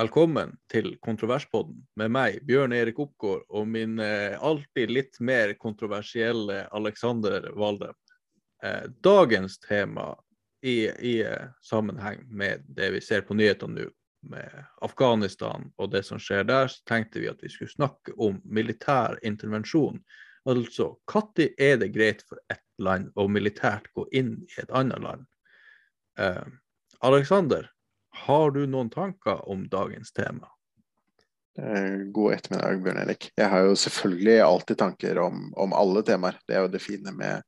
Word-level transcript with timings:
Velkommen 0.00 0.54
til 0.72 0.94
Kontroverspodden 1.04 1.82
med 2.00 2.12
meg, 2.14 2.38
Bjørn 2.48 2.72
Erik 2.72 2.96
Oppgård, 3.02 3.42
og 3.52 3.66
min 3.68 3.98
eh, 4.00 4.32
alltid 4.32 4.88
litt 4.88 5.18
mer 5.20 5.50
kontroversielle 5.60 6.62
Alexander 6.72 7.50
Valdem. 7.52 7.92
Eh, 8.64 8.86
dagens 9.04 9.58
tema 9.60 10.06
i, 10.64 10.88
i 10.88 11.12
eh, 11.20 11.50
sammenheng 11.60 12.22
med 12.32 12.64
det 12.78 12.88
vi 12.94 13.02
ser 13.04 13.26
på 13.28 13.36
nyhetene 13.36 13.76
nå, 13.76 13.88
med 14.32 14.54
Afghanistan 14.86 15.66
og 15.76 15.90
det 15.92 16.06
som 16.08 16.22
skjer 16.22 16.46
der, 16.48 16.70
så 16.72 16.80
tenkte 16.88 17.20
vi 17.20 17.28
at 17.28 17.44
vi 17.44 17.50
skulle 17.52 17.74
snakke 17.74 18.14
om 18.16 18.38
militær 18.44 19.18
intervensjon. 19.20 20.00
Altså, 20.48 20.94
når 21.12 21.50
er 21.58 21.76
det 21.82 21.90
greit 21.92 22.24
for 22.24 22.40
ett 22.48 22.64
land 22.78 23.12
å 23.20 23.28
militært 23.28 23.92
gå 23.92 24.06
inn 24.16 24.38
i 24.48 24.62
et 24.64 24.72
annet 24.72 25.04
land? 25.04 25.28
Eh, 26.16 26.48
Alexander, 27.04 27.68
har 28.26 28.54
du 28.54 28.64
noen 28.68 28.90
tanker 28.92 29.42
om 29.50 29.66
dagens 29.70 30.12
tema? 30.16 30.48
God 32.14 32.32
ettermiddag, 32.32 32.78
Bjørn 32.84 33.00
Erik. 33.02 33.26
Jeg 33.36 33.50
har 33.52 33.66
jo 33.66 33.76
selvfølgelig 33.76 34.36
alltid 34.40 34.78
tanker 34.80 35.18
om, 35.20 35.48
om 35.58 35.74
alle 35.76 36.02
temaer. 36.06 36.38
Det 36.48 36.56
er 36.56 36.64
jo 36.64 36.70
det 36.72 36.80
fine 36.80 37.12
med, 37.12 37.42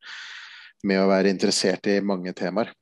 med 0.85 1.01
å 1.01 1.09
være 1.09 1.31
interessert 1.33 1.87
i 1.89 2.01
mange 2.05 2.35
temaer. 2.37 2.73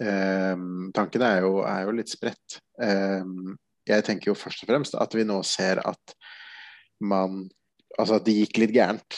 Um, 0.00 0.90
tankene 0.96 1.28
er 1.28 1.42
jo, 1.44 1.60
er 1.68 1.84
jo, 1.84 1.94
litt 1.96 2.12
spredt. 2.12 2.58
Um, 2.80 3.54
jeg 3.88 4.04
tenker 4.06 4.30
jo 4.30 4.38
først 4.38 4.64
og 4.64 4.70
fremst 4.72 4.96
at 4.96 5.16
vi 5.16 5.26
nå 5.28 5.40
ser 5.46 5.82
at 5.84 6.18
man 7.00 7.46
Altså 7.98 8.16
at 8.16 8.24
det 8.24 8.32
gikk 8.36 8.60
litt 8.62 8.70
gærent. 8.72 9.16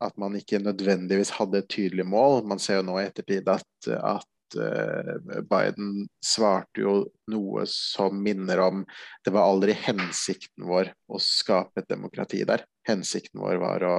At 0.00 0.14
man 0.22 0.36
ikke 0.38 0.60
nødvendigvis 0.62 1.32
hadde 1.34 1.58
et 1.60 1.66
tydelig 1.68 2.04
mål. 2.06 2.44
Man 2.46 2.60
ser 2.62 2.78
jo 2.78 2.84
nå 2.86 2.94
i 3.00 3.08
ettertid 3.08 3.50
at, 3.50 3.66
at 3.90 4.28
Eh, 4.56 5.40
Biden 5.42 6.08
svarte 6.24 6.82
jo 6.82 6.94
noe 7.30 7.64
som 7.68 8.22
minner 8.22 8.60
om 8.64 8.84
Det 9.24 9.32
var 9.34 9.48
aldri 9.48 9.74
hensikten 9.76 10.66
vår 10.68 10.92
å 11.08 11.20
skape 11.22 11.82
et 11.82 11.90
demokrati 11.90 12.44
der. 12.48 12.64
Hensikten 12.88 13.42
vår 13.42 13.60
var 13.62 13.84
å, 13.84 13.96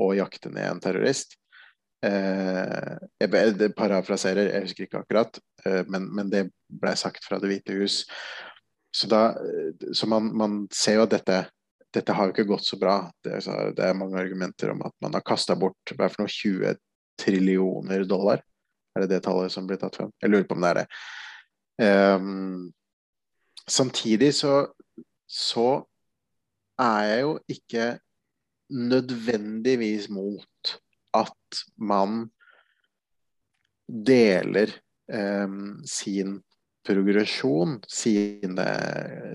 å 0.00 0.06
jakte 0.16 0.52
ned 0.52 0.70
en 0.70 0.82
terrorist. 0.84 1.36
Eh, 2.04 2.96
jeg 3.20 3.72
parafraserer, 3.76 4.52
jeg 4.52 4.68
husker 4.68 4.86
ikke 4.86 5.02
akkurat, 5.02 5.38
eh, 5.64 5.82
men, 5.88 6.08
men, 6.14 6.30
det 6.32 6.46
ble 6.68 6.94
sagt 6.96 7.24
fra 7.24 7.40
Det 7.40 7.50
hvite 7.50 7.76
hus. 7.76 8.04
Så, 8.96 9.08
da, 9.12 9.34
så 9.92 10.08
man, 10.08 10.30
man, 10.32 10.60
ser 10.72 10.96
jo 10.96 11.04
at 11.04 11.12
dette, 11.12 11.42
dette 11.92 12.14
har 12.16 12.28
jo 12.28 12.32
ikke 12.32 12.48
gått 12.48 12.64
så 12.64 12.78
bra. 12.80 13.02
Det 13.20 13.34
er 13.36 13.98
mange 13.98 14.16
argumenter 14.16 14.72
om 14.72 14.80
at 14.86 14.94
man 15.04 15.18
har 15.18 15.24
kasta 15.26 15.56
bort 15.58 15.92
hva 15.92 16.08
for 16.08 16.24
noe 16.24 16.32
20 16.32 16.78
trillioner 17.20 18.06
dollar 18.08 18.40
er 18.96 19.04
det 19.04 19.12
det 19.14 19.22
tallet 19.26 19.52
som 19.52 19.68
blir 19.68 19.80
tatt 19.80 19.98
frem? 19.98 20.12
Jeg 20.22 20.32
lurer 20.32 20.48
på 20.48 20.56
om 20.56 20.64
det 20.64 20.72
er 20.72 20.80
det. 20.80 20.86
Um, 21.76 22.72
samtidig 23.68 24.32
så, 24.34 24.54
så 25.28 25.68
er 26.80 27.02
jeg 27.10 27.20
jo 27.26 27.36
ikke 27.52 27.86
nødvendigvis 28.76 30.08
mot 30.12 30.74
at 31.16 31.62
man 31.76 32.26
deler 33.86 34.72
um, 35.12 35.78
sin 35.86 36.40
progresjon, 36.86 37.80
sine, 37.88 38.66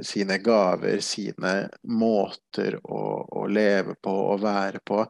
sine, 0.08 0.38
gaver, 0.44 1.02
sine 1.04 1.54
måter 1.92 2.78
å, 2.84 3.02
å, 3.28 3.46
leve 3.52 3.98
på 4.00 4.14
og 4.34 4.44
være 4.44 4.80
på, 4.88 5.04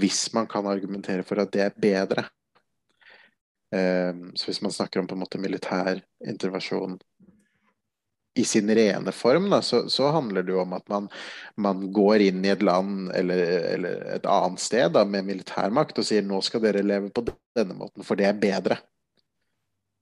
hvis 0.00 0.26
man 0.36 0.48
kan 0.50 0.68
argumentere 0.68 1.24
for 1.26 1.40
at 1.40 1.52
det 1.54 1.64
er 1.64 1.78
bedre 1.86 2.26
så 4.34 4.48
hvis 4.48 4.62
man 4.64 4.74
snakker 4.74 5.00
om 5.00 5.08
på 5.10 5.16
en 5.16 5.22
måte 5.24 5.40
militær 5.42 6.00
intervensjon 6.26 6.96
i 8.36 8.44
sin 8.44 8.70
rene 8.74 9.12
form, 9.12 9.48
da, 9.50 9.62
så, 9.62 9.86
så, 9.88 10.10
handler 10.12 10.44
det 10.44 10.52
jo 10.52 10.60
om 10.60 10.74
at 10.76 10.84
man, 10.92 11.08
man 11.56 11.86
går 11.92 12.26
inn 12.26 12.44
i 12.44 12.52
et 12.52 12.64
land 12.64 13.08
eller, 13.16 13.44
eller 13.72 14.02
et 14.18 14.28
annet 14.28 14.60
sted 14.60 14.92
da, 14.92 15.06
med 15.08 15.24
militærmakt 15.24 15.96
og 15.96 16.04
sier 16.04 16.26
nå 16.26 16.42
skal 16.44 16.60
dere 16.66 16.84
leve 16.84 17.08
på 17.16 17.24
denne 17.56 17.78
måten, 17.78 18.04
for 18.04 18.20
det 18.20 18.28
er 18.28 18.42
bedre. 18.42 18.76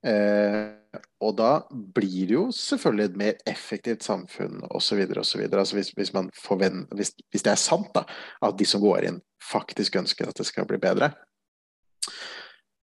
Eh, 0.05 0.75
og 1.23 1.37
da 1.39 1.53
blir 1.71 2.27
det 2.27 2.35
jo 2.35 2.49
selvfølgelig 2.55 3.07
et 3.07 3.21
mer 3.23 3.39
effektivt 3.51 4.03
samfunn 4.07 4.65
osv. 4.67 5.05
Altså 5.07 5.79
hvis, 5.79 5.93
hvis, 5.95 6.11
hvis, 6.11 7.15
hvis 7.31 7.47
det 7.47 7.55
er 7.55 7.61
sant 7.61 7.95
da, 7.95 8.05
at 8.43 8.59
de 8.59 8.67
som 8.69 8.83
går 8.83 9.09
inn, 9.09 9.23
faktisk 9.43 9.97
ønsker 10.03 10.29
at 10.29 10.43
det 10.43 10.49
skal 10.51 10.67
bli 10.69 10.83
bedre, 10.83 11.13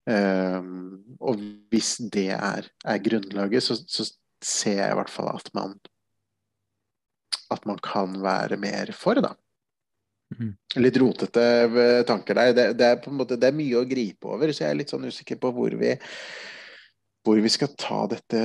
Um, 0.09 1.17
og 1.21 1.37
hvis 1.69 1.95
det 2.13 2.31
er, 2.33 2.65
er 2.85 3.03
grunnlaget, 3.05 3.63
så, 3.63 3.77
så, 3.85 4.07
ser 4.41 4.79
jeg 4.79 4.89
i 4.89 4.95
hvert 4.97 5.11
fall 5.13 5.27
at 5.29 5.51
man 5.53 5.75
at 7.53 7.65
man 7.69 7.77
kan 7.83 8.15
være 8.23 8.57
mer 8.57 8.89
for, 8.97 9.19
da. 9.21 9.35
Mm. 10.31 10.53
Litt 10.79 10.97
rotete 11.01 11.43
eh, 11.67 11.99
tanker 12.07 12.37
der. 12.39 12.53
Det, 12.55 12.65
det, 12.79 12.87
er 12.87 13.01
på 13.03 13.11
en 13.11 13.19
måte, 13.19 13.37
det 13.37 13.49
er 13.49 13.57
mye 13.57 13.81
å 13.81 13.85
gripe 13.85 14.31
over, 14.31 14.49
så 14.49 14.65
jeg 14.65 14.73
er 14.73 14.79
litt 14.79 14.93
sånn 14.93 15.05
usikker 15.05 15.37
på 15.41 15.51
hvor 15.55 15.75
vi, 15.77 15.91
hvor 17.21 17.41
vi 17.43 17.51
skal 17.51 17.73
ta 17.75 18.05
dette 18.09 18.41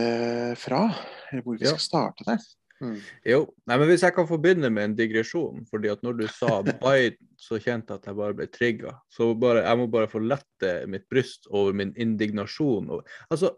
fra. 0.60 0.82
Eller 1.30 1.46
hvor 1.46 1.56
vi 1.56 1.68
ja. 1.68 1.72
skal 1.72 1.84
starte 1.86 2.26
der. 2.28 2.42
Mm. 2.82 2.98
Jo, 3.24 3.38
nei, 3.64 3.78
men 3.80 3.88
Hvis 3.88 4.04
jeg 4.04 4.12
kan 4.16 4.26
få 4.28 4.36
begynne 4.42 4.68
med 4.72 4.90
en 4.90 4.96
digresjon. 4.98 5.64
fordi 5.70 5.88
at 5.92 6.02
når 6.04 6.18
du 6.18 6.26
sa 6.28 6.60
Biden, 6.84 7.30
så 7.40 7.60
kjente 7.60 7.94
jeg 7.94 8.02
at 8.02 8.10
jeg 8.10 8.18
bare 8.18 8.36
ble 8.36 8.46
trigga. 8.52 8.98
Så 9.12 9.32
bare, 9.34 9.64
jeg 9.64 9.80
må 9.80 9.86
bare 9.92 10.10
få 10.10 10.20
lette 10.24 10.74
mitt 10.90 11.08
bryst 11.08 11.48
over 11.50 11.72
min 11.72 11.94
indignasjon. 11.96 12.90
Altså, 13.30 13.54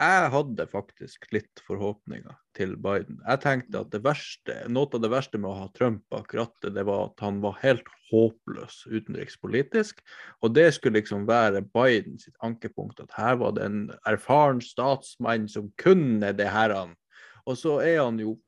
jeg 0.00 0.30
hadde 0.32 0.64
faktisk 0.66 1.26
litt 1.34 1.60
forhåpninger 1.66 2.34
til 2.56 2.74
Biden. 2.80 3.20
Jeg 3.22 3.40
tenkte 3.44 3.82
at 3.84 3.92
det 3.92 4.00
verste, 4.04 4.56
Noe 4.72 4.88
av 4.90 5.02
det 5.04 5.10
verste 5.12 5.38
med 5.38 5.50
å 5.50 5.58
ha 5.58 5.68
Trump 5.76 6.02
bak 6.10 6.32
rattet, 6.34 6.74
det 6.74 6.86
var 6.88 7.10
at 7.10 7.22
han 7.22 7.40
var 7.44 7.60
helt 7.60 7.86
håpløs 8.10 8.80
utenrikspolitisk. 8.90 10.00
Og 10.42 10.54
det 10.56 10.70
skulle 10.76 10.98
liksom 10.98 11.28
være 11.28 11.62
Bidens 11.76 12.26
sitt 12.26 12.36
ankepunkt, 12.44 13.02
at 13.04 13.14
her 13.18 13.38
var 13.42 13.54
det 13.56 13.68
en 13.68 13.80
erfaren 14.08 14.62
statsmann 14.64 15.46
som 15.52 15.70
kunne 15.80 16.32
det 16.36 16.50
her. 16.50 16.74
Og 17.44 17.60
så 17.60 17.78
er 17.84 18.00
han 18.02 18.18
jo 18.22 18.38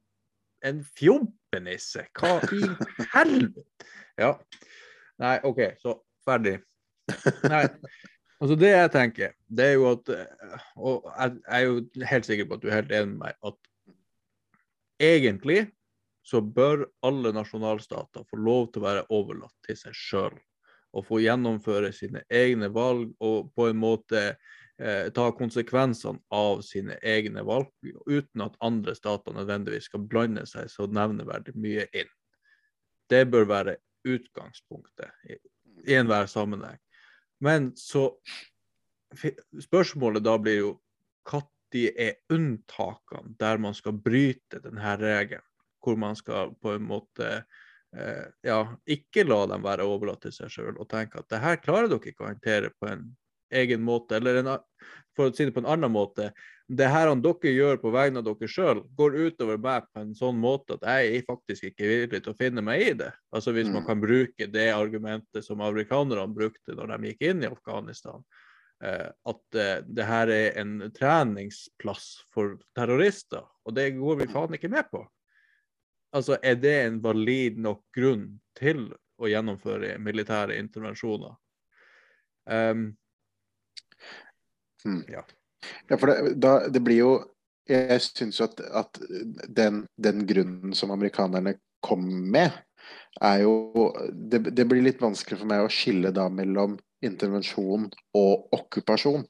en 0.66 0.82
fjompenisse? 0.98 2.06
Hva 2.18 2.38
i 2.52 2.62
helvete? 3.14 3.66
Ja. 4.20 4.34
Nei, 5.22 5.36
OK, 5.48 5.62
så 5.80 5.98
ferdig. 6.26 6.58
Nei. 7.46 7.64
Altså 8.36 8.56
Det 8.60 8.68
jeg 8.68 8.92
tenker, 8.92 9.30
det 9.48 9.64
er 9.64 9.76
jo 9.78 9.86
at 9.94 10.10
Og 10.76 11.06
jeg 11.08 11.36
er 11.48 11.62
jo 11.64 11.76
helt 12.10 12.26
sikker 12.28 12.48
på 12.48 12.58
at 12.58 12.64
du 12.64 12.66
er 12.68 12.74
helt 12.82 12.92
enig 12.92 13.14
med 13.14 13.22
meg 13.22 13.38
at 13.48 13.56
egentlig 15.00 15.62
så 16.26 16.42
bør 16.42 16.84
alle 17.06 17.30
nasjonalstater 17.32 18.26
få 18.26 18.40
lov 18.42 18.68
til 18.72 18.82
å 18.82 18.86
være 18.88 19.06
overlatt 19.14 19.54
til 19.66 19.78
seg 19.78 19.96
sjøl. 19.96 20.36
Og 20.96 21.04
få 21.06 21.20
gjennomføre 21.22 21.92
sine 21.94 22.24
egne 22.32 22.70
valg 22.74 23.12
og 23.22 23.52
på 23.54 23.68
en 23.70 23.78
måte 23.78 24.22
eh, 24.80 25.08
ta 25.14 25.26
konsekvensene 25.36 26.20
av 26.34 26.62
sine 26.66 26.98
egne 27.02 27.44
valg, 27.46 27.70
uten 28.06 28.44
at 28.46 28.58
andre 28.64 28.94
stater 28.96 29.36
nødvendigvis 29.36 29.90
skal 29.90 30.06
blande 30.08 30.46
seg 30.48 30.70
så 30.72 30.88
nevneverdig 30.90 31.56
mye 31.58 31.86
inn. 31.92 32.10
Det 33.10 33.24
bør 33.30 33.46
være 33.50 33.76
utgangspunktet 34.06 35.30
i, 35.30 35.38
i 35.86 35.98
enhver 35.98 36.28
sammenheng. 36.30 36.78
Men 37.40 37.72
så 37.76 38.10
Spørsmålet 39.62 40.24
da 40.26 40.32
blir 40.42 40.56
jo 40.58 40.70
når 41.76 41.92
er 41.98 42.16
unntakene 42.32 43.34
der 43.38 43.58
man 43.58 43.74
skal 43.74 43.92
bryte 43.92 44.60
denne 44.64 44.96
regelen? 45.00 45.44
Hvor 45.82 45.96
man 45.96 46.16
skal 46.16 46.54
på 46.62 46.72
en 46.74 46.86
måte 46.86 47.28
eh, 47.94 48.26
ja, 48.42 48.60
ikke 48.86 49.26
la 49.26 49.46
dem 49.46 49.62
være 49.62 49.86
overlatt 49.86 50.24
til 50.24 50.34
seg 50.34 50.50
sjøl 50.50 50.78
og 50.78 50.88
tenke 50.90 51.20
at 51.20 51.28
det 51.30 51.42
her 51.42 51.60
klarer 51.62 51.90
dere 51.90 52.10
ikke 52.10 52.24
å 52.24 52.30
håndtere 52.30 52.72
på 52.80 52.88
en 52.90 53.04
egen 53.50 53.82
måte, 53.82 54.16
eller 54.16 54.40
en, 54.42 54.52
for 55.16 55.30
å 55.30 55.34
si 55.34 55.46
det 55.46 55.54
på 55.56 55.62
en 55.62 55.72
annen 55.76 55.92
måte 55.92 56.30
Det 56.66 56.88
her 56.90 57.12
dere 57.22 57.52
gjør 57.52 57.78
på 57.78 57.92
vegne 57.94 58.20
av 58.20 58.26
dere 58.26 58.48
sjøl, 58.50 58.82
går 58.98 59.14
utover 59.28 59.60
meg 59.62 59.86
på 59.94 60.02
en 60.02 60.14
sånn 60.18 60.38
måte 60.42 60.74
at 60.74 60.86
jeg 60.88 61.12
er 61.20 61.28
faktisk 61.28 61.68
ikke 61.68 61.86
villig 61.86 62.22
til 62.24 62.32
å 62.32 62.38
finne 62.40 62.64
meg 62.66 62.82
i 62.82 62.96
det. 62.98 63.12
Altså 63.30 63.54
Hvis 63.54 63.70
man 63.70 63.84
mm. 63.84 63.86
kan 63.86 64.02
bruke 64.02 64.48
det 64.50 64.66
argumentet 64.74 65.46
som 65.46 65.62
amerikanerne 65.62 66.26
brukte 66.34 66.74
når 66.74 66.96
de 66.96 67.12
gikk 67.12 67.22
inn 67.30 67.46
i 67.46 67.52
Afghanistan, 67.52 68.26
eh, 68.82 69.06
at 69.06 69.60
eh, 69.62 69.78
det 69.86 70.08
her 70.10 70.34
er 70.34 70.58
en 70.64 70.74
treningsplass 70.90 72.08
for 72.34 72.58
terrorister, 72.74 73.46
og 73.62 73.78
det 73.78 73.92
går 74.00 74.24
vi 74.24 74.30
faen 74.34 74.58
ikke 74.58 74.72
med 74.74 74.90
på. 74.90 75.06
Altså, 76.16 76.38
Er 76.42 76.58
det 76.58 76.76
en 76.82 77.00
valid 77.04 77.62
nok 77.62 77.84
grunn 77.94 78.40
til 78.58 78.88
å 79.22 79.30
gjennomføre 79.30 79.96
militære 80.02 80.58
intervensjoner? 80.58 81.34
Um, 82.46 82.96
Mm. 84.84 85.02
Ja. 85.08 85.24
ja. 85.88 85.96
for 85.96 86.10
det, 86.10 86.34
da, 86.42 86.58
det 86.68 86.82
blir 86.84 87.02
jo 87.02 87.14
Jeg 87.66 87.98
syns 88.04 88.36
jo 88.38 88.46
at, 88.46 88.60
at 88.78 88.98
den, 89.50 89.80
den, 89.98 90.20
grunnen 90.26 90.74
som 90.78 90.92
amerikanerne 90.94 91.56
kom 91.82 92.04
med, 92.30 92.54
er 93.18 93.40
jo 93.42 93.88
det, 94.12 94.52
det, 94.54 94.66
blir 94.70 94.84
litt 94.86 95.02
vanskelig 95.02 95.40
for 95.40 95.50
meg 95.50 95.64
å 95.64 95.72
skille 95.72 96.12
da 96.14 96.28
mellom 96.30 96.76
intervensjon 97.02 97.88
og 98.14 98.54
okkupasjon, 98.54 99.26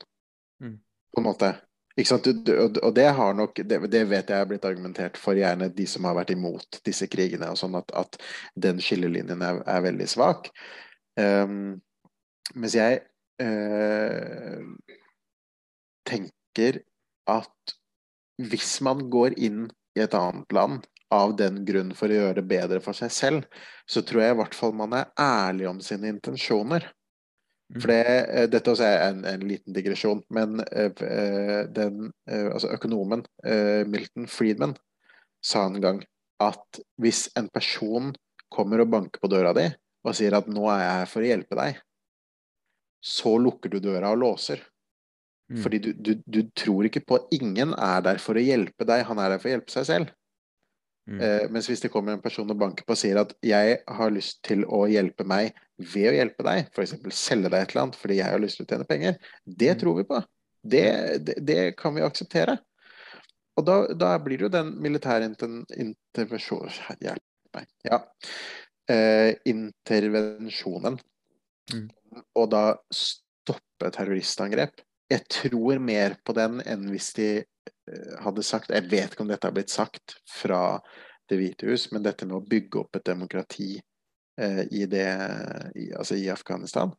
mm. 0.60 0.74
på 1.16 1.22
en 1.22 1.26
måte. 1.26 1.54
Ikke 1.96 2.10
sant? 2.10 2.28
Og 2.28 2.92
det 2.92 3.06
har 3.16 3.36
nok 3.36 3.56
det, 3.64 3.78
det, 3.88 4.02
vet 4.10 4.28
jeg 4.28 4.36
er 4.36 4.48
blitt 4.50 4.68
argumentert 4.68 5.16
for 5.16 5.38
gjerne 5.38 5.70
de 5.72 5.86
som 5.88 6.04
har 6.04 6.18
vært 6.18 6.34
imot 6.34 6.80
disse 6.84 7.08
krigene, 7.08 7.48
og 7.48 7.56
sånn 7.56 7.78
at, 7.78 7.92
at 7.96 8.18
den 8.52 8.82
skillelinjen 8.84 9.40
er, 9.40 9.62
er 9.64 9.84
veldig 9.88 10.08
svak. 10.12 10.50
Um, 11.16 11.78
mens 12.52 12.76
jeg 12.76 13.00
uh, 13.40 14.60
tenker 16.06 16.80
at 17.30 17.76
hvis 18.42 18.78
man 18.84 19.06
går 19.10 19.36
inn 19.38 19.66
i 19.96 20.04
et 20.04 20.14
annet 20.16 20.52
land 20.52 20.84
av 21.14 21.36
den 21.38 21.62
grunn 21.66 21.92
for 21.96 22.10
å 22.10 22.18
gjøre 22.18 22.40
det 22.40 22.48
bedre 22.50 22.82
for 22.84 22.96
seg 22.96 23.12
selv, 23.14 23.46
så 23.86 24.02
tror 24.02 24.22
jeg 24.22 24.34
i 24.34 24.38
hvert 24.40 24.56
fall 24.58 24.74
man 24.76 24.94
er 24.98 25.12
ærlig 25.20 25.68
om 25.70 25.80
sine 25.84 26.10
intensjoner. 26.12 26.88
For 27.74 27.90
det, 27.90 28.02
eh, 28.06 28.48
Dette 28.50 28.72
også 28.72 28.86
er 28.86 29.00
en, 29.08 29.24
en 29.26 29.46
liten 29.46 29.74
digresjon, 29.74 30.20
men 30.30 30.60
uh, 30.62 31.62
den, 31.74 32.12
uh, 32.30 32.50
altså 32.52 32.70
økonomen 32.76 33.24
Milton 33.90 34.28
Friedman 34.30 34.76
sa 35.42 35.64
en 35.66 35.80
gang 35.82 35.98
at 36.42 36.80
hvis 37.02 37.26
en 37.38 37.48
person 37.50 38.12
kommer 38.52 38.82
og 38.82 38.92
banker 38.92 39.22
på 39.22 39.30
døra 39.30 39.54
di 39.56 39.66
og 40.06 40.14
sier 40.14 40.36
at 40.38 40.46
'nå 40.46 40.62
er 40.70 40.82
jeg 40.84 40.98
her 41.00 41.08
for 41.10 41.24
å 41.24 41.30
hjelpe 41.30 41.58
deg', 41.58 41.78
så 43.02 43.32
lukker 43.42 43.72
du 43.72 43.80
døra 43.82 44.12
og 44.14 44.20
låser. 44.22 44.62
Mm. 45.46 45.58
Fordi 45.62 45.78
du, 45.78 45.90
du, 45.94 46.12
du, 46.26 46.40
tror 46.58 46.88
ikke 46.88 47.04
på 47.06 47.20
at 47.20 47.34
ingen 47.34 47.74
er 47.78 48.00
der 48.02 48.18
for 48.22 48.38
å 48.38 48.42
hjelpe 48.42 48.86
deg, 48.88 49.04
han 49.06 49.20
er 49.22 49.34
der 49.34 49.42
for 49.42 49.50
å 49.50 49.54
hjelpe 49.54 49.74
seg 49.74 49.86
selv. 49.88 50.14
Mm. 51.06 51.20
Eh, 51.22 51.44
mens 51.54 51.68
hvis 51.70 51.84
det 51.84 51.92
kommer 51.92 52.16
en 52.16 52.22
person 52.22 52.50
og 52.50 52.58
banker 52.58 52.86
på 52.86 52.96
og 52.96 52.98
sier 52.98 53.20
at 53.20 53.30
'jeg 53.38 53.78
har 53.86 54.10
lyst 54.10 54.40
til 54.42 54.64
å 54.66 54.88
hjelpe 54.90 55.22
meg 55.24 55.54
ved 55.78 56.10
å 56.10 56.16
hjelpe 56.16 56.42
deg', 56.42 56.70
f.eks. 56.74 56.96
selge 57.14 57.52
deg 57.52 57.60
et 57.62 57.70
eller 57.70 57.82
annet 57.84 57.98
fordi 58.00 58.16
jeg 58.18 58.32
har 58.32 58.42
lyst 58.42 58.58
til 58.58 58.66
å 58.66 58.70
tjene 58.72 58.88
penger, 58.88 59.18
det 59.46 59.70
mm. 59.76 59.78
tror 59.78 60.00
vi 60.00 60.04
på. 60.10 60.22
Det, 60.66 60.86
det, 61.22 61.36
det, 61.46 61.60
kan 61.78 61.94
vi 61.94 62.02
akseptere. 62.02 62.58
Og 63.56 63.64
da, 63.64 63.76
da 63.94 64.16
blir 64.18 64.40
det 64.40 64.48
jo 64.48 64.52
den 64.52 64.74
militære 64.82 65.30
intervensjonen 65.30 66.74
Hjelp 67.00 67.22
meg. 67.54 67.68
Ja. 67.86 68.02
Eh, 68.90 69.36
intervensjonen. 69.46 70.98
Mm. 71.72 71.86
Og 72.34 72.50
da 72.50 72.64
stoppe 72.90 73.92
terroristangrep. 73.94 74.82
Jeg 75.10 75.22
tror 75.30 75.78
mer 75.78 76.16
på 76.26 76.34
den 76.34 76.58
enn 76.66 76.88
hvis 76.90 77.12
de 77.16 77.28
Eh, 77.92 78.14
hadde 78.22 78.42
sagt 78.42 78.72
Jeg 78.74 78.88
vet 78.90 79.12
ikke 79.12 79.22
om 79.22 79.30
dette 79.30 79.46
har 79.46 79.54
blitt 79.54 79.70
sagt 79.70 80.16
fra 80.26 80.78
Det 81.30 81.38
hvite 81.38 81.68
hus, 81.70 81.88
men 81.92 82.04
dette 82.06 82.26
med 82.26 82.38
å 82.38 82.46
bygge 82.46 82.80
opp 82.84 82.98
et 82.98 83.06
demokrati 83.06 83.72
eh, 84.38 84.62
i, 84.70 84.84
det, 84.86 85.06
i, 85.74 85.88
altså 85.90 86.14
i 86.18 86.28
Afghanistan. 86.30 86.92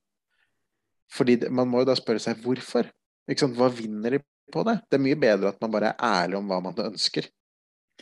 Fordi 1.15 1.38
det, 1.44 1.51
Man 1.51 1.69
må 1.71 1.83
jo 1.83 1.88
da 1.88 1.95
spørre 1.95 2.19
seg 2.19 2.42
hvorfor. 2.44 2.89
Hva 3.27 3.69
vinner 3.71 4.18
de 4.18 4.19
på 4.51 4.63
det? 4.68 4.77
Det 4.88 5.00
er 5.00 5.03
mye 5.03 5.19
bedre 5.19 5.53
at 5.53 5.62
man 5.63 5.71
bare 5.71 5.94
er 5.94 6.03
ærlig 6.24 6.39
om 6.42 6.51
hva 6.51 6.60
man 6.63 6.83
ønsker. 6.89 7.27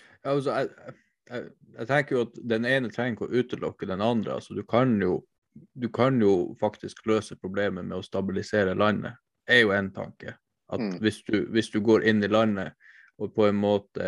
Ja, 0.02 0.34
altså, 0.34 0.58
jeg, 0.58 0.98
jeg, 1.30 1.46
jeg, 1.78 1.88
tenker 1.92 2.16
jo 2.16 2.26
at 2.26 2.42
Den 2.54 2.66
ene 2.70 2.90
trenger 2.94 3.14
ikke 3.14 3.30
å 3.30 3.42
utelukke 3.42 3.90
den 3.90 4.02
andre. 4.06 4.40
altså 4.40 4.58
Du 4.58 4.64
kan 4.66 4.98
jo, 5.02 5.20
du 5.78 5.90
kan 5.94 6.18
jo 6.22 6.56
faktisk 6.62 7.06
løse 7.06 7.38
problemet 7.38 7.86
med 7.86 7.98
å 7.98 8.06
stabilisere 8.06 8.74
landet. 8.78 9.18
Er 9.48 9.62
jo 9.64 9.72
en 9.76 9.92
tanke. 9.94 10.36
At 10.72 10.82
mm. 10.82 10.98
hvis, 11.04 11.22
du, 11.24 11.46
hvis, 11.54 11.70
du, 11.74 11.80
går 11.86 12.06
inn 12.10 12.24
i 12.24 12.32
landet 12.32 12.74
og 13.22 13.32
på 13.36 13.46
en 13.48 13.56
måte 13.56 14.06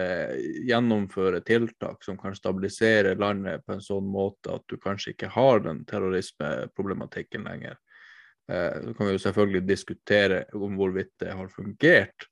gjennomfører 0.67 1.43
tiltak 1.47 2.03
som 2.03 2.17
kan 2.19 2.35
stabilisere 2.35 3.15
landet 3.15 3.63
på 3.65 3.77
en 3.77 3.83
sånn 3.83 4.07
måte 4.11 4.57
at 4.57 4.65
du 4.67 4.75
kanskje 4.81 5.13
ikke 5.13 5.29
har 5.31 5.61
den 5.63 5.85
terrorismeproblematikken 5.87 7.47
lenger. 7.47 7.77
Eh, 8.51 8.81
så 8.83 8.93
kan 8.97 9.07
vi 9.07 9.15
jo 9.15 9.23
selvfølgelig 9.23 9.63
diskutere 9.67 10.43
om 10.57 10.75
hvorvidt 10.79 11.13
det 11.23 11.37
har 11.39 11.53
fungert, 11.53 12.27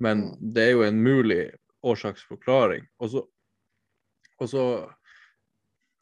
men 0.00 0.30
mm. 0.30 0.34
det 0.54 0.64
er 0.64 0.72
jo 0.72 0.86
en 0.86 1.02
mulig 1.04 1.42
årsaksforklaring. 1.84 2.86
Og 2.98 3.10
så, 3.10 3.24
og 4.40 4.48
så 4.48 4.64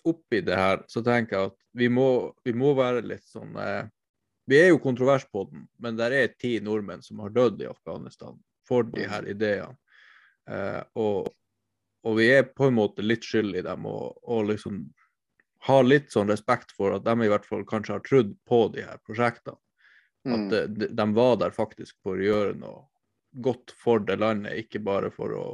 oppi 0.07 0.43
det 0.43 0.59
her 0.59 0.83
så 0.91 1.03
tenker 1.07 1.39
jeg 1.39 1.51
at 1.53 1.59
vi 1.79 1.89
må, 1.89 2.09
vi 2.45 2.55
må 2.55 2.73
være 2.79 3.05
litt 3.07 3.27
sånn 3.27 3.55
eh, 3.59 3.91
vi 4.51 4.59
er 4.59 4.73
jo 4.73 4.81
kontrovers 4.83 5.25
på 5.31 5.45
den, 5.51 5.67
men 5.79 5.99
det 5.99 6.09
er 6.17 6.35
ti 6.39 6.57
nordmenn 6.65 7.03
som 7.03 7.21
har 7.23 7.35
dødd 7.35 7.63
i 7.63 7.71
Afghanistan 7.71 8.39
for 8.69 8.87
de 8.89 9.07
her 9.09 9.27
ideene. 9.31 9.77
Eh, 10.51 10.83
og, 10.99 11.29
og, 12.03 12.17
vi 12.19 12.29
er 12.35 12.49
på 12.51 12.67
en 12.67 12.79
måte 12.81 13.05
litt 13.05 13.27
skyld 13.27 13.61
i 13.61 13.65
dem 13.65 13.87
og, 13.87 14.19
og 14.27 14.49
liksom 14.51 14.83
ha 15.69 15.77
litt 15.87 16.11
sånn 16.11 16.31
respekt 16.31 16.75
for 16.75 16.97
at 16.97 17.05
de 17.07 17.15
i 17.23 17.31
hvert 17.31 17.47
fall 17.47 17.63
kanskje 17.69 17.95
har 17.95 18.07
trodd 18.07 18.33
på 18.49 18.65
de 18.75 18.87
her 18.87 18.99
prosjektene. 19.07 19.59
At 20.23 20.39
mm. 20.39 20.75
de, 20.79 20.89
de, 20.91 21.07
var 21.15 21.37
der 21.39 21.55
faktisk 21.55 21.97
for 22.03 22.19
å 22.19 22.27
gjøre 22.27 22.57
noe 22.59 22.83
godt 23.43 23.73
for 23.79 24.03
det 24.07 24.19
landet, 24.21 24.67
ikke 24.67 24.83
bare 24.85 25.11
for 25.15 25.35
å, 25.35 25.45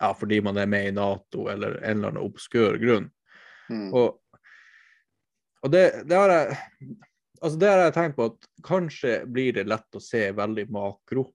ja, 0.00 0.10
fordi 0.16 0.40
man 0.44 0.58
er 0.60 0.68
med 0.68 0.88
i 0.88 0.94
Nato 0.96 1.46
eller 1.52 1.78
en 1.78 2.00
eller 2.00 2.12
annen 2.12 2.24
obskør 2.24 2.76
grunn. 2.80 3.10
Mm. 3.68 3.92
Og, 3.96 4.40
og 5.62 5.72
det, 5.72 5.84
det, 6.08 6.16
har 6.16 6.32
jeg 6.34 6.58
altså 7.40 7.58
det 7.60 7.70
har 7.70 7.82
jeg 7.86 7.94
tenkt 7.96 8.16
på 8.18 8.28
at 8.30 8.48
kanskje 8.66 9.12
blir 9.30 9.56
det 9.56 9.68
lett 9.68 9.98
å 9.98 10.02
se 10.02 10.28
veldig 10.36 10.68
makro. 10.74 11.28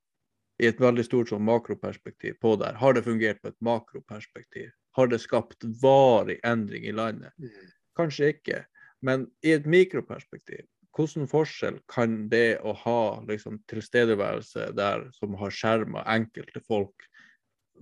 I 0.61 0.67
et 0.69 0.79
veldig 0.79 1.03
stort 1.03 1.31
sånn 1.31 1.41
makroperspektiv 1.47 2.35
på 2.41 2.53
det. 2.61 2.75
Har 2.77 2.93
det 2.93 3.01
fungert 3.07 3.39
på 3.41 3.49
et 3.49 3.57
makroperspektiv? 3.65 4.69
Har 4.93 5.09
det 5.09 5.17
skapt 5.23 5.65
varig 5.81 6.37
endring 6.45 6.85
i 6.85 6.93
landet? 6.93 7.33
Mm. 7.41 7.71
Kanskje 7.97 8.29
ikke. 8.35 8.59
Men 9.01 9.25
i 9.41 9.55
et 9.55 9.65
mikroperspektiv, 9.65 10.67
hvilken 10.93 11.25
forskjell 11.27 11.79
kan 11.89 12.27
det 12.29 12.61
å 12.61 12.75
ha 12.83 13.01
liksom, 13.27 13.57
tilstedeværelse 13.69 14.69
der 14.77 15.07
som 15.17 15.33
har 15.41 15.51
skjerma 15.51 16.05
enkelte 16.13 16.61
folk 16.67 17.09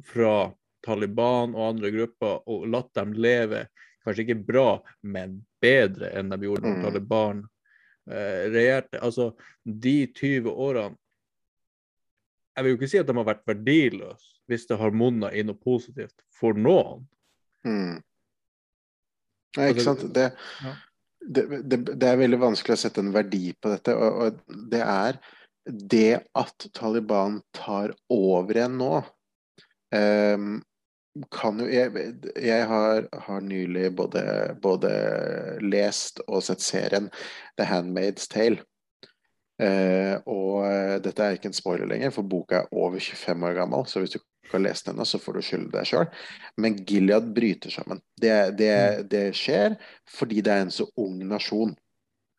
fra 0.07 0.53
Taliban 0.85 1.53
og 1.53 1.73
andre 1.75 1.91
grupper, 1.93 2.39
og 2.49 2.65
latt 2.71 2.93
dem 2.97 3.13
leve 3.13 3.67
kanskje 4.05 4.25
ikke 4.25 4.43
bra, 4.47 4.69
men 5.05 5.41
bedre 5.61 6.09
enn 6.17 6.31
de 6.31 6.39
gjorde 6.47 6.65
når 6.65 6.79
mm. 6.79 6.85
Taliban 6.87 7.43
regjerte. 8.11 8.99
Altså, 9.01 9.31
de 9.63 9.95
20 10.17 10.51
årene 10.51 10.97
Jeg 12.51 12.63
vil 12.65 12.73
jo 12.73 12.77
ikke 12.79 12.91
si 12.91 12.99
at 12.99 13.07
de 13.07 13.15
har 13.15 13.27
vært 13.27 13.47
verdiløse 13.47 14.31
hvis 14.51 14.65
det 14.67 14.75
har 14.81 14.91
monna 14.91 15.29
i 15.31 15.43
noe 15.47 15.55
positivt 15.55 16.25
for 16.35 16.57
noen. 16.57 17.05
Mm. 17.63 18.01
Ja, 19.55 19.67
ikke 19.69 19.79
altså, 19.79 19.93
sant. 19.93 20.09
Det, 20.15 20.25
ja. 20.65 20.73
det, 21.21 21.45
det, 21.63 21.79
det, 21.93 22.09
er 22.09 22.19
veldig 22.19 22.39
vanskelig 22.41 22.75
å 22.75 22.81
sette 22.81 22.99
en 23.03 23.13
verdi 23.15 23.53
på 23.55 23.71
dette. 23.71 23.95
Og, 23.95 24.25
og 24.25 24.59
det 24.73 24.81
er 24.83 25.21
det 25.65 26.19
at 26.35 26.67
Taliban 26.75 27.39
tar 27.55 27.93
over 28.11 28.57
igjen 28.57 28.75
nå 28.81 28.91
um, 29.95 30.59
kan 31.31 31.59
jo 31.59 31.67
Jeg, 31.67 31.91
jeg 32.39 32.67
har, 32.67 33.07
har, 33.25 33.41
nylig 33.41 33.91
både, 33.95 34.23
både, 34.61 34.91
lest 35.61 36.21
og 36.27 36.43
sett 36.43 36.63
serien 36.63 37.09
The 37.59 37.67
Handmaid's 37.67 38.29
Tale. 38.31 38.63
Eh, 39.61 40.15
og 40.25 40.65
eh, 40.65 40.97
dette 41.03 41.25
er 41.25 41.37
ikke 41.37 41.51
en 41.51 41.57
spoiler 41.57 41.89
lenger, 41.89 42.13
for 42.15 42.25
boka 42.25 42.63
er 42.63 42.71
over 42.71 42.99
25 42.99 43.47
år 43.49 43.59
gammel. 43.59 43.85
Så 43.85 44.01
hvis 44.01 44.15
du 44.15 44.19
ikke 44.21 44.55
har 44.55 44.65
lest 44.65 44.87
den 44.87 44.95
ennå, 44.95 45.05
så 45.05 45.19
får 45.21 45.37
du 45.37 45.45
skylde 45.45 45.71
deg 45.75 45.89
sjøl. 45.91 46.07
Men 46.57 46.79
Gilead 46.87 47.29
bryter 47.35 47.73
sammen. 47.73 48.01
Det, 48.15 48.33
det, 48.57 48.73
mm. 48.73 49.07
det, 49.11 49.25
skjer 49.37 49.77
fordi 50.09 50.41
det 50.41 50.55
er 50.55 50.65
en 50.65 50.73
så 50.73 50.87
ung 50.99 51.19
nasjon. 51.27 51.75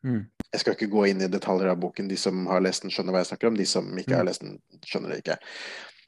Mm. 0.03 0.25
Jeg 0.51 0.61
skal 0.61 0.75
ikke 0.75 0.91
gå 0.93 1.07
inn 1.13 1.23
i 1.23 1.31
detaljer 1.31 1.71
av 1.71 1.79
boken. 1.81 2.11
De 2.11 2.19
som 2.19 2.47
har 2.51 2.65
lest 2.65 2.85
den, 2.85 2.93
skjønner 2.93 3.15
hva 3.15 3.23
jeg 3.23 3.31
snakker 3.31 3.53
om. 3.53 3.61
De 3.61 3.69
som 3.69 3.87
ikke 3.95 4.17
har 4.17 4.27
mm. 4.27 4.31
lest 4.33 4.45
den, 4.45 4.59
skjønner 4.89 5.15
det 5.15 5.23
ikke. 5.23 5.39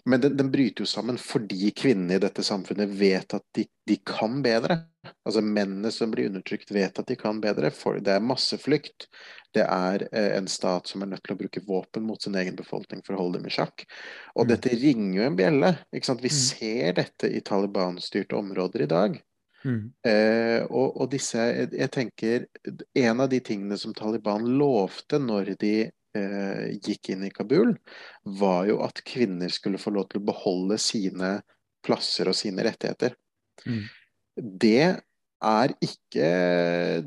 Men 0.04 0.20
den, 0.20 0.36
den, 0.36 0.50
bryter 0.50 0.84
jo 0.84 0.86
sammen 0.86 1.16
fordi 1.18 1.70
kvinnene 1.76 2.18
i 2.18 2.20
dette 2.20 2.44
samfunnet 2.44 2.90
vet 2.98 3.34
at 3.34 3.44
de, 3.56 3.64
de, 3.88 3.96
kan 4.04 4.42
bedre. 4.44 4.76
Altså 5.24 5.40
Mennene 5.40 5.88
som 5.92 6.12
blir 6.12 6.28
undertrykt, 6.28 6.72
vet 6.76 6.98
at 7.00 7.08
de 7.08 7.16
kan 7.16 7.40
bedre. 7.40 7.70
For 7.72 7.96
det 8.04 8.12
er 8.12 8.24
masseflukt. 8.24 9.08
Det 9.56 9.64
er 9.64 10.04
eh, 10.10 10.34
en 10.36 10.48
stat 10.50 10.90
som 10.90 11.02
er 11.02 11.12
nødt 11.14 11.24
til 11.24 11.36
å 11.36 11.40
bruke 11.40 11.64
våpen 11.64 12.04
mot 12.04 12.20
sin 12.20 12.36
egen 12.36 12.56
befolkning 12.58 13.00
for 13.06 13.16
å 13.16 13.22
holde 13.22 13.40
dem 13.40 13.48
i 13.48 13.54
sjakk. 13.54 13.86
Og 14.34 14.44
mm. 14.44 14.50
dette 14.52 14.76
ringer 14.76 15.20
jo 15.22 15.28
en 15.30 15.40
bjelle. 15.40 15.72
ikke 15.94 16.10
sant? 16.10 16.24
Vi 16.24 16.32
mm. 16.32 16.40
ser 16.42 16.98
dette 17.00 17.32
i 17.32 17.40
Taliban-styrte 17.44 18.36
områder 18.36 18.84
i 18.84 18.90
dag. 18.92 19.18
Mm. 19.64 19.82
Eh, 20.04 20.60
og, 20.68 20.98
og, 21.00 21.06
disse 21.14 21.40
jeg, 21.40 21.70
jeg 21.72 21.88
tenker 21.88 22.42
En 23.00 23.22
av 23.24 23.30
de 23.32 23.38
tingene 23.40 23.78
som 23.80 23.94
Taliban 23.96 24.44
lovte 24.60 25.16
når 25.16 25.54
de 25.56 25.76
gikk 26.14 27.10
inn 27.14 27.24
i 27.26 27.32
Kabul, 27.34 27.72
var 28.38 28.68
jo 28.68 28.78
at 28.86 29.02
kvinner 29.06 29.50
skulle 29.52 29.80
få 29.82 29.90
lov 29.94 30.06
til 30.10 30.22
å 30.22 30.28
beholde 30.28 30.78
sine 30.78 31.36
plasser 31.84 32.30
og 32.30 32.38
sine 32.38 32.64
rettigheter. 32.66 33.16
Mm. 33.66 33.82
Det 34.34 34.86
er 35.44 35.74
ikke 35.84 36.28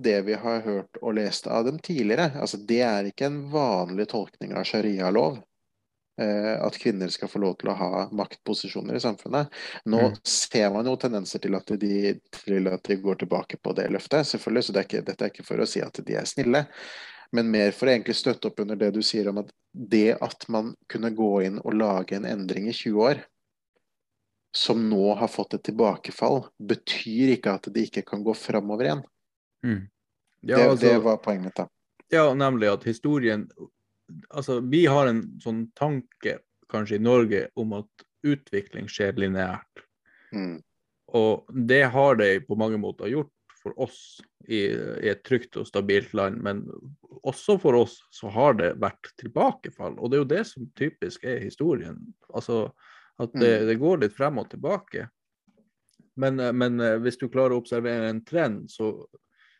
det 0.04 0.18
vi 0.28 0.38
har 0.38 0.64
hørt 0.66 1.00
og 1.02 1.18
lest 1.18 1.48
av 1.50 1.66
dem 1.68 1.80
tidligere. 1.84 2.32
Altså, 2.38 2.60
det 2.60 2.82
er 2.86 3.10
ikke 3.10 3.30
en 3.30 3.44
vanlig 3.52 4.10
tolkning 4.14 4.54
av 4.58 4.68
sharia-lov. 4.68 5.40
Eh, 6.22 6.66
at 6.66 6.78
kvinner 6.82 7.12
skal 7.14 7.30
få 7.30 7.42
lov 7.44 7.60
til 7.62 7.70
å 7.70 7.76
ha 7.78 8.06
maktposisjoner 8.18 8.98
i 8.98 9.02
samfunnet. 9.02 9.54
Nå 9.86 10.00
mm. 10.08 10.16
ser 10.26 10.72
man 10.74 10.90
jo 10.90 10.96
tendenser 10.98 11.44
til 11.44 11.58
at, 11.58 11.70
de, 11.78 12.16
til 12.40 12.72
at, 12.72 12.90
de, 12.90 12.98
går 13.04 13.22
tilbake 13.22 13.60
på 13.62 13.74
det 13.78 13.86
løftet, 13.94 14.26
selvfølgelig. 14.30 14.66
Så 14.66 14.74
det 14.74 14.82
er 14.82 14.90
ikke, 14.90 15.04
dette 15.12 15.28
er 15.28 15.34
ikke 15.34 15.46
for 15.46 15.62
å 15.62 15.70
si 15.70 15.84
at 15.86 16.02
de 16.08 16.18
er 16.18 16.30
snille. 16.30 16.64
Men 17.32 17.50
mer 17.52 17.74
for 17.76 17.88
å 17.88 17.94
egentlig 17.94 18.18
støtte 18.18 18.50
opp 18.50 18.62
under 18.64 18.80
det 18.80 18.92
du 18.96 19.02
sier 19.06 19.30
om 19.32 19.42
at 19.42 19.52
det 19.72 20.18
at 20.24 20.48
man 20.52 20.74
kunne 20.92 21.12
gå 21.16 21.32
inn 21.48 21.60
og 21.62 21.76
lage 21.78 22.18
en 22.18 22.26
endring 22.26 22.70
i 22.72 22.76
20 22.76 23.04
år, 23.10 23.24
som 24.56 24.88
nå 24.90 25.14
har 25.20 25.30
fått 25.30 25.58
et 25.58 25.66
tilbakefall, 25.68 26.46
betyr 26.58 27.36
ikke 27.36 27.58
at 27.60 27.70
det 27.74 27.88
ikke 27.90 28.06
kan 28.08 28.24
gå 28.26 28.34
framover 28.38 28.90
igjen. 28.90 29.04
Mm. 29.66 29.82
det, 30.42 30.54
Ja, 30.54 30.70
altså, 30.70 30.86
det 30.86 30.98
var 31.06 31.20
poenget 31.22 31.50
mitt, 31.50 31.60
da. 31.60 31.68
ja, 32.14 32.30
nemlig 32.34 32.72
at 32.72 32.88
historien 32.88 33.50
Altså, 34.32 34.62
vi 34.64 34.86
har 34.88 35.10
en 35.10 35.18
sånn 35.44 35.66
tanke 35.76 36.38
kanskje 36.72 36.96
i 36.96 37.04
Norge 37.04 37.42
om 37.60 37.74
at 37.76 38.06
utvikling 38.24 38.86
skjer 38.88 39.18
lineært. 39.20 39.82
Mm. 40.32 40.62
Og 41.20 41.44
det 41.68 41.82
har 41.92 42.16
det 42.16 42.46
på 42.48 42.56
mange 42.56 42.80
måter 42.80 43.12
gjort 43.12 43.32
for 43.68 43.84
oss 43.84 44.22
i, 44.48 44.64
i 45.04 45.10
et 45.12 45.24
trygt 45.28 45.58
og 45.60 45.68
stabilt 45.68 46.14
land, 46.16 46.40
men 46.44 46.64
også 47.28 47.58
for 47.60 47.76
oss 47.76 48.00
så 48.16 48.32
har 48.32 48.56
det 48.60 48.72
vært 48.80 49.12
tilbakefall. 49.20 49.98
Og 50.00 50.10
det 50.10 50.18
er 50.18 50.24
jo 50.24 50.32
det 50.32 50.44
som 50.48 50.68
typisk 50.80 51.28
er 51.28 51.44
historien. 51.44 52.00
Altså 52.34 52.70
at 53.20 53.34
det, 53.34 53.54
Mm. 53.62 53.68
det 53.68 53.76
går 53.82 53.98
litt 54.04 54.14
frem 54.16 54.38
og 54.40 54.50
tilbake. 54.50 55.10
Men, 56.16 56.38
men 56.58 56.80
eh, 56.80 56.98
hvis 57.02 57.18
du 57.18 57.28
klarer 57.30 57.56
å 57.56 57.62
observere 57.62 58.10
en 58.10 58.24
trend, 58.26 58.72
så, 58.72 58.92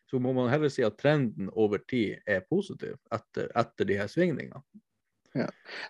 så 0.10 0.20
må 0.22 0.34
man 0.34 0.50
heller 0.50 0.70
si 0.74 0.86
at 0.86 0.98
trenden 0.98 1.50
over 1.54 1.82
tid 1.90 2.22
er 2.26 2.46
positiv 2.50 2.96
etter, 3.14 3.50
etter 3.58 3.86
de 3.90 3.98
her 4.00 4.08
svingningene. 4.10 4.62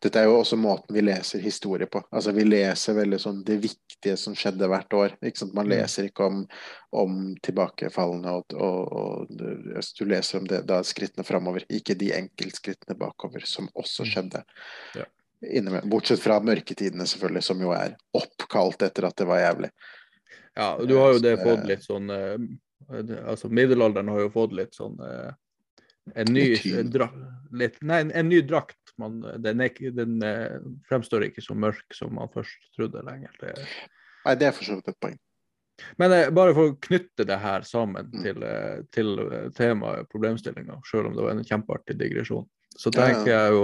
Dette 0.01 0.19
er 0.19 0.25
jo 0.27 0.37
også 0.41 0.57
måten 0.59 0.93
vi 0.95 1.01
leser 1.01 1.39
historie 1.43 1.87
på. 1.87 2.01
Altså 2.11 2.33
Vi 2.35 2.43
leser 2.43 2.93
veldig 2.97 3.19
sånn 3.19 3.43
det 3.47 3.57
viktige 3.63 4.17
som 4.17 4.35
skjedde 4.37 4.67
hvert 4.69 4.93
år. 4.93 5.15
Man 5.53 5.65
Mm. 5.67 5.69
leser 5.71 6.09
ikke 6.09 6.25
om, 6.25 6.47
om 6.91 7.35
tilbakefallene, 7.43 8.27
og, 8.37 8.53
og, 8.53 8.91
og 8.91 9.27
du- 9.29 10.05
leser 10.05 10.39
om 10.39 10.45
det, 10.47 10.65
da 10.67 10.81
skrittene 10.83 11.25
framover, 11.25 11.63
ikke 11.69 11.97
de 11.97 12.11
enkeltskrittene 12.11 12.97
bakover, 12.97 13.45
som 13.45 13.69
også 13.75 14.03
Mm. 14.05 14.11
skjedde. 14.11 14.43
Ja. 14.95 15.05
Bortsett 15.85 16.19
fra 16.19 16.39
mørketidene, 16.39 17.05
selvfølgelig, 17.05 17.43
som 17.43 17.59
jo 17.61 17.71
er 17.71 17.95
oppkalt 18.15 18.81
etter 18.81 19.05
at 19.05 19.15
det 19.15 19.27
var 19.27 19.37
jævlig. 19.37 19.69
Ja, 20.55 20.77
du 20.77 20.97
har 20.97 21.13
jo 21.13 21.19
det 21.19 21.37
det- 21.37 21.45
fått 21.45 21.65
litt 21.67 21.83
sånn 21.83 22.09
eh, 22.09 22.37
Altså 22.89 23.49
middelalderen 23.49 24.07
har 24.07 24.19
jo 24.19 24.29
fått 24.29 24.53
litt 24.53 24.71
sånn 24.73 24.97
eh, 25.01 25.31
en 26.15 26.25
ny 26.31 26.55
dra, 26.89 27.09
litt, 27.51 27.81
Nei, 27.83 27.99
en, 27.99 28.11
en 28.11 28.29
ny 28.29 28.41
drakt. 28.41 28.77
Man, 28.97 29.19
den 29.43 29.61
er, 29.61 29.69
den 29.93 30.17
eh, 30.25 30.57
fremstår 30.89 31.27
ikke 31.27 31.43
så 31.45 31.53
mørk 31.55 31.93
som 31.93 32.15
man 32.17 32.29
først 32.33 32.71
trodde 32.75 33.03
lenger. 33.05 33.31
Det, 33.41 33.53
Nei, 34.25 34.35
det 34.35 34.47
er 34.49 34.55
for 34.57 34.65
så 34.65 34.77
vidt 34.79 34.87
et 34.89 34.99
poeng. 35.03 35.17
men 36.01 36.11
eh, 36.15 36.29
bare 36.33 36.55
for 36.57 36.71
å 36.71 36.77
knytte 36.81 37.25
det 37.29 37.37
her 37.43 37.61
sammen 37.61 38.09
Mm. 38.09 38.23
til, 38.23 38.43
eh, 38.43 38.79
til 38.91 39.19
eh, 39.27 39.49
temaet 39.53 40.09
problemstillinga, 40.09 40.79
selv 40.89 41.07
om 41.11 41.15
det 41.15 41.23
var 41.27 41.31
en 41.35 41.43
kjempeartig 41.45 41.97
digresjon, 41.99 42.47
så 42.75 42.89
Ja, 42.93 42.99
ja. 42.99 43.05
tenker 43.13 43.31
jeg 43.31 43.51
jo 43.53 43.63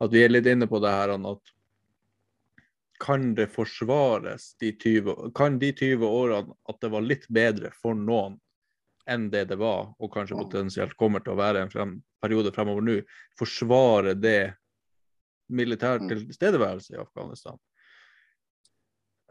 at 0.00 0.10
vi 0.12 0.24
er 0.24 0.28
litt 0.28 0.46
inne 0.46 0.66
på 0.68 0.80
det 0.84 0.90
her 0.92 1.14
at 1.16 1.50
kan 3.00 3.34
det 3.34 3.48
forsvares 3.52 4.54
de 4.60 4.70
20, 4.72 5.32
kan 5.34 5.58
de 5.58 5.72
20 5.72 6.04
årene 6.06 6.54
at 6.68 6.80
det 6.80 6.90
var 6.92 7.02
litt 7.02 7.26
bedre 7.28 7.72
for 7.74 7.94
noen 7.98 8.38
enn 9.10 9.26
det 9.30 9.48
det 9.50 9.58
var, 9.60 9.90
og 10.00 10.12
kanskje 10.14 10.36
potensielt 10.38 10.94
kommer 10.96 11.20
til 11.20 11.34
å 11.34 11.36
være 11.40 11.60
en 11.64 11.70
frem, 11.72 11.96
periode 12.22 12.52
fremover 12.54 12.80
nå, 12.86 12.94
forsvare 13.36 14.14
det 14.16 14.54
militær 15.48 16.00
Mm. 16.00 16.08
tilstedeværelse 16.08 16.94
i 16.94 17.00
Afghanistan? 17.00 17.58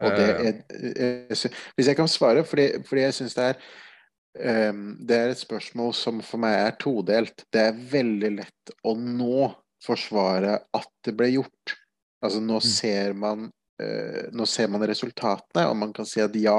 Eh, 0.02 0.46
er, 0.50 1.50
hvis 1.76 1.86
jeg 1.86 1.96
kan 1.96 2.08
svare, 2.10 2.44
fordi, 2.44 2.82
fordi 2.86 3.04
jeg 3.06 3.14
syns 3.14 3.36
det 3.38 3.44
er 3.44 4.70
um, 4.70 4.96
Det 4.98 5.16
er 5.16 5.30
et 5.30 5.38
spørsmål 5.38 5.94
som 5.94 6.20
for 6.26 6.42
meg 6.42 6.56
er 6.58 6.74
todelt. 6.80 7.46
Det 7.52 7.60
er 7.60 7.78
veldig 7.92 8.32
lett 8.40 8.74
å 8.84 8.96
nå 8.98 9.52
forsvare 9.84 10.58
at 10.74 10.90
det 11.06 11.14
ble 11.16 11.30
gjort. 11.36 11.76
Altså 12.24 12.40
nå 12.42 12.58
ser 12.64 13.14
man 13.14 13.46
uh, 13.82 14.24
Nå 14.32 14.46
ser 14.50 14.68
man 14.72 14.82
resultatene, 14.88 15.68
og 15.68 15.76
man 15.76 15.94
kan 15.94 16.08
si 16.08 16.22
at 16.24 16.34
ja, 16.34 16.58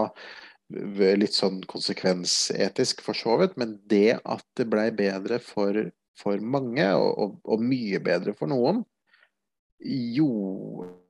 litt 0.70 1.36
sånn 1.36 1.62
konsekvensetisk 1.70 3.04
for 3.06 3.18
så 3.18 3.38
vidt, 3.42 3.58
men 3.58 3.78
det 3.86 4.18
at 4.24 4.46
det 4.58 4.66
blei 4.72 4.90
bedre 4.96 5.40
for, 5.44 5.78
for 6.18 6.42
mange, 6.42 6.88
og, 6.96 7.12
og, 7.20 7.36
og 7.44 7.62
mye 7.62 8.00
bedre 8.04 8.34
for 8.38 8.50
noen, 8.50 8.84
jo 9.80 10.30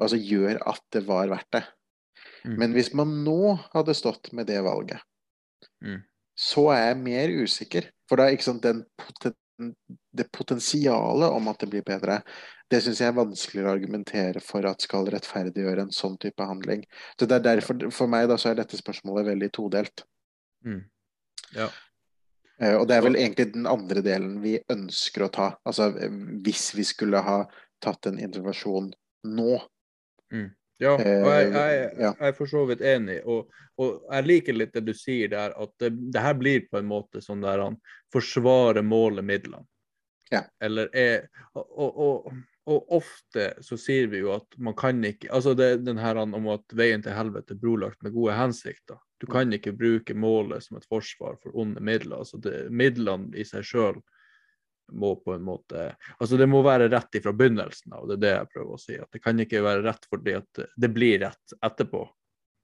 Altså 0.01 0.17
gjør 0.19 0.60
at 0.67 0.81
det 0.91 1.05
var 1.07 1.29
verdt 1.31 1.51
det. 1.55 1.63
Mm. 2.45 2.55
Men 2.60 2.74
hvis 2.75 2.91
man 2.93 3.13
nå 3.24 3.55
hadde 3.74 3.95
stått 3.98 4.31
med 4.34 4.48
det 4.48 4.62
valget, 4.65 5.00
Mm. 5.81 6.01
så 6.38 6.69
er 6.74 6.81
jeg 6.88 6.98
mer 7.03 7.31
usikker. 7.43 7.88
For 8.10 8.19
da, 8.19 8.27
ikke 8.29 8.43
sant, 8.43 8.63
den 8.63 8.84
poten, 9.00 9.36
det 10.13 10.31
potensialet 10.31 11.31
om 11.31 11.48
at 11.48 11.60
det 11.60 11.69
blir 11.72 11.84
bedre, 11.86 12.19
det 12.69 12.81
syns 12.84 13.00
jeg 13.01 13.07
er 13.07 13.17
vanskeligere 13.17 13.69
å 13.72 13.75
argumentere 13.75 14.41
for 14.43 14.65
at 14.67 14.81
skal 14.81 15.07
rettferdiggjøre 15.13 15.86
en 15.86 15.93
sånn 15.95 16.17
type 16.22 16.43
handling. 16.43 16.84
Så 17.19 17.27
det 17.29 17.38
er 17.39 17.45
derfor, 17.55 17.91
For 17.91 18.07
meg 18.07 18.27
da, 18.29 18.38
så 18.38 18.51
er 18.51 18.55
dette 18.60 18.77
spørsmålet 18.77 19.25
veldig 19.31 19.51
todelt. 19.55 20.03
mm. 20.65 20.84
Ja. 21.55 21.69
Eh, 22.60 22.75
og 22.75 22.88
det 22.88 22.95
er 22.95 23.01
vel 23.03 23.15
egentlig 23.19 23.53
den 23.53 23.67
andre 23.67 24.01
delen 24.01 24.41
vi 24.41 24.57
ønsker 24.72 25.25
å 25.25 25.31
ta. 25.31 25.48
Altså 25.65 25.89
eh, 26.00 26.10
hvis 26.45 26.74
vi 26.75 26.84
skulle 26.84 27.22
ha 27.22 27.41
tatt 27.85 28.09
en 28.09 28.19
intervensjon 28.19 28.91
nå. 29.29 29.51
Ja, 30.77 30.95
og 30.97 31.05
jeg, 31.05 31.51
jeg, 31.53 31.75
Eh, 31.95 32.01
jeg 32.01 32.15
er 32.19 32.33
for 32.35 32.51
så 32.51 32.65
vidt 32.69 32.81
enig. 32.83 33.21
Og, 33.23 33.51
og 33.79 34.09
jeg 34.11 34.27
liker 34.27 34.57
litt 34.57 34.73
det 34.75 34.83
du 34.87 34.91
sier 34.97 35.31
der, 35.31 35.55
at 35.55 35.71
det, 35.79 35.93
det 36.11 36.23
her 36.23 36.35
blir 36.39 36.65
på 36.67 36.81
en 36.81 36.89
måte 36.89 37.23
sånn 37.23 37.43
der 37.45 37.63
han 37.63 37.79
forsvarer 38.13 38.83
målet 38.85 39.25
midlene. 39.27 39.63
Ja. 40.33 40.41
Eller 40.63 40.89
er 40.97 41.27
og, 41.53 41.99
og, 42.01 42.29
og 42.65 42.95
ofte 42.97 43.51
så 43.63 43.77
sier 43.77 44.09
vi 44.09 44.23
jo 44.23 44.31
at 44.33 44.55
man 44.57 44.73
kan 44.73 45.03
ikke 45.05 45.29
Altså 45.29 45.53
det, 45.53 45.83
den 45.85 45.99
her 46.01 46.17
om 46.17 46.47
at 46.49 46.73
veien 46.73 47.03
til 47.05 47.13
helvete 47.13 47.53
er 47.53 47.59
brolagt 47.61 48.01
med 48.01 48.15
gode 48.15 48.33
hensikter. 48.33 48.97
Du 49.21 49.27
kan 49.31 49.53
ikke 49.53 49.75
bruke 49.77 50.17
målet 50.17 50.65
som 50.65 50.79
et 50.79 50.89
forsvar 50.89 51.37
for 51.43 51.53
onde 51.53 51.79
midler. 51.79 52.23
Altså 52.25 52.41
det, 52.41 52.65
midlene 52.73 53.31
i 53.37 53.45
seg 53.47 53.63
sjøl 53.69 54.01
må 54.91 55.15
på 55.17 55.33
en 55.33 55.45
måte 55.45 55.87
Altså 56.19 56.37
det 56.37 56.47
må 56.49 56.61
være 56.65 56.89
rett 56.91 57.17
ifra 57.17 57.33
begynnelsen 57.33 57.93
av, 57.95 58.07
det 58.09 58.17
er 58.17 58.23
det 58.23 58.33
jeg 58.33 58.51
prøver 58.53 58.75
å 58.75 58.81
si. 58.81 58.97
At 59.01 59.15
det 59.15 59.21
kan 59.23 59.39
ikke 59.41 59.63
være 59.65 59.85
rett 59.85 60.09
fordi 60.09 60.35
at 60.37 60.65
det 60.75 60.91
blir 60.93 61.19
rett 61.25 61.55
etterpå. 61.65 62.03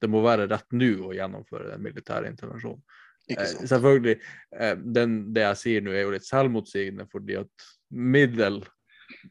Det 0.02 0.10
må 0.10 0.22
være 0.26 0.50
rett 0.50 0.70
nå 0.74 0.92
å 1.10 1.16
gjennomføre 1.16 1.72
den 1.74 1.84
militære 1.86 2.30
intervensjonen. 2.32 2.84
Eh, 3.30 3.56
selvfølgelig, 3.70 4.16
eh, 4.58 4.78
den, 4.78 5.18
det 5.34 5.46
jeg 5.46 5.60
sier 5.62 5.84
nå 5.86 5.94
er 5.94 6.06
jo 6.06 6.14
litt 6.16 6.28
selvmotsigende, 6.28 7.08
fordi 7.12 7.38
at 7.42 7.68
middel 7.90 8.62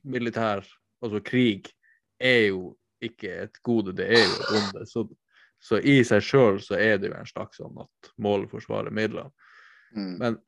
militær, 0.06 0.62
altså 1.02 1.22
krig, 1.24 1.70
er 2.20 2.50
jo 2.50 2.74
ikke 3.02 3.32
et 3.46 3.58
gode, 3.64 3.94
det 3.96 4.10
er 4.12 4.24
jo 4.24 4.36
et 4.36 4.52
onde. 4.60 4.84
Så, 4.88 5.06
så 5.60 5.80
i 5.80 6.00
seg 6.06 6.24
sjøl 6.24 6.60
så 6.64 6.78
er 6.78 7.00
det 7.00 7.10
jo 7.10 7.16
en 7.18 7.28
slags 7.28 7.60
sånn 7.60 7.82
at 7.82 8.12
målet 8.20 8.52
forsvarer 8.52 8.94
midlene. 8.94 9.32
Mm. 9.96 10.14
Men 10.20 10.38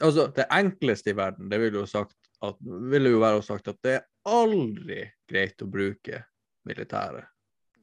altså, 0.00 0.28
det 0.36 0.46
enkleste 0.50 1.10
i 1.12 1.16
verden, 1.18 1.48
det 1.50 1.58
ville 1.62 1.82
jo, 1.82 1.86
sagt 1.86 2.16
at, 2.44 2.58
ville 2.62 3.14
jo 3.14 3.22
være 3.22 3.40
å 3.40 3.46
sagt 3.46 3.68
at 3.68 3.80
det 3.84 3.96
er 3.98 4.06
aldri 4.28 5.02
greit 5.30 5.62
å 5.62 5.70
bruke 5.70 6.22
militære. 6.68 7.24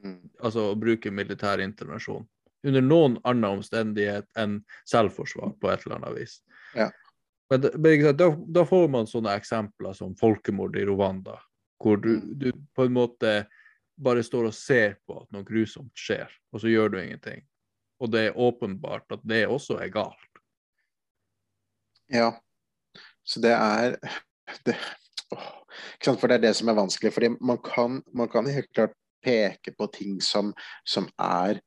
Mm. 0.06 0.20
Altså 0.40 0.70
å 0.72 0.78
bruke 0.80 1.12
militær 1.12 1.64
intervensjon. 1.64 2.26
Under 2.66 2.82
noen 2.82 3.18
annen 3.24 3.60
omstendighet 3.60 4.28
enn 4.42 4.60
selvforsvar 4.90 5.54
på 5.62 5.70
et 5.70 5.86
eller 5.86 6.00
annet 6.00 6.16
vis. 6.18 6.40
Ja. 6.76 6.90
Men, 7.50 7.68
men 7.78 8.06
da, 8.18 8.32
da 8.34 8.64
får 8.66 8.88
man 8.90 9.10
sånne 9.10 9.36
eksempler 9.38 9.94
som 9.94 10.16
folkemord 10.18 10.78
i 10.80 10.86
Rwanda, 10.88 11.38
hvor 11.82 12.00
du, 12.02 12.16
Mm. 12.16 12.32
du 12.40 12.52
på 12.74 12.88
en 12.88 12.96
måte 12.96 13.34
bare 13.96 14.24
står 14.24 14.50
og 14.50 14.56
ser 14.58 14.98
på 15.08 15.22
at 15.22 15.32
noe 15.32 15.46
grusomt 15.48 15.94
skjer, 15.96 16.32
og 16.52 16.62
så 16.62 16.72
gjør 16.72 16.90
du 16.92 16.98
ingenting. 17.00 17.46
Og 18.02 18.12
det 18.12 18.26
er 18.28 18.40
åpenbart 18.40 19.14
at 19.16 19.22
det 19.24 19.46
også 19.48 19.78
er 19.80 19.94
galt. 19.94 20.35
Ja. 22.12 22.32
Så 23.26 23.42
det 23.42 23.54
er 23.56 23.96
det, 24.66 24.76
åh, 25.34 25.48
ikke 25.96 26.10
sant? 26.10 26.20
For 26.22 26.30
det 26.30 26.40
er 26.40 26.48
det 26.48 26.56
som 26.58 26.70
er 26.70 26.78
vanskelig. 26.78 27.14
fordi 27.14 27.32
man 27.42 27.58
kan, 27.66 28.02
man 28.14 28.30
kan 28.30 28.50
helt 28.50 28.72
klart 28.74 28.94
peke 29.26 29.74
på 29.74 29.88
ting 29.94 30.20
som, 30.22 30.54
som 30.86 31.10
er 31.18 31.62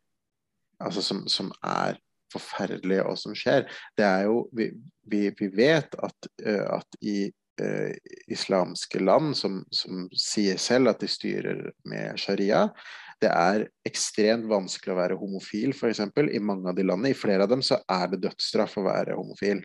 altså 0.79 1.03
som, 1.03 1.25
som 1.29 1.51
er 1.65 1.99
forferdelige 2.33 3.05
og 3.09 3.19
som 3.19 3.35
skjer. 3.37 3.67
Det 3.97 4.07
er 4.07 4.29
jo 4.29 4.49
Vi, 4.53 4.71
vi, 5.11 5.29
vi 5.39 5.49
vet 5.57 5.95
at, 5.99 6.31
uh, 6.47 6.79
at 6.79 6.99
i 7.01 7.31
uh, 7.61 7.93
islamske 8.29 9.01
land 9.03 9.35
som, 9.37 9.65
som 9.73 10.07
sier 10.15 10.61
selv 10.61 10.93
at 10.93 11.01
de 11.01 11.09
styrer 11.11 11.71
med 11.89 12.19
sharia, 12.21 12.69
det 13.19 13.31
er 13.33 13.65
ekstremt 13.89 14.47
vanskelig 14.47 14.95
å 14.95 15.01
være 15.01 15.19
homofil, 15.19 15.73
f.eks. 15.75 16.05
I 16.07 16.39
mange 16.39 16.71
av 16.71 16.77
de 16.77 16.85
landene. 16.87 17.11
I 17.11 17.19
flere 17.19 17.49
av 17.49 17.51
dem 17.51 17.65
så 17.67 17.81
er 17.91 18.07
det 18.13 18.23
dødsstraff 18.29 18.77
å 18.79 18.87
være 18.87 19.17
homofil. 19.19 19.65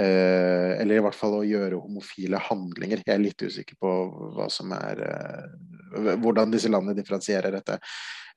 Eh, 0.00 0.80
eller 0.80 0.96
i 0.96 1.02
hvert 1.04 1.16
fall 1.16 1.34
å 1.36 1.44
gjøre 1.44 1.80
homofile 1.82 2.40
handlinger. 2.40 3.02
Jeg 3.04 3.12
er 3.12 3.20
litt 3.20 3.42
usikker 3.44 3.76
på 3.80 3.90
hva 4.38 4.46
som 4.52 4.72
er 4.72 5.02
eh, 5.04 6.14
hvordan 6.22 6.54
disse 6.54 6.70
landene 6.72 6.96
differensierer 6.96 7.52
dette. 7.52 7.76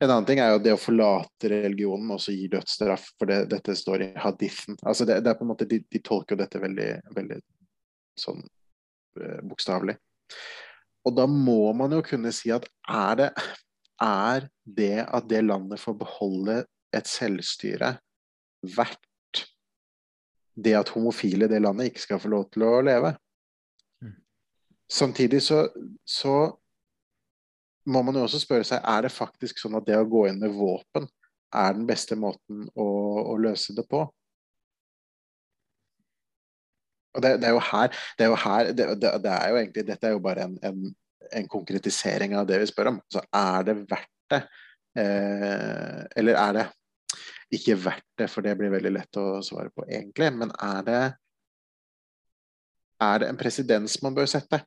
En 0.03 0.09
annen 0.09 0.27
ting 0.27 0.41
er 0.43 0.51
jo 0.51 0.59
det 0.65 0.73
å 0.75 0.81
forlate 0.81 1.53
religionen 1.53 2.11
også 2.17 2.35
gi 2.35 2.49
dødsstraff, 2.51 3.07
for 3.15 3.31
det, 3.31 3.45
dette 3.53 3.77
står 3.79 4.03
i 4.03 4.09
hadithen. 4.19 4.75
Altså 4.83 5.07
det, 5.07 5.21
det 5.23 5.31
er 5.31 5.39
på 5.39 5.47
en 5.47 5.53
måte, 5.53 5.69
de, 5.69 5.79
de 5.87 6.03
tolker 6.03 6.35
jo 6.35 6.41
dette 6.43 6.59
veldig, 6.59 6.89
veldig 7.15 7.39
sånn 8.19 8.43
eh, 9.21 9.39
bokstavelig. 9.47 9.95
Og 11.07 11.15
da 11.15 11.29
må 11.29 11.71
man 11.77 11.95
jo 11.95 12.03
kunne 12.03 12.35
si 12.35 12.51
at 12.51 12.67
er 12.91 13.21
det, 13.21 13.31
er 14.03 14.49
det 14.67 15.05
at 15.05 15.31
det 15.31 15.45
landet 15.45 15.79
får 15.79 16.01
beholde 16.03 16.63
et 16.95 17.07
selvstyre 17.07 17.95
verdt 18.75 18.99
det 20.55 20.75
at 20.79 20.91
homofile 20.95 21.47
i 21.47 21.51
det 21.51 21.61
landet 21.63 21.91
ikke 21.91 22.03
skal 22.03 22.21
få 22.23 22.31
lov 22.31 22.47
til 22.53 22.65
å 22.67 22.79
leve? 22.85 23.13
Mm. 24.03 24.15
Samtidig 24.91 25.41
så, 25.43 25.65
så 26.07 26.35
må 27.85 28.01
man 28.05 28.17
jo 28.17 28.25
også 28.25 28.41
spørre 28.41 28.67
seg 28.67 28.83
er 28.83 29.05
det 29.05 29.13
faktisk 29.13 29.61
sånn 29.61 29.77
at 29.79 29.87
det 29.87 29.97
å 29.99 30.09
gå 30.09 30.25
inn 30.29 30.41
med 30.41 30.55
våpen 30.55 31.07
er 31.55 31.75
den 31.77 31.87
beste 31.87 32.17
måten 32.19 32.65
å, 32.73 32.87
å 33.31 33.35
løse 33.39 33.75
det 33.77 33.85
på. 33.89 34.03
Og 37.15 37.23
det, 37.23 37.37
det, 37.39 37.47
er 37.47 37.55
jo 37.55 37.63
her, 37.63 37.91
det 38.17 38.25
er 38.25 38.31
jo 38.31 38.39
her 38.43 38.71
det, 38.75 38.87
det, 38.99 39.31
er 39.31 39.51
jo 39.51 39.59
egentlig, 39.61 39.85
Dette 39.87 40.09
er 40.09 40.15
jo 40.17 40.23
bare 40.23 40.49
en, 40.49 40.57
en, 40.67 40.81
en, 41.31 41.47
konkretisering 41.51 42.35
av 42.35 42.47
det 42.49 42.59
vi 42.59 42.67
spør 42.67 42.91
om. 42.91 42.97
Så 43.11 43.23
er 43.31 43.67
det 43.69 43.77
verdt 43.85 44.11
det? 44.33 44.41
Eh, 44.99 46.01
eller 46.19 46.41
er 46.41 46.57
det 46.57 46.65
ikke 47.53 47.77
verdt 47.77 48.07
det, 48.17 48.29
for 48.31 48.45
det 48.45 48.55
blir 48.57 48.73
veldig 48.73 48.93
lett 48.95 49.19
å 49.21 49.41
svare 49.45 49.69
på 49.73 49.85
egentlig. 49.85 50.31
Men 50.33 50.53
er 50.55 50.87
det, 50.87 51.03
er 53.05 53.21
det 53.21 53.29
en 53.29 53.39
presedens 53.39 53.99
man 54.03 54.17
bør 54.17 54.29
sette? 54.29 54.63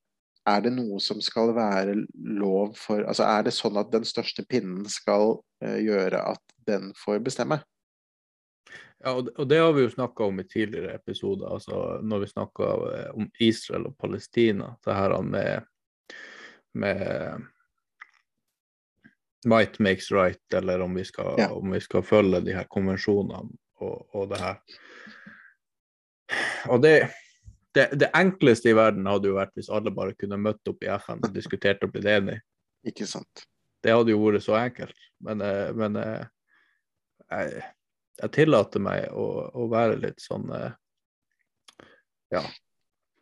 er 0.49 0.65
det 0.65 0.75
noe 0.75 1.01
som 1.03 1.21
skal 1.25 1.53
være 1.57 1.97
lov 2.39 2.77
for 2.79 3.05
Altså 3.09 3.27
er 3.29 3.49
det 3.49 3.57
sånn 3.57 3.79
at 3.81 3.91
den 3.93 4.07
største 4.09 4.45
pinnen 4.49 4.87
skal 4.91 5.39
uh, 5.65 5.79
gjøre 5.81 6.23
at 6.35 6.57
den 6.69 6.93
får 6.99 7.21
bestemme? 7.25 7.61
Ja, 8.99 9.15
og 9.15 9.45
det, 9.47 9.61
har 9.63 9.73
vi 9.77 9.85
jo 9.85 9.93
snakka 9.93 10.27
om 10.27 10.41
i 10.43 10.47
tidligere 10.49 10.97
episoder, 10.99 11.47
altså 11.55 12.01
når 12.03 12.25
vi 12.25 12.31
snakka 12.33 12.71
eh, 12.97 13.11
om 13.15 13.29
Israel 13.47 13.85
og 13.87 13.95
Palestina. 13.95 14.73
Det 14.83 14.97
her 14.97 15.15
med, 15.23 15.69
med 16.75 17.45
might 19.47 19.79
makes 19.79 20.11
right, 20.11 20.55
eller 20.55 20.81
om 20.81 20.95
vi 20.95 21.05
skal, 21.05 21.35
ja. 21.39 21.53
om 21.55 21.71
vi 21.73 21.81
skal 21.81 22.03
følge 22.03 22.41
de 22.47 22.57
her 22.57 22.67
konvensjonene 22.71 23.47
og, 23.79 23.97
og 24.15 24.29
det 24.33 24.41
her. 24.43 24.61
Og 26.69 26.83
det 26.83 26.97
det, 27.79 27.89
det, 27.93 28.11
enkleste 28.15 28.71
i 28.71 28.77
verden 28.77 29.07
hadde 29.07 29.31
jo 29.31 29.37
vært 29.37 29.55
hvis 29.59 29.71
alle 29.73 29.93
bare 29.95 30.17
kunne 30.19 30.41
møtt 30.41 30.71
opp 30.71 30.83
i 30.83 30.91
FN 30.99 31.21
og 31.23 31.35
diskutert 31.35 31.85
og 31.85 31.93
blitt 31.95 32.09
enige. 32.11 32.41
Ikke 32.89 33.07
sant. 33.07 33.45
Det 33.85 33.95
hadde 33.95 34.15
jo 34.15 34.23
vært 34.23 34.45
så 34.47 34.57
enkelt. 34.59 34.97
Men, 35.25 35.43
eh, 35.45 35.71
men 35.77 35.99
eh, 36.01 36.25
jeg, 37.29 37.63
jeg, 38.23 38.33
tillater 38.35 38.83
meg 38.83 39.07
å, 39.13 39.27
å, 39.53 39.69
være 39.71 40.01
litt 40.03 40.25
sånn 40.25 40.49
eh, 40.57 40.71
Ja. 42.35 42.43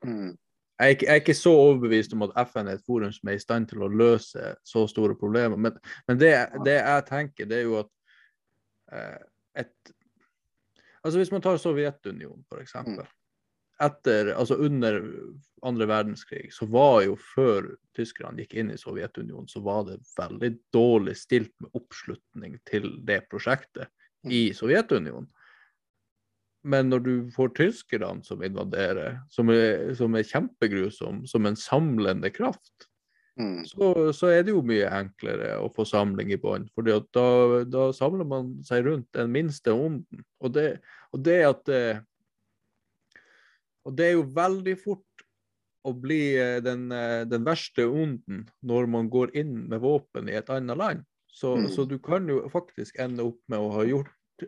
Mm. 0.06 0.34
Jeg, 0.76 0.84
er 0.84 0.92
ikke, 0.92 1.06
jeg, 1.06 1.12
er 1.12 1.22
ikke, 1.22 1.34
så 1.34 1.52
overbevist 1.56 2.12
om 2.12 2.24
at 2.26 2.34
FN 2.50 2.68
er 2.68 2.76
et 2.76 2.86
forum 2.86 3.12
som 3.12 3.30
er 3.30 3.38
i 3.38 3.42
stand 3.42 3.68
til 3.70 3.84
å 3.84 3.88
løse 3.88 4.50
så 4.66 4.84
store 4.90 5.16
problemer. 5.16 5.56
Men, 5.56 5.76
men 6.08 6.18
det, 6.20 6.32
det, 6.66 6.78
jeg 6.82 7.06
tenker, 7.08 7.48
det 7.48 7.62
er 7.62 7.68
jo 7.68 7.78
at 7.80 7.92
et 9.56 9.94
Altså 11.06 11.20
Hvis 11.20 11.30
man 11.30 11.42
tar 11.42 11.58
Sovjetunionen, 11.62 12.42
f.eks. 12.50 12.72
Etter, 13.78 14.32
altså 14.34 14.56
under 14.58 14.96
andre 15.62 15.86
verdenskrig, 15.86 16.48
så 16.50 16.66
var 16.66 17.04
jo 17.04 17.14
før 17.20 17.68
tyskerne 17.94 18.42
gikk 18.42 18.56
inn 18.58 18.72
i 18.74 18.78
Sovjetunionen, 18.80 19.46
så 19.46 19.62
var 19.62 19.84
det 19.86 20.00
veldig 20.18 20.50
dårlig 20.74 21.14
stilt 21.20 21.52
med 21.62 21.78
oppslutning 21.78 22.56
til 22.66 22.88
det 23.06 23.20
prosjektet 23.30 23.92
i. 24.26 24.48
Sovjetunionen. 24.56 25.28
Men 26.66 26.90
når 26.90 27.04
du 27.04 27.14
får 27.34 27.54
tyskerne 27.58 28.24
som 28.26 28.42
invaderer, 28.42 29.20
som 29.30 29.50
er, 29.54 29.92
som 29.98 30.16
er 30.18 30.26
kjempegrusom, 30.26 31.22
som 31.30 31.46
en 31.46 31.58
samlende 31.58 32.32
kraft, 32.34 32.88
mm. 33.38 33.62
så, 33.70 33.92
så, 34.16 34.32
er 34.34 34.46
det 34.46 34.54
jo 34.56 34.64
mye 34.66 34.90
enklere 34.90 35.54
å 35.62 35.70
få 35.74 35.86
samling 35.86 36.32
i 36.34 36.40
bånd. 36.42 36.66
For 36.74 36.86
da, 36.86 36.98
da, 37.70 37.86
samler 37.94 38.26
man 38.26 38.56
seg 38.66 38.88
rundt 38.88 39.08
den 39.14 39.30
minste 39.34 39.76
onden. 39.76 40.26
Og 40.42 40.56
det, 40.58 40.68
og 41.14 41.22
det 41.26 41.40
at 41.46 41.72
eh, 41.72 42.02
og 43.86 43.94
det 43.94 44.08
er 44.08 44.16
jo 44.16 44.26
veldig 44.34 44.74
fort 44.82 45.26
å 45.86 45.92
bli 45.94 46.20
eh, 46.40 46.58
den, 46.64 46.88
eh, 46.92 47.22
den, 47.30 47.44
verste 47.46 47.86
onden 47.86 48.46
når 48.66 48.88
man 48.90 49.10
går 49.12 49.36
inn 49.38 49.68
med 49.70 49.84
våpen 49.84 50.30
i 50.30 50.34
et 50.38 50.50
annet 50.50 50.78
land. 50.80 51.04
Så, 51.30 51.54
mm. 51.54 51.68
så, 51.70 51.84
du 51.86 51.98
kan 52.02 52.26
jo 52.30 52.40
faktisk 52.50 52.98
ende 53.02 53.26
opp 53.28 53.38
med 53.52 53.62
å 53.62 53.70
ha 53.76 53.84
gjort 53.86 54.46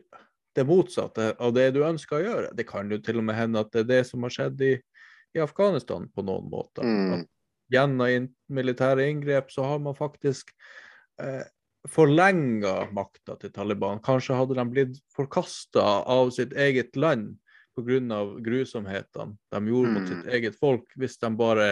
det 0.58 0.66
motsatte 0.66 1.32
av 1.38 1.54
det 1.56 1.70
du 1.76 1.82
ønsker 1.86 2.18
å 2.18 2.24
gjøre. 2.24 2.52
Det 2.58 2.66
kan 2.68 2.90
jo 2.90 2.98
til 3.02 3.20
og 3.20 3.28
med 3.28 3.38
hende 3.38 3.62
at 3.62 3.70
det 3.74 3.84
er 3.84 3.90
det 3.92 4.00
som 4.10 4.26
har 4.26 4.34
skjedd 4.34 4.62
i, 4.66 4.72
i 5.36 5.42
Afghanistan 5.44 6.08
på 6.10 6.24
noen 6.26 6.48
måter. 6.50 6.86
Mm. 6.86 7.26
Gjennom 7.72 8.28
militære 8.48 9.06
inngrep 9.12 9.52
så 9.52 9.66
har 9.68 9.80
man 9.84 9.96
faktisk 9.96 10.50
eh, 11.22 11.44
forlenga 11.88 12.88
makta 12.96 13.36
til 13.40 13.52
Taliban. 13.54 14.00
Kanskje 14.04 14.38
hadde 14.38 14.56
de 14.58 14.64
blitt 14.72 15.02
forkasta 15.14 15.84
av 16.08 16.32
sitt 16.34 16.56
eget 16.56 16.96
land 16.96 17.36
pga. 17.78 18.22
grusomhetene 18.42 19.36
de 19.52 19.60
gjorde 19.70 19.92
mot 19.94 20.08
sitt 20.08 20.24
mm. 20.24 20.32
eget 20.34 20.58
folk, 20.58 20.88
hvis 20.96 21.18
de 21.22 21.30
bare 21.38 21.68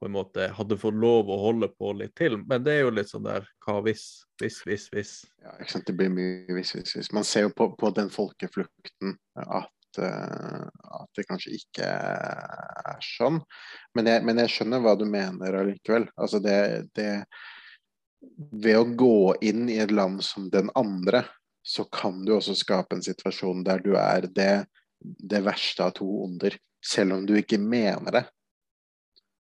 på 0.00 0.06
en 0.06 0.12
måte 0.12 0.48
hadde 0.52 0.76
fått 0.78 0.98
lov 1.00 1.30
å 1.32 1.38
holde 1.40 1.68
på 1.72 1.92
litt 1.96 2.14
til. 2.18 2.36
Men 2.48 2.64
det 2.64 2.74
er 2.74 2.84
jo 2.84 2.92
litt 2.94 3.10
sånn 3.10 3.24
der 3.26 3.46
hva 3.64 3.78
hvis, 3.86 4.04
hvis, 4.40 4.60
hvis, 4.68 4.88
hvis. 4.92 5.14
Ja, 5.42 5.54
ikke 5.60 5.72
sant. 5.72 5.86
Det 5.88 5.96
blir 5.96 6.12
mye 6.12 6.58
hvis, 6.58 6.74
hvis, 6.76 6.92
hvis. 6.98 7.10
Man 7.16 7.26
ser 7.26 7.46
jo 7.46 7.54
på, 7.56 7.70
på 7.80 7.92
den 7.96 8.10
folkeflukten 8.12 9.16
at, 9.40 10.00
uh, 10.00 10.66
at, 10.68 11.08
det 11.16 11.26
kanskje 11.30 11.56
ikke 11.56 11.88
er 11.88 13.00
sånn. 13.04 13.40
Men 13.96 14.12
jeg, 14.12 14.26
men 14.28 14.44
jeg 14.44 14.52
skjønner 14.52 14.84
hva 14.84 14.96
du 15.00 15.06
mener 15.08 15.60
allikevel. 15.62 16.10
Altså 16.16 16.42
det, 16.44 16.58
det 16.98 17.10
Ved 18.36 18.76
å 18.76 18.86
gå 18.98 19.36
inn 19.46 19.68
i 19.70 19.78
et 19.80 19.92
land 19.94 20.22
som 20.24 20.48
den 20.52 20.68
andre, 20.76 21.24
så 21.66 21.84
kan 21.88 22.24
du 22.26 22.34
også 22.36 22.56
skape 22.58 22.96
en 22.96 23.04
situasjon 23.04 23.64
der 23.66 23.80
du 23.84 23.94
er 23.98 24.28
det 24.28 24.66
det 25.00 25.42
verste 25.44 25.84
av 25.84 25.92
to 25.98 26.06
onder, 26.24 26.56
selv 26.84 27.16
om 27.16 27.26
du 27.28 27.36
ikke 27.38 27.58
mener 27.60 28.14
det. 28.14 28.24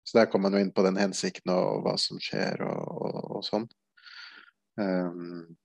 Så 0.08 0.18
der 0.18 0.30
kommer 0.32 0.48
man 0.48 0.56
jo 0.56 0.64
inn 0.64 0.72
på 0.72 0.86
den 0.86 0.98
hensikten 1.02 1.52
og 1.52 1.82
hva 1.84 1.98
som 2.00 2.20
skjer 2.24 2.62
og, 2.64 2.84
og, 2.96 3.18
og 3.38 3.42
sånn. 3.44 3.66
Um, 4.80 5.58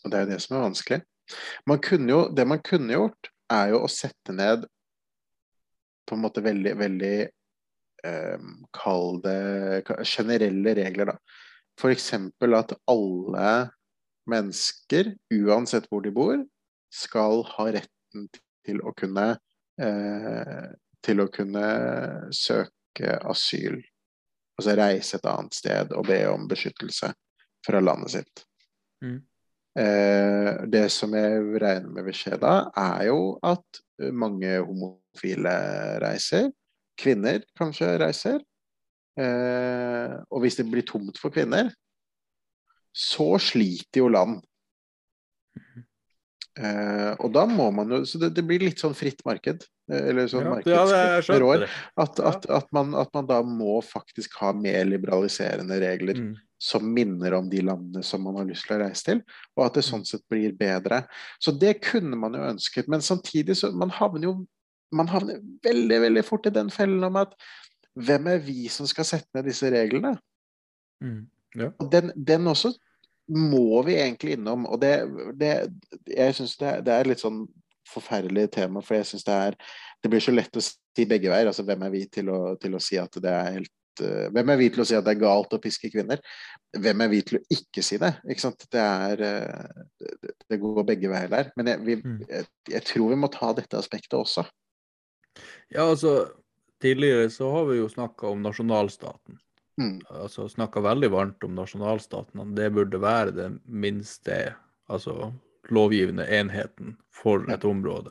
og 0.00 0.08
det 0.08 0.16
er 0.16 0.24
jo 0.24 0.30
det 0.30 0.38
som 0.40 0.56
er 0.56 0.64
vanskelig. 0.64 0.98
Man 1.68 2.08
jo, 2.08 2.22
det 2.32 2.48
man 2.48 2.62
kunne 2.64 2.96
gjort, 2.96 3.28
er 3.52 3.74
jo 3.74 3.82
å 3.84 3.92
sette 3.92 4.32
ned 4.32 4.64
på 6.08 6.16
en 6.16 6.24
måte 6.24 6.42
veldig, 6.44 6.72
veldig 6.80 7.14
um, 8.08 8.50
Kall 8.74 9.20
det 9.28 9.84
generelle 10.08 10.74
regler, 10.80 11.12
da. 11.12 11.18
F.eks. 11.76 12.08
at 12.16 12.74
alle 12.88 13.52
mennesker, 14.28 15.14
uansett 15.36 15.88
hvor 15.90 16.04
de 16.04 16.16
bor, 16.16 16.40
skal 16.92 17.44
ha 17.56 17.72
retten 17.76 18.28
til 18.64 18.80
å 18.84 18.92
kunne, 18.96 19.34
eh, 19.80 20.68
til 21.02 21.22
å 21.24 21.30
kunne 21.32 21.64
søke 22.36 22.81
asyl. 23.00 23.80
Altså 24.58 24.76
reise 24.76 25.16
et 25.16 25.28
annet 25.30 25.56
sted 25.56 25.92
og 25.96 26.06
be 26.06 26.20
om 26.28 26.48
beskyttelse 26.50 27.12
fra 27.66 27.80
landet 27.80 28.16
sitt. 28.18 28.42
Mm. 29.02 29.20
Eh, 29.78 30.50
det 30.68 30.84
som 30.92 31.14
jeg 31.16 31.60
regner 31.62 31.88
med 31.88 32.04
vil 32.04 32.16
skje 32.16 32.36
da, 32.42 32.56
er 32.76 33.06
jo 33.08 33.36
at 33.46 33.82
mange 34.12 34.58
homofile 34.60 35.54
reiser. 36.02 36.50
Kvinner 36.98 37.40
kanskje 37.58 37.94
reiser. 38.02 38.42
Eh, 39.18 40.12
og 40.28 40.44
hvis 40.44 40.58
det 40.60 40.68
blir 40.68 40.84
tomt 40.88 41.18
for 41.20 41.32
kvinner, 41.32 41.72
så 42.92 43.34
sliter 43.40 44.02
jo 44.02 44.12
land. 44.12 44.40
Mm. 45.56 45.84
Eh, 46.52 47.12
og 47.16 47.32
da 47.32 47.46
må 47.48 47.70
man 47.72 47.88
jo 47.88 48.02
Så 48.04 48.18
det, 48.20 48.34
det, 48.36 48.44
blir 48.44 48.60
litt 48.60 48.80
sånn 48.80 48.96
fritt 48.96 49.24
marked. 49.24 49.64
Eller 49.92 50.30
sånn 50.30 50.46
ja, 50.46 50.54
markedsfritt 50.56 51.42
rår. 51.42 51.66
At, 52.00 52.20
at, 52.20 52.48
at, 52.48 52.70
man, 52.74 52.94
at, 52.98 53.12
man, 53.16 53.28
da 53.28 53.40
må 53.46 53.80
faktisk 53.84 54.38
ha 54.40 54.52
mer 54.56 54.86
liberaliserende 54.88 55.78
regler 55.82 56.20
mm. 56.20 56.32
som 56.62 56.86
minner 56.94 57.36
om 57.38 57.50
de 57.52 57.62
landene 57.66 58.04
som 58.06 58.24
man 58.26 58.40
har 58.40 58.48
lyst 58.48 58.68
til 58.68 58.78
å 58.78 58.82
reise 58.84 59.08
til. 59.10 59.22
Og 59.58 59.66
at 59.66 59.78
det 59.78 59.86
sånn 59.86 60.06
sett 60.08 60.24
blir 60.32 60.56
bedre. 60.58 61.04
Så 61.42 61.54
det 61.54 61.78
kunne 61.84 62.18
man 62.18 62.38
jo 62.38 62.46
ønsket. 62.54 62.90
Men 62.92 63.04
samtidig 63.04 63.58
så 63.60 63.72
man 63.76 63.92
havner 63.98 64.30
jo 64.30 64.36
man 64.92 65.08
havner 65.08 65.38
veldig, 65.64 65.98
veldig 66.02 66.22
fort 66.26 66.46
i 66.46 66.52
den 66.52 66.68
fellen 66.72 67.04
om 67.06 67.14
at 67.16 67.30
hvem 67.96 68.26
er 68.32 68.42
vi 68.44 68.66
som 68.72 68.84
skal 68.88 69.06
sette 69.08 69.28
ned 69.36 69.46
disse 69.48 69.68
reglene? 69.72 70.14
Mm. 71.00 71.22
Ja. 71.56 71.70
Den, 71.92 72.12
den 72.16 72.48
også 72.48 72.72
må 73.32 73.82
vi 73.86 73.96
egentlig 74.00 74.36
innom. 74.36 74.66
Og 74.66 74.80
det, 74.82 74.94
det 75.40 75.52
jeg 76.08 76.36
syns 76.36 76.56
det, 76.60 76.78
det, 76.86 76.94
er 76.94 77.10
litt 77.10 77.22
sånn 77.22 77.44
forferdelig 77.92 78.48
tema, 78.56 78.82
for 78.84 78.98
jeg 78.98 79.10
syns 79.10 79.26
det 79.28 79.38
er 79.48 79.56
Det 80.02 80.10
blir 80.10 80.22
så 80.24 80.34
lett 80.34 80.56
å 80.58 80.62
si 80.62 81.04
begge 81.06 81.30
veier. 81.30 81.46
Altså 81.46 81.62
hvem 81.62 81.84
er 81.86 81.92
vi 81.92 82.06
til 82.10 82.30
å, 82.32 82.56
til 82.58 82.74
å 82.74 82.82
si 82.82 82.98
at 82.98 83.14
det 83.22 83.30
er 83.30 83.52
helt 83.58 84.02
uh, 84.02 84.26
Hvem 84.34 84.50
er 84.50 84.58
vi 84.58 84.70
til 84.74 84.82
å 84.82 84.86
si 84.88 84.96
at 84.98 85.06
det 85.06 85.14
er 85.14 85.20
galt 85.22 85.54
å 85.54 85.60
piske 85.62 85.92
kvinner? 85.92 86.22
Hvem 86.74 87.04
er 87.04 87.12
vi 87.12 87.22
til 87.28 87.38
å 87.38 87.42
ikke 87.54 87.84
si 87.86 88.00
det? 88.02 88.16
Ikke 88.26 88.46
sant? 88.48 88.66
Det 88.72 88.82
er 88.82 89.22
det, 89.22 90.10
det, 90.48 90.58
går 90.58 90.88
begge 90.88 91.12
veier 91.12 91.30
der. 91.30 91.52
Men 91.56 91.70
jeg, 91.70 91.84
vi, 91.86 91.98
mm. 92.02 92.18
jeg, 92.26 92.50
jeg 92.74 92.86
tror 92.90 93.14
vi 93.14 93.20
må 93.22 93.30
ta 93.30 93.52
dette 93.54 93.78
aspektet 93.78 94.18
også. 94.18 94.46
Ja, 95.72 95.86
altså 95.86 96.16
Tidligere 96.82 97.30
så 97.30 97.46
har 97.54 97.68
vi 97.68 97.76
jo 97.78 97.86
snakka 97.86 98.26
om 98.26 98.40
nasjonalstaten. 98.42 99.36
Mm. 99.80 100.00
Altså 100.10 100.48
snakka 100.50 100.82
veldig 100.82 101.10
varmt 101.14 101.44
om 101.46 101.54
nasjonalstaten. 101.54 102.42
Det 102.56 102.72
burde 102.74 102.98
være 102.98 103.34
det 103.36 103.48
minste, 103.64 104.56
altså 104.90 105.30
lovgivende 105.70 106.26
enheten 106.26 106.96
for 107.14 107.44
et 107.52 107.64
område. 107.64 108.10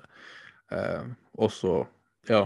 Eh, 0.72 1.04
også, 1.34 1.86
ja. 2.30 2.46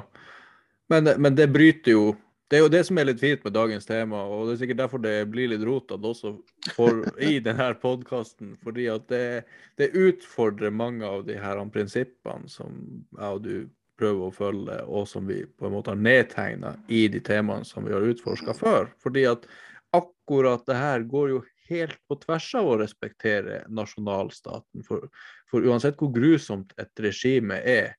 Men, 0.90 1.10
men 1.18 1.36
det 1.36 1.50
bryter 1.54 1.92
jo 1.92 2.16
det 2.48 2.60
er 2.60 2.62
jo 2.62 2.70
det 2.70 2.84
som 2.86 2.98
er 3.02 3.08
litt 3.10 3.22
fint 3.22 3.42
med 3.42 3.56
dagens 3.56 3.88
tema, 3.90 4.20
og 4.30 4.46
det 4.46 4.54
er 4.54 4.60
sikkert 4.60 4.82
derfor 4.84 5.02
det 5.02 5.14
blir 5.34 5.50
litt 5.50 5.64
rotete 5.66 6.12
også 6.12 6.36
for, 6.76 7.02
i 7.18 7.40
denne 7.46 7.72
podkasten. 7.82 8.52
Fordi 8.62 8.86
at 8.94 9.08
det, 9.10 9.48
det, 9.82 9.96
utfordrer 9.98 10.74
mange 10.74 11.08
av 11.10 11.26
de 11.26 11.40
her 11.42 11.64
prinsippene 11.74 12.52
som 12.52 12.78
jeg 13.18 13.40
og 13.40 13.42
du 13.48 13.56
prøver 13.98 14.28
å 14.28 14.36
følge, 14.36 14.78
og 14.86 15.08
som 15.10 15.26
vi 15.26 15.40
på 15.48 15.66
en 15.66 15.74
måte 15.74 15.94
har 15.94 15.98
nedtegna 15.98 16.76
i 16.92 17.08
de 17.10 17.22
temaene 17.24 17.66
som 17.66 17.88
vi 17.88 17.96
har 17.96 18.06
utforska 18.06 18.54
før. 18.58 18.92
Fordi 19.02 19.26
at 19.32 19.50
akkurat 19.96 20.66
det 20.70 20.78
her 20.78 21.06
går 21.10 21.32
jo 21.32 21.42
helt 21.70 22.00
på 22.10 22.18
tvers 22.22 22.48
av 22.60 22.72
å 22.72 22.80
respektere 22.82 23.64
nasjonalstaten. 23.68 24.86
For, 24.88 25.08
for 25.52 25.66
uansett 25.66 26.00
hvor 26.00 26.14
grusomt 26.16 26.76
et 26.82 27.06
regime 27.06 27.58
er, 27.62 27.96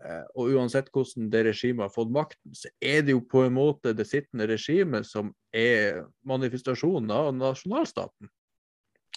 Eh, 0.00 0.22
og 0.38 0.54
uansett 0.56 0.88
hvordan 0.94 1.28
det 1.32 1.42
regimet 1.50 1.84
har 1.84 1.92
fått 1.92 2.12
makten, 2.14 2.54
så 2.56 2.70
er 2.80 3.02
det 3.04 3.12
jo 3.12 3.20
på 3.28 3.42
en 3.44 3.52
måte 3.52 3.92
det 3.96 4.06
sittende 4.08 4.46
regimet 4.48 5.04
som 5.08 5.34
er 5.52 6.06
manifestasjonen 6.28 7.12
av 7.12 7.28
nasjonalstaten. 7.36 8.30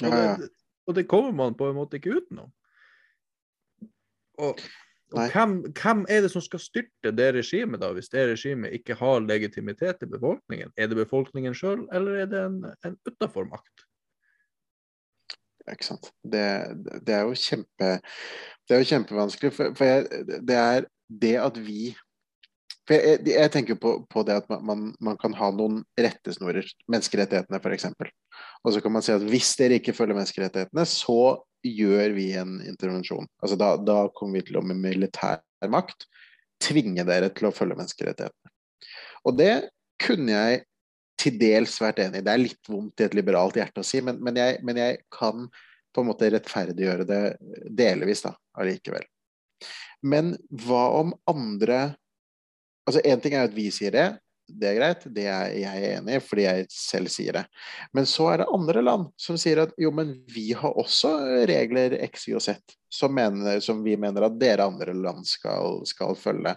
Og 0.04 0.12
det, 0.12 0.50
og 0.90 0.98
det, 0.98 1.06
kommer 1.08 1.32
man 1.38 1.56
på 1.56 1.70
en 1.70 1.78
måte 1.78 2.02
ikke 2.02 2.18
utenom. 2.18 2.52
Og, 4.42 4.60
og 4.60 4.66
hvem, 5.14 5.56
hvem, 5.78 6.06
er 6.10 6.24
det 6.26 6.32
som 6.34 6.42
skal 6.42 6.62
styrte 6.62 7.12
det 7.14 7.30
regimet, 7.36 7.82
da, 7.82 7.92
hvis 7.94 8.10
det 8.10 8.26
regimet 8.32 8.74
ikke 8.74 8.98
har 8.98 9.24
legitimitet 9.26 10.02
i 10.02 10.10
befolkningen? 10.10 10.72
Er 10.78 10.90
det 10.90 10.98
befolkningen 10.98 11.54
sjøl, 11.58 11.84
eller 11.94 12.24
er 12.24 12.30
det 12.32 12.46
en, 12.48 12.62
en 12.86 12.96
utaformakt? 13.10 13.86
Ikke 15.72 15.86
sant. 15.86 16.10
Det, 16.24 16.46
det, 17.06 17.14
er 17.14 17.22
jo 17.24 17.38
kjempe 17.40 17.92
Det 18.68 18.76
er 18.76 18.82
jo 18.82 18.90
kjempevanskelig, 18.90 19.54
for, 19.56 19.78
for 19.78 19.88
jeg, 19.88 20.26
det 20.44 20.58
er 20.60 20.90
det 21.08 21.38
at 21.40 21.60
vi 21.62 21.94
for 22.84 22.98
jeg, 22.98 23.22
jeg 23.30 23.52
tenker 23.52 23.78
på, 23.80 23.94
på, 24.12 24.26
det 24.28 24.42
at 24.42 24.50
man, 24.52 24.90
man, 25.00 25.16
kan 25.20 25.36
ha 25.40 25.48
noen 25.56 25.86
rettesnorer, 25.96 26.68
menneskerettighetene 26.92 27.62
f.eks. 27.64 27.86
Og 28.64 28.74
så 28.76 28.82
kan 28.84 28.92
man 28.92 29.06
si 29.06 29.14
at 29.14 29.24
hvis 29.24 29.54
dere 29.60 29.78
ikke 29.80 29.96
følger 29.96 30.18
menneskerettighetene, 30.18 30.84
så 30.90 31.38
gjør 31.64 32.16
vi 32.16 32.28
en 32.40 32.58
intervensjon. 32.68 33.28
Altså 33.42 33.58
da, 33.60 33.74
da 33.80 34.00
kommer 34.16 34.40
vi 34.40 34.50
til 34.50 34.60
å 34.60 34.66
med 34.66 34.82
militær 34.84 35.42
makt 35.72 36.08
tvinge 36.64 37.06
dere 37.08 37.32
til 37.36 37.50
å 37.50 37.56
følge 37.56 37.78
menneskerettighetene. 37.80 38.52
Og 39.24 39.38
det 39.40 39.54
kunne 40.04 40.36
jeg 40.36 40.64
til 41.20 41.38
dels 41.40 41.76
vært 41.82 42.02
enig 42.04 42.20
i. 42.20 42.26
Det 42.26 42.34
er 42.34 42.42
litt 42.42 42.70
vondt 42.72 43.00
i 43.00 43.08
et 43.08 43.16
liberalt 43.16 43.58
hjerte 43.60 43.84
å 43.84 43.88
si, 43.88 44.02
men, 44.04 44.20
men, 44.24 44.38
jeg, 44.40 44.60
men 44.66 44.80
jeg, 44.80 45.00
kan 45.14 45.48
på 45.94 46.02
en 46.02 46.10
måte 46.10 46.30
rettferdiggjøre 46.34 47.06
det 47.06 47.22
delvis 47.78 48.24
da, 48.26 48.34
allikevel. 48.58 49.06
Men 50.04 50.34
hva 50.66 50.88
om 51.00 51.14
andre 51.30 51.94
Altså 52.84 53.00
Én 53.08 53.22
ting 53.24 53.32
er 53.32 53.46
at 53.48 53.54
vi 53.56 53.70
sier 53.72 53.94
det, 53.96 54.08
det 54.48 54.70
er 54.70 54.78
greit, 54.78 55.04
det 55.16 55.26
er 55.32 55.52
jeg 55.56 55.90
enig 55.98 56.18
i 56.18 56.22
fordi 56.24 56.46
jeg 56.46 56.66
selv 56.74 57.12
sier 57.12 57.40
det. 57.40 57.44
Men 57.96 58.08
så 58.10 58.30
er 58.32 58.42
det 58.42 58.52
andre 58.54 58.84
land 58.84 59.10
som 59.20 59.38
sier 59.40 59.64
at 59.64 59.76
jo, 59.80 59.92
men 59.96 60.16
vi 60.32 60.50
har 60.58 60.76
også 60.80 61.14
regler 61.50 61.98
X, 62.10 62.28
Y 62.30 62.38
og 62.40 62.44
Z 62.46 62.76
som, 62.94 63.14
mener, 63.16 63.62
som 63.64 63.82
vi 63.86 63.96
mener 63.98 64.28
at 64.28 64.36
dere 64.40 64.68
andre 64.70 64.94
land 64.94 65.26
skal, 65.28 65.82
skal 65.90 66.18
følge 66.20 66.56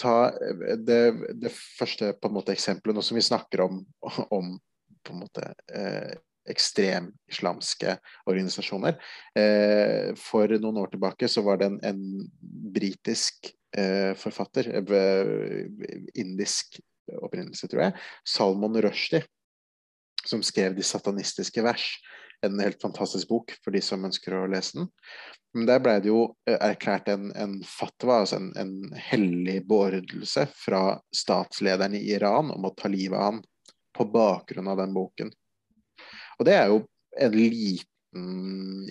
ta 0.00 0.28
eh, 0.28 0.76
det, 0.78 1.02
det, 1.40 1.52
første 1.52 2.12
på 2.20 2.30
en 2.30 2.38
måte 2.38 2.54
eksempelet, 2.56 2.96
nå 2.96 3.04
som 3.04 3.18
vi 3.18 3.24
snakker 3.24 3.66
om, 3.66 3.82
om 4.30 4.56
på 5.06 5.14
en 5.14 5.22
måte 5.22 5.52
eh, 5.72 6.16
ekstremislamske 6.50 7.96
organisasjoner. 8.30 8.98
Eh, 9.38 10.12
for 10.18 10.50
noen 10.60 10.82
år 10.82 10.92
tilbake 10.94 11.30
så 11.30 11.42
var 11.46 11.60
det 11.60 11.70
en, 11.70 11.78
en 11.86 12.02
britisk 12.74 13.50
eh, 13.76 14.12
forfatter, 14.18 14.70
eh, 14.78 15.64
indisk 16.14 16.80
opprinnelse, 17.20 17.68
tror 17.70 17.88
jeg, 17.88 17.96
Salmon 18.26 18.78
Rushdie, 18.82 19.24
som 20.26 20.42
skrev 20.42 20.74
de 20.76 20.84
satanistiske 20.86 21.62
vers 21.62 21.86
en 22.44 22.60
helt 22.60 22.82
fantastisk 22.82 23.28
bok 23.28 23.54
for 23.64 23.74
de 23.74 23.80
som 23.84 24.04
ønsker 24.04 24.34
å 24.36 24.46
lese 24.50 24.80
den. 24.80 24.88
Men 25.56 25.68
der 25.70 25.80
ble 25.82 25.94
det 26.04 26.10
jo 26.10 26.22
eh, 26.48 26.58
erklært 26.58 27.08
en, 27.12 27.30
en 27.38 27.56
fatwa, 27.64 28.20
altså 28.22 28.40
en, 28.40 28.50
en 28.60 28.98
hellig 29.08 29.62
beordrelse 29.68 30.46
fra 30.52 30.98
statslederen 31.14 31.96
i 31.96 32.04
Iran 32.12 32.52
om 32.52 32.68
å 32.68 32.74
ta 32.76 32.90
livet 32.92 33.16
av 33.16 33.30
han 33.30 33.42
på 33.96 34.08
bakgrunn 34.12 34.68
av 34.68 34.82
den 34.82 34.92
boken. 34.96 35.32
Og 36.36 36.48
det 36.48 36.58
er 36.58 36.72
jo 36.72 36.82
en 37.16 37.36
liten 37.36 38.45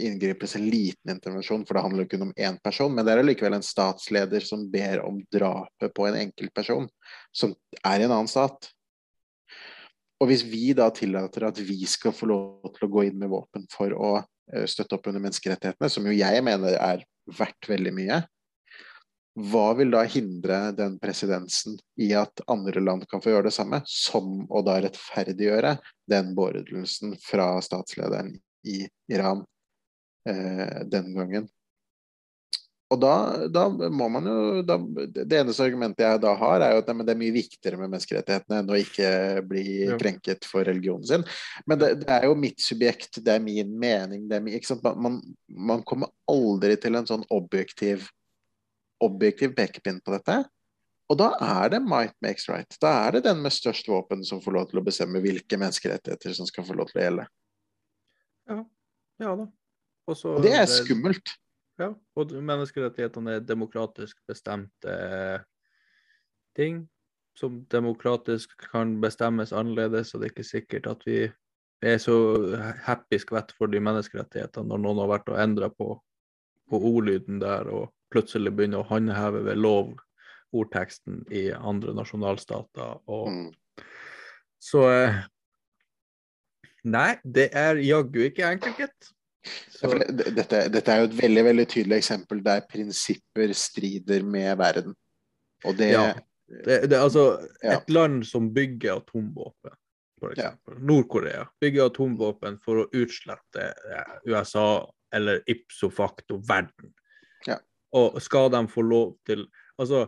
inngripelse, 0.08 0.60
en 0.60 0.70
liten 0.70 1.12
intervensjon, 1.16 1.66
for 1.66 1.78
det 1.78 1.84
handler 1.86 2.06
jo 2.06 2.12
kun 2.14 2.28
om 2.28 2.34
én 2.38 2.58
person. 2.64 2.94
Men 2.94 3.06
det 3.06 3.16
er 3.16 3.26
likevel 3.26 3.58
en 3.58 3.66
statsleder 3.66 4.46
som 4.46 4.68
ber 4.72 5.02
om 5.06 5.20
drapet 5.34 5.94
på 5.96 6.08
en 6.08 6.20
enkeltperson, 6.26 6.88
som 7.36 7.56
er 7.82 8.00
i 8.00 8.08
en 8.08 8.14
annen 8.16 8.32
stat. 8.32 8.70
Og 10.22 10.30
hvis 10.32 10.46
vi 10.48 10.70
da 10.78 10.88
tillater 10.96 11.48
at 11.50 11.60
vi 11.60 11.82
skal 11.90 12.16
få 12.16 12.30
lov 12.32 12.72
til 12.78 12.88
å 12.88 12.94
gå 12.94 13.08
inn 13.10 13.20
med 13.20 13.34
våpen 13.34 13.66
for 13.72 13.92
å 13.92 14.14
uh, 14.22 14.66
støtte 14.70 14.98
opp 14.98 15.10
under 15.12 15.24
menneskerettighetene, 15.24 15.92
som 15.92 16.08
jo 16.08 16.16
jeg 16.16 16.46
mener 16.46 16.78
er 16.80 17.04
verdt 17.36 17.70
veldig 17.70 17.94
mye, 17.96 18.22
hva 19.36 19.74
vil 19.76 19.90
da 19.92 20.06
hindre 20.08 20.72
den 20.72 20.94
presidensen 21.02 21.76
i 22.00 22.14
at 22.16 22.40
andre 22.48 22.80
land 22.80 23.04
kan 23.12 23.20
få 23.20 23.34
gjøre 23.34 23.50
det 23.50 23.58
samme, 23.58 23.82
som 23.84 24.46
å 24.48 24.62
da 24.64 24.78
rettferdiggjøre 24.86 25.74
den 26.08 26.32
beordrelsen 26.38 27.18
fra 27.20 27.50
statslederen 27.66 28.32
i 28.72 28.86
Iran 29.12 29.44
den 30.26 31.12
gangen? 31.16 31.50
Og 32.94 33.00
da, 33.02 33.14
da, 33.50 33.64
må 33.90 34.08
man 34.14 34.28
jo 34.30 34.62
da, 34.66 34.76
Det 35.10 35.40
eneste 35.40 35.66
argumentet 35.66 36.04
jeg 36.06 36.22
da 36.22 36.36
har, 36.38 36.62
er 36.62 36.76
jo 36.76 36.84
at 36.84 36.92
det 36.92 37.14
er 37.16 37.18
mye 37.18 37.34
viktigere 37.34 37.80
med 37.80 37.90
menneskerettighetene 37.90 38.60
enn 38.62 38.70
å 38.70 38.78
ikke 38.78 39.10
bli 39.50 39.66
ja. 39.88 39.98
krenket 40.00 40.46
for 40.46 40.68
religionen 40.68 41.08
sin. 41.10 41.26
Men 41.66 41.82
det, 41.82 41.90
det, 42.04 42.12
er 42.14 42.28
jo 42.30 42.38
mitt 42.38 42.62
subjekt, 42.62 43.24
det 43.26 43.34
er 43.34 43.42
min 43.44 43.74
mening. 43.82 44.28
Er 44.30 44.44
min, 44.46 44.62
man, 45.02 45.18
man, 45.50 45.82
kommer 45.88 46.14
aldri 46.30 46.78
til 46.82 47.00
en 47.00 47.10
sånn 47.10 47.26
objektiv, 47.34 48.06
objektiv 49.04 49.58
pekepinn 49.58 50.00
på 50.06 50.14
dette. 50.14 50.44
Og 51.10 51.18
da 51.22 51.34
er 51.42 51.74
det 51.74 51.82
might 51.86 52.16
makes 52.26 52.48
right. 52.50 52.80
Da 52.82 52.94
er 53.08 53.18
det 53.18 53.26
den 53.28 53.42
med 53.42 53.54
størst 53.54 53.90
våpen 53.90 54.22
som 54.26 54.42
får 54.46 54.60
lov 54.60 54.70
til 54.70 54.82
å 54.82 54.86
bestemme 54.86 55.22
hvilke 55.26 55.58
menneskerettigheter 55.58 56.38
som 56.38 56.50
skal 56.50 56.66
få 56.70 56.78
lov 56.78 56.94
til 56.94 57.02
å 57.02 57.06
gjelde. 57.10 57.30
Ja, 58.50 58.64
ja 59.26 59.38
da. 59.42 59.52
Også, 60.08 60.36
og 60.38 60.46
det 60.46 60.54
er 60.54 60.68
skummelt. 60.70 61.34
Ja, 61.82 61.90
og 62.16 62.32
menneskerettighetene 62.32 63.36
er 63.36 63.48
demokratisk 63.48 64.20
bestemte 64.30 64.94
ting 66.56 66.86
som 67.36 67.66
demokratisk 67.72 68.54
kan 68.72 68.96
bestemmes 69.04 69.52
annerledes, 69.52 70.14
og 70.14 70.22
det 70.22 70.30
er 70.30 70.34
ikke 70.36 70.48
sikkert 70.48 70.88
at 70.88 71.04
vi 71.08 71.18
er 71.84 71.98
så 72.00 72.16
happy 72.86 73.20
skvett 73.20 73.52
for 73.58 73.72
de 73.72 73.82
menneskerettighetene 73.84 74.72
når 74.72 74.84
noen 74.86 75.02
har 75.04 75.12
vært 75.12 75.32
og 75.34 75.42
endra 75.44 75.70
på, 75.74 75.90
på, 76.70 76.80
ordlyden 76.80 77.42
der 77.44 77.68
og 77.68 77.90
plutselig 78.14 78.54
begynner 78.56 78.86
å 78.86 78.90
håndheve 78.90 79.44
ved 79.50 79.60
lov 79.60 79.92
ordteksten 80.56 81.26
i 81.36 81.50
andre 81.52 81.92
nasjonalstater. 81.98 83.02
Og, 83.12 83.28
mm. 83.28 83.84
Så 84.64 84.86
eh, 84.94 85.24
Nei, 86.86 87.18
det 87.26 87.50
er 87.58 87.82
jaggu 87.82 88.22
ikke 88.28 88.46
enkelt, 88.46 88.78
gitt. 88.80 89.15
Ja, 89.82 89.90
dette, 90.10 90.62
dette, 90.72 90.92
er 90.92 91.02
jo 91.02 91.10
et 91.10 91.18
veldig 91.20 91.44
veldig 91.50 91.66
tydelig 91.72 92.00
eksempel 92.02 92.42
der 92.46 92.64
prinsipper 92.70 93.54
strider 93.58 94.24
med 94.26 94.58
verden. 94.60 94.96
Og 95.66 95.78
det, 95.78 95.92
ja, 95.94 96.06
det, 96.66 96.80
det 96.92 97.00
altså 97.00 97.26
ja. 97.62 97.78
Et 97.78 97.90
land 97.94 98.24
som 98.28 98.52
bygger 98.54 99.00
atomvåpen, 99.02 99.76
f.eks. 100.22 100.42
Ja. 100.42 100.52
Nord-Korea 100.80 101.46
bygger 101.62 101.90
atomvåpen 101.92 102.60
for 102.64 102.84
å 102.84 102.90
utslette 102.96 103.72
USA 104.28 104.68
eller 105.16 105.42
ipso 105.52 105.90
facto 105.94 106.40
verden. 106.48 106.94
Ja. 107.48 107.60
Og 107.96 108.20
skal 108.24 108.52
de 108.54 108.66
få 108.72 108.86
lov 108.86 109.16
til 109.28 109.48
Altså, 109.76 110.06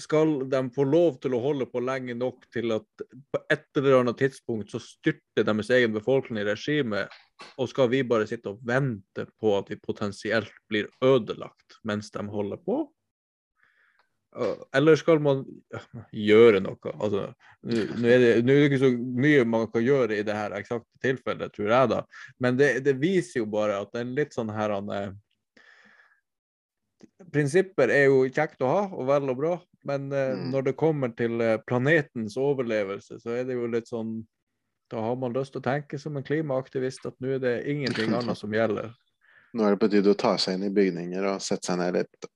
skal 0.00 0.48
de 0.50 0.60
få 0.74 0.84
lov 0.84 1.16
til 1.22 1.36
å 1.36 1.40
holde 1.40 1.66
på 1.70 1.80
lenge 1.84 2.16
nok 2.18 2.44
til 2.52 2.74
at 2.76 3.04
på 3.32 3.40
et 3.52 3.80
eller 3.80 4.00
annet 4.00 4.18
tidspunkt 4.20 4.72
så 4.72 4.80
styrter 4.82 5.46
deres 5.46 5.70
egen 5.72 5.94
befolkning 5.94 6.42
i 6.42 6.48
regimet, 6.50 7.12
og 7.56 7.70
skal 7.72 7.88
vi 7.92 8.02
bare 8.08 8.28
sitte 8.28 8.52
og 8.52 8.60
vente 8.66 9.26
på 9.40 9.56
at 9.56 9.72
vi 9.72 9.80
potensielt 9.80 10.52
blir 10.68 10.90
ødelagt 11.04 11.80
mens 11.88 12.12
de 12.12 12.24
holder 12.28 12.60
på? 12.60 12.82
Eller 14.76 14.98
skal 15.00 15.20
man 15.24 15.44
gjøre 16.12 16.60
noe? 16.60 16.92
Altså, 17.00 17.28
nå 17.64 18.08
er, 18.10 18.24
er, 18.34 18.42
det 18.44 18.56
ikke 18.66 18.82
så 18.82 18.90
mye 18.92 19.46
man 19.48 19.64
kan 19.72 19.84
gjøre 19.84 20.18
i 20.18 20.26
det 20.26 20.36
her 20.36 20.52
eksakte 20.58 21.00
tilfellet, 21.00 21.54
tror 21.54 21.72
jeg, 21.72 21.92
da. 21.94 22.02
Men 22.44 22.58
det, 22.60 22.74
det 22.84 22.98
viser 23.00 23.40
jo 23.40 23.46
bare 23.48 23.78
at 23.80 23.94
det 23.94 24.02
er 24.02 24.18
litt 24.18 24.36
sånn 24.36 24.52
her 24.52 24.76
han, 24.76 24.92
Prinsipper 27.32 27.90
er 27.92 28.10
jo 28.10 28.26
kjekt 28.28 28.60
å 28.64 28.68
ha, 28.70 28.82
og 28.92 29.08
vel 29.08 29.32
og 29.32 29.38
bra, 29.40 29.54
Men 29.86 30.08
eh, 30.12 30.32
Mm. 30.36 30.50
når 30.52 30.62
det 30.70 30.76
kommer 30.80 31.12
til 31.16 31.40
eh, 31.40 31.56
planetens 31.66 32.36
overlevelse, 32.40 33.20
så 33.22 33.30
er 33.38 33.44
det 33.48 33.54
jo 33.58 33.66
litt 33.70 33.88
sånn 33.90 34.16
Da 34.90 35.00
har 35.02 35.16
man 35.18 35.32
lyst 35.34 35.50
til 35.54 35.60
å 35.60 35.64
tenke 35.66 35.98
som 35.98 36.16
en 36.16 36.22
klimaaktivist 36.26 37.06
at 37.08 37.16
nå 37.22 37.32
er 37.36 37.40
det 37.42 37.54
ingenting 37.70 38.12
annet 38.18 38.38
som 38.38 38.52
gjelder. 38.54 38.92
Nå 39.56 39.64
er 39.66 39.74
det 39.74 39.80
på 39.82 39.88
tide 39.90 40.12
å 40.12 40.18
ta 40.18 40.36
seg 40.38 40.54
inn 40.58 40.68
i 40.68 40.74
bygninger 40.74 41.24
og 41.26 41.40
sette 41.42 41.66
seg 41.72 41.78
ned 41.80 41.96
litt. 41.98 42.28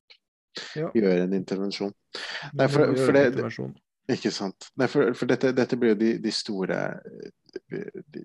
Ja. 0.75 0.89
Gjøre 0.95 1.29
en 1.29 1.37
intervensjon. 1.37 1.93
Nei, 2.59 2.67
for- 2.67 2.91
for 2.99 3.13
det- 3.15 3.29
intervensjon. 3.33 3.77
Ikke 4.11 4.33
sant. 4.35 4.67
Nei, 4.77 4.89
for, 4.91 5.13
for 5.15 5.31
dette, 5.31 5.53
dette 5.55 5.77
blir 5.79 5.93
jo 5.93 5.99
de, 6.01 6.09
de 6.19 6.31
store 6.35 6.79
de, 7.71 7.85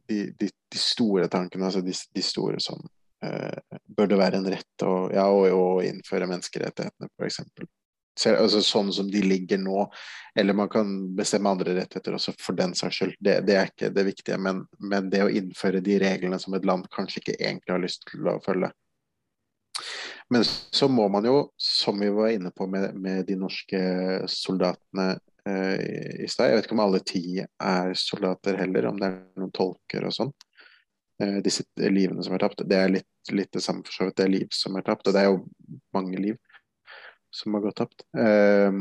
de, 0.09 0.19
de, 0.39 0.49
store 0.81 1.27
tankene, 1.29 1.67
altså 1.67 1.83
de, 1.85 2.21
store 2.25 2.57
som 2.63 2.81
uh, 3.21 3.77
Bør 3.85 4.09
det 4.09 4.17
være 4.17 4.39
en 4.41 4.49
rett 4.49 4.85
å, 4.87 4.95
ja, 5.13 5.27
å, 5.29 5.43
å 5.53 5.67
innføre 5.85 6.25
menneskerettighetene, 6.31 7.11
f.eks. 7.19 7.43
Altså, 8.15 8.61
sånn 8.63 8.93
som 8.95 9.09
de 9.11 9.21
ligger 9.21 9.59
nå. 9.59 9.85
Eller 10.39 10.55
man 10.55 10.69
kan 10.71 10.89
bestemme 11.15 11.51
andre 11.51 11.75
rettigheter 11.77 12.15
også, 12.17 12.33
for 12.39 12.55
den 12.55 12.73
saks 12.75 12.95
skyld. 13.01 13.15
Det, 13.19 13.37
det 13.47 13.55
er 13.59 13.69
ikke 13.71 13.89
det 13.95 14.05
viktige. 14.07 14.37
Men, 14.39 14.63
men 14.79 15.09
det 15.11 15.23
å 15.25 15.31
innføre 15.31 15.83
de 15.83 15.99
reglene 16.03 16.39
som 16.39 16.55
et 16.57 16.65
land 16.67 16.87
kanskje 16.95 17.21
ikke 17.21 17.37
egentlig 17.39 17.75
har 17.75 17.83
lyst 17.83 18.07
til 18.11 18.27
å 18.31 18.37
følge. 18.43 18.71
Men 20.31 20.43
så 20.47 20.87
må 20.89 21.07
man 21.11 21.27
jo, 21.27 21.49
som 21.61 21.99
vi 21.99 22.09
var 22.09 22.31
inne 22.33 22.51
på 22.55 22.67
med, 22.71 22.95
med 22.97 23.25
de 23.27 23.35
norske 23.37 23.79
soldatene 24.31 25.11
eh, 25.45 26.23
i- 26.23 26.29
stad 26.31 26.49
Jeg 26.49 26.57
vet 26.57 26.65
ikke 26.69 26.77
om 26.79 26.83
alle 26.87 27.01
ti 27.05 27.23
er 27.43 27.93
soldater 27.99 28.57
heller, 28.63 28.87
om 28.89 28.99
det 28.99 29.11
er 29.11 29.19
noen 29.43 29.53
tolker 29.53 30.07
og 30.07 30.15
sånn. 30.15 30.31
Eh, 31.21 31.37
disse 31.45 31.63
livene 31.77 32.23
som 32.25 32.33
er 32.35 32.41
tapt. 32.43 32.63
Det 32.67 32.79
er 32.79 32.95
litt, 32.95 33.11
litt 33.31 33.51
det 33.53 33.61
samme 33.63 33.85
for 33.85 33.93
så 33.99 34.07
vidt. 34.09 34.17
Det 34.17 34.25
er 34.25 34.33
liv 34.33 34.47
som 34.55 34.75
er 34.79 34.87
tapt, 34.87 35.07
og 35.07 35.15
det 35.15 35.21
er 35.23 35.29
jo 35.29 35.43
mange 35.95 36.19
liv 36.23 36.39
som 37.35 37.57
har 37.57 37.65
gått 37.67 37.79
tapt. 37.83 38.05
Eh, 38.17 38.71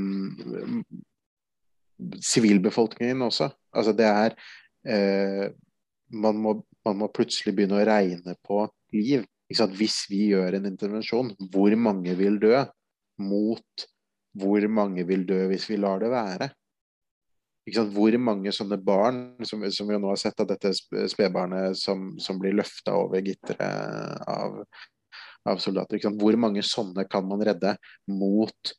Sivilbefolkningen 2.24 3.22
også. 3.26 3.50
Altså 3.74 3.94
det 3.96 4.06
er 4.08 4.34
eh, 4.86 5.46
man, 6.14 6.38
må, 6.42 6.56
man 6.86 6.98
må 7.02 7.10
plutselig 7.14 7.54
begynne 7.56 7.80
å 7.80 7.86
regne 7.86 8.36
på 8.46 8.64
liv. 8.94 9.26
Hvis 9.50 10.04
vi 10.10 10.28
gjør 10.32 10.56
en 10.58 10.66
intervensjon, 10.70 11.34
hvor 11.52 11.74
mange 11.78 12.14
vil 12.18 12.40
dø 12.42 12.64
mot 13.22 13.88
hvor 14.34 14.64
mange 14.66 15.04
vil 15.06 15.22
dø 15.28 15.44
hvis 15.50 15.68
vi 15.70 15.78
lar 15.78 16.00
det 16.02 16.10
være? 16.10 16.48
Hvor 17.94 18.16
mange 18.20 18.52
sånne 18.52 18.76
barn, 18.82 19.20
som, 19.46 19.62
som 19.72 19.88
vi 19.88 19.96
nå 19.96 20.10
har 20.10 20.18
sett 20.20 20.40
av 20.42 20.48
dette 20.50 20.74
sp- 20.76 21.06
spedbarnet 21.08 21.78
som, 21.80 22.10
som 22.20 22.40
blir 22.40 22.56
løfta 22.58 22.96
over 22.98 23.22
gitteret 23.24 24.26
av, 24.28 24.58
av 25.48 25.61
soldater, 25.62 26.00
hvor 26.18 26.37
mange 26.40 26.62
sånne 26.64 27.04
kan 27.11 27.26
man 27.28 27.42
redde 27.44 27.76
mot 28.11 28.74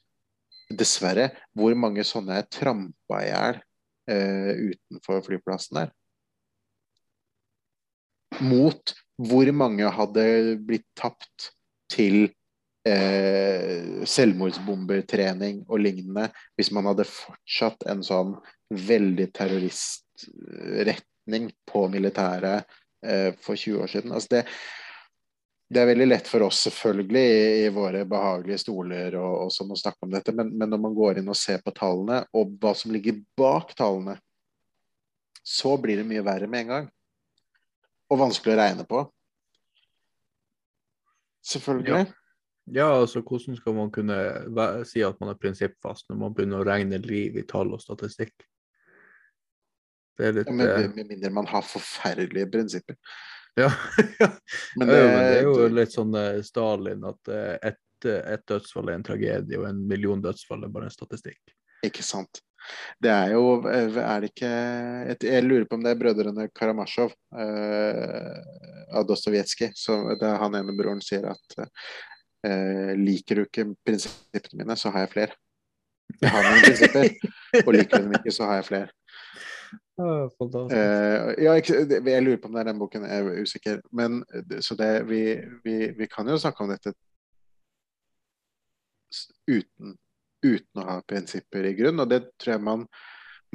Dessverre, 0.65 1.29
hvor 1.53 1.75
mange 1.77 2.01
sånne 2.07 2.39
er 2.39 2.47
trampa 2.49 3.19
i 3.21 3.29
hjel 3.29 3.59
eh, 4.09 4.71
utenfor 4.71 5.21
flyplassen 5.27 5.77
der? 5.77 5.89
Mot 8.41 8.93
hvor 9.15 9.47
mange 9.55 9.87
hadde 9.93 10.57
blitt 10.65 10.87
tapt 10.97 11.51
til 11.93 12.33
eh, 12.87 14.03
selvmordsbombertrening 14.09 15.65
og 15.69 15.79
lignende 15.83 16.31
hvis 16.57 16.71
man 16.75 16.85
hadde 16.89 17.05
fortsatt 17.07 17.83
en 17.91 18.01
sånn 18.05 18.31
veldig 18.73 19.27
terroristretning 19.37 21.51
på 21.69 21.87
militæret 21.93 22.65
eh, 23.05 23.31
for 23.37 23.55
20 23.55 23.81
år 23.85 23.89
siden. 23.93 24.11
Altså 24.17 24.29
det, 24.37 24.43
det 25.67 25.81
er 25.81 25.89
veldig 25.89 26.05
lett 26.07 26.27
for 26.29 26.45
oss 26.45 26.59
selvfølgelig 26.67 27.23
i, 27.25 27.39
i 27.65 27.69
våre 27.73 28.03
behagelige 28.09 28.61
stoler 28.61 29.15
og, 29.17 29.45
og 29.45 29.53
sånn 29.53 29.73
å 29.73 29.79
snakke 29.79 30.05
om 30.05 30.13
dette, 30.13 30.33
men, 30.35 30.51
men 30.53 30.69
når 30.69 30.81
man 30.83 30.97
går 30.97 31.21
inn 31.21 31.31
og 31.31 31.39
ser 31.39 31.63
på 31.65 31.73
tallene 31.75 32.21
og 32.37 32.53
hva 32.61 32.75
som 32.77 32.93
ligger 32.93 33.17
bak 33.39 33.73
tallene, 33.77 34.19
så 35.45 35.75
blir 35.81 36.01
det 36.01 36.07
mye 36.09 36.25
verre 36.25 36.49
med 36.49 36.65
en 36.65 36.71
gang. 36.73 36.87
Og 38.09 38.21
vanskelig 38.21 38.53
å 38.53 38.59
regne 38.59 38.85
på. 38.89 39.01
Selvfølgelig. 41.45 42.05
Ja, 42.73 42.87
altså 42.89 43.21
hvordan 43.21 43.57
skal 43.57 43.75
man 43.77 43.91
kunne 43.93 44.17
si 44.89 45.03
at 45.05 45.19
man 45.21 45.29
er 45.33 45.37
prinsippfast 45.37 46.09
når 46.09 46.17
man 46.21 46.33
begynner 46.33 46.61
å 46.61 46.65
regne 46.65 46.97
liv 47.01 47.37
i 47.37 47.45
tall 47.45 47.73
og 47.77 47.81
statistikk? 47.81 48.33
Det 50.17 50.29
er 50.29 50.37
litt 50.39 50.49
Ja, 50.49 50.69
eh, 50.79 50.89
med 50.95 51.11
mindre 51.11 51.33
man 51.35 51.49
har 51.49 51.65
forferdelige 51.65 52.49
prinsipper. 52.53 52.97
Ja, 53.63 53.69
ja. 54.19 54.27
Men 54.75 54.89
ja, 54.89 54.95
det, 54.95 55.03
men 55.07 55.19
det 55.23 55.35
er 55.37 55.45
jo 55.47 55.67
litt 55.71 55.93
sånn 55.95 56.15
eh, 56.19 56.41
Stalin 56.43 57.05
at 57.07 57.29
eh, 57.31 57.53
ett 57.71 57.81
et 58.05 58.43
dødsfall 58.45 58.91
er 58.91 58.99
en 58.99 59.05
tragedie, 59.07 59.57
og 59.57 59.63
en 59.65 59.79
million 59.89 60.19
dødsfall 60.21 60.65
er 60.67 60.69
bare 60.69 60.89
en 60.89 60.93
statistikk. 60.93 61.39
Ikke 61.87 62.03
sant. 62.05 62.41
Det 63.01 63.11
er 63.11 63.35
jo 63.35 63.61
Er 63.69 64.23
det 64.23 64.31
ikke 64.31 64.51
et, 65.11 65.23
Jeg 65.27 65.43
lurer 65.45 65.67
på 65.69 65.77
om 65.77 65.83
det 65.85 65.91
er 65.93 65.99
brødrene 65.99 66.47
Karamasjov 66.49 67.13
eh, 67.37 68.39
av 68.89 69.05
Dostojevskij. 69.05 69.73
Der 70.21 70.39
han 70.41 70.57
ene 70.57 70.75
broren 70.77 71.01
sier 71.05 71.27
at 71.29 71.57
eh, 71.61 72.93
liker 72.97 73.41
du 73.41 73.45
ikke 73.45 73.67
prinsippene 73.85 74.63
mine, 74.63 74.77
så 74.79 74.93
har 74.93 75.05
jeg 75.05 75.13
flere. 75.13 75.37
Jeg 76.21 76.31
har 76.31 76.45
noen 76.45 76.63
prinsipper, 76.63 77.07
og 77.65 77.71
liker 77.75 78.01
du 78.01 78.07
dem 78.07 78.17
ikke, 78.19 78.33
så 78.33 78.49
har 78.49 78.61
jeg 78.61 78.69
flere. 78.69 78.91
Eh, 80.75 81.29
ja, 81.45 81.55
jeg, 81.55 81.87
jeg 81.95 82.23
lurer 82.25 82.39
på 82.41 82.49
om 82.49 82.55
det 82.55 82.63
er 82.63 82.69
den 82.69 82.79
boken, 82.81 83.05
jeg 83.07 83.23
er 83.23 83.43
usikker. 83.45 83.81
Men 83.95 84.21
så 84.63 84.77
det, 84.79 84.91
vi, 85.09 85.21
vi, 85.63 85.75
vi 85.95 86.07
kan 86.11 86.27
jo 86.27 86.39
snakke 86.41 86.65
om 86.65 86.73
dette 86.73 86.93
uten, 89.47 89.95
uten 90.45 90.81
å 90.81 90.87
ha 90.89 90.97
prinsipper 91.07 91.69
i 91.69 91.75
grunn, 91.77 92.01
og 92.03 92.09
det 92.11 92.25
tror 92.41 92.55
jeg 92.55 92.65
man, 92.65 92.83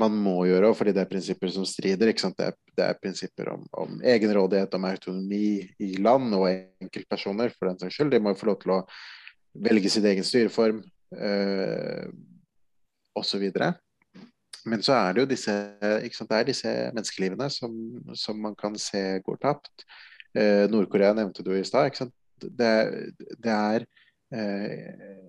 man 0.00 0.16
må 0.16 0.36
gjøre, 0.48 0.72
fordi 0.78 0.94
det 0.96 1.04
er 1.04 1.10
prinsipper 1.10 1.52
som 1.52 1.66
strider. 1.68 2.12
Det, 2.14 2.46
er, 2.46 2.56
det 2.78 2.86
er 2.86 3.00
prinsipper 3.02 3.52
om, 3.54 3.66
om 3.84 4.00
egenrådighet, 4.00 4.74
om 4.78 4.88
autonomi 4.88 5.60
i 5.82 5.92
land 6.00 6.32
og 6.38 6.48
enkeltpersoner, 6.50 7.52
for 7.56 7.70
den 7.70 7.82
saks 7.82 7.98
skyld. 7.98 8.14
De 8.14 8.22
må 8.22 8.34
få 8.38 8.52
lov 8.52 8.60
til 8.62 8.78
å 8.78 8.80
velge 9.60 9.92
sin 9.92 10.06
egen 10.08 10.26
styreform, 10.26 10.82
øh, 11.18 12.10
osv. 13.18 13.50
Men 14.68 14.82
så 14.84 14.94
er 14.96 15.14
det 15.14 15.22
jo 15.22 15.30
disse, 15.30 15.54
sant? 16.16 16.30
Det 16.30 16.38
er 16.38 16.48
disse 16.48 16.72
menneskelivene 16.94 17.48
som, 17.52 17.74
som 18.18 18.40
man 18.42 18.56
kan 18.58 18.76
se 18.80 19.02
går 19.24 19.40
tapt. 19.42 19.84
Eh, 20.36 20.66
Nord-Korea 20.70 21.14
nevnte 21.16 21.44
du 21.46 21.52
i 21.56 21.64
stad. 21.64 21.96
Det, 22.40 22.72
det 23.38 23.54
er 23.54 23.86
eh, 24.34 25.20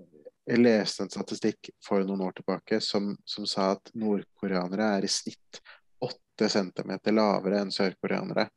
Jeg 0.52 0.62
leste 0.62 1.06
en 1.06 1.14
statistikk 1.14 1.72
for 1.86 2.04
noen 2.08 2.24
år 2.28 2.36
tilbake 2.40 2.82
som, 2.84 3.14
som 3.26 3.48
sa 3.48 3.72
at 3.76 3.94
nordkoreanere 3.96 4.90
er 4.98 5.08
i 5.08 5.12
snitt 5.12 5.62
8 6.02 6.50
cm 6.50 6.96
lavere 7.14 7.62
enn 7.62 7.74
sørkoreanere. 7.74 8.48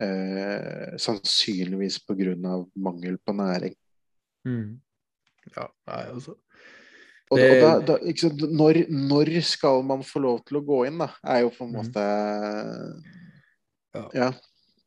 Eh, 0.00 0.96
sannsynligvis 0.96 2.00
pga. 2.06 2.36
mangel 2.74 3.18
på 3.18 3.36
næring. 3.36 3.74
Mm. 4.48 4.80
Ja, 5.56 5.66
nei, 5.88 6.04
altså 6.08 6.38
Og, 7.30 7.38
Det- 7.38 7.62
og 7.62 7.86
da, 7.86 7.94
da, 7.94 8.12
sant, 8.18 8.40
når, 8.50 8.80
når 8.90 9.28
skal 9.46 9.82
man 9.86 10.00
få 10.02 10.18
lov 10.24 10.40
til 10.44 10.58
å 10.58 10.64
gå 10.66 10.86
inn, 10.88 10.98
da? 10.98 11.06
Er 11.24 11.42
jo 11.44 11.50
på 11.54 11.62
en 11.64 11.72
Mhm. 11.72 11.78
måte 11.78 12.04
Ja. 13.94 14.08
Ja. 14.14 14.32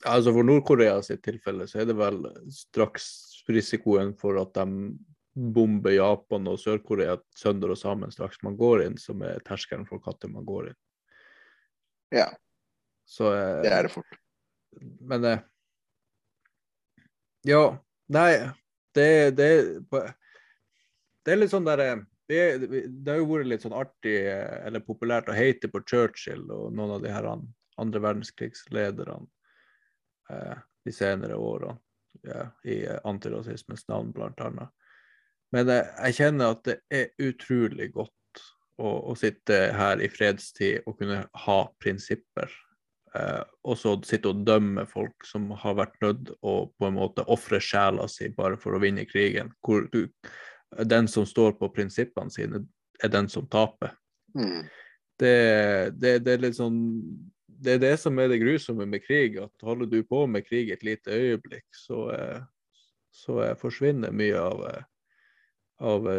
Altså 0.05 0.33
For 0.33 0.43
Nord-Korea 0.43 1.01
sitt 1.01 1.21
tilfelle 1.23 1.63
så 1.67 1.79
er 1.81 1.85
det 1.85 1.95
vel 1.95 2.21
straks 2.51 3.43
risikoen 3.47 4.13
for 4.19 4.37
at 4.41 4.53
de 4.53 4.97
bomber 5.35 5.91
Japan 5.95 6.47
og 6.47 6.59
Sør-Korea 6.59 7.17
sønder 7.35 7.71
og 7.71 7.77
sammen 7.77 8.11
straks 8.11 8.37
man 8.43 8.55
går 8.57 8.83
inn, 8.85 8.97
som 8.97 9.21
er 9.23 9.39
terskelen 9.39 9.87
for 9.87 9.99
når 9.99 10.29
man 10.33 10.45
går 10.45 10.67
inn. 10.67 10.75
Ja, 12.11 12.27
Så, 13.07 13.31
eh, 13.33 13.61
det 13.63 13.71
er 13.71 13.83
det 13.83 13.91
fort. 13.91 14.17
Men 15.01 15.25
eh, 15.25 15.39
Ja, 17.45 17.77
nei 18.09 18.51
Det, 18.93 19.35
det, 19.35 19.49
det 19.91 21.31
er 21.33 21.35
litt 21.37 21.49
sånn 21.51 21.65
der 21.65 21.79
eh, 21.79 22.01
det, 22.29 22.43
det 22.87 23.11
har 23.11 23.19
jo 23.19 23.29
vært 23.29 23.49
litt 23.51 23.65
sånn 23.65 23.75
artig 23.75 24.15
eller 24.25 24.83
populært 24.85 25.31
å 25.31 25.37
hate 25.37 25.69
på 25.71 25.83
Churchill 25.89 26.45
og 26.47 26.71
noen 26.75 26.97
av 26.97 27.03
de 27.03 27.11
her 27.11 27.27
andre 27.27 28.03
verdenskrigslederne 28.03 29.27
eh, 30.31 30.61
de 30.83 30.93
senere 30.95 31.35
årene, 31.39 31.77
ja, 32.23 32.47
i 32.63 32.83
eh, 32.85 32.99
antirasismens 33.07 33.87
navn, 33.87 34.11
blant 34.15 34.41
annet. 34.43 34.71
Men 35.53 35.69
eh, 35.69 35.89
jeg 36.07 36.19
kjenner 36.19 36.55
at 36.55 36.65
det 36.67 36.77
er 36.93 37.11
utrolig 37.23 37.91
godt 37.95 38.43
å, 38.81 38.89
å 39.11 39.15
sitte 39.19 39.65
her 39.77 40.01
i 40.01 40.09
fredstid 40.11 40.87
og 40.87 40.99
kunne 41.01 41.23
ha 41.45 41.59
prinsipper. 41.83 42.51
Eh, 43.13 43.43
og 43.69 43.77
så 43.77 43.95
sitte 44.07 44.31
og 44.31 44.41
dømme 44.47 44.87
folk 44.89 45.27
som 45.27 45.51
har 45.63 45.77
vært 45.77 45.99
nødt 46.01 46.33
å 46.41 46.55
på 46.73 46.89
en 46.89 46.97
måte 46.97 47.25
ofre 47.31 47.61
sjela 47.61 48.07
si 48.09 48.31
bare 48.33 48.57
for 48.59 48.75
å 48.75 48.81
vinne 48.83 49.05
krigen. 49.09 49.53
Hvor 49.65 49.87
du, 49.93 50.07
den 50.85 51.07
som 51.07 51.25
står 51.25 51.57
på 51.59 51.69
prinsippene 51.73 52.33
sine, 52.33 52.63
er 53.03 53.11
den 53.11 53.29
som 53.29 53.47
taper. 53.49 53.93
Mm. 54.37 54.63
Det, 55.19 55.35
det, 56.01 56.17
det 56.25 56.33
er 56.33 56.41
litt 56.41 56.57
sånn 56.57 56.79
Det 57.45 57.75
er 57.75 57.81
det 57.83 57.93
som 58.01 58.17
er 58.19 58.31
det 58.31 58.41
grusomme 58.41 58.87
med 58.89 59.03
krig, 59.05 59.37
at 59.39 59.65
holder 59.65 59.91
du 59.91 59.99
på 60.07 60.25
med 60.27 60.47
krig 60.47 60.71
et 60.73 60.83
lite 60.83 61.13
øyeblikk, 61.13 61.67
så, 61.77 62.07
eh, 62.11 62.39
så 63.13 63.37
eh, 63.45 63.53
forsvinner 63.59 64.11
mye 64.11 64.39
av, 64.39 64.63
eh, 64.67 64.87
av 65.79 66.09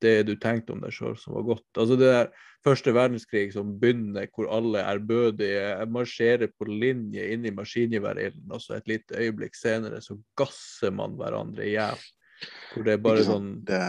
det 0.00 0.14
du 0.28 0.36
tenkte 0.40 0.72
om 0.72 0.80
deg 0.80 0.94
sjøl 0.94 1.16
som 1.18 1.34
var 1.36 1.48
godt. 1.50 1.66
Altså 1.74 1.98
det 1.98 2.12
der 2.14 2.30
første 2.64 2.94
verdenskrig 2.94 3.50
som 3.54 3.74
begynner, 3.80 4.30
hvor 4.34 4.48
alle 4.54 4.84
ærbødige 4.86 5.86
marsjerer 5.92 6.52
på 6.54 6.68
linje 6.70 7.26
inn 7.34 7.46
i 7.46 7.54
maskingeværilden, 7.54 8.48
og 8.54 8.62
så 8.62 8.78
et 8.78 8.88
lite 8.90 9.18
øyeblikk 9.18 9.58
senere 9.58 10.00
så 10.04 10.16
gasser 10.38 10.94
man 10.94 11.18
hverandre 11.18 11.66
i 11.66 11.74
hjel. 11.74 12.06
Hvor 12.72 12.86
det 12.86 12.94
er 12.94 13.00
bare 13.02 13.24
sånn 13.26 13.52
det, 13.66 13.80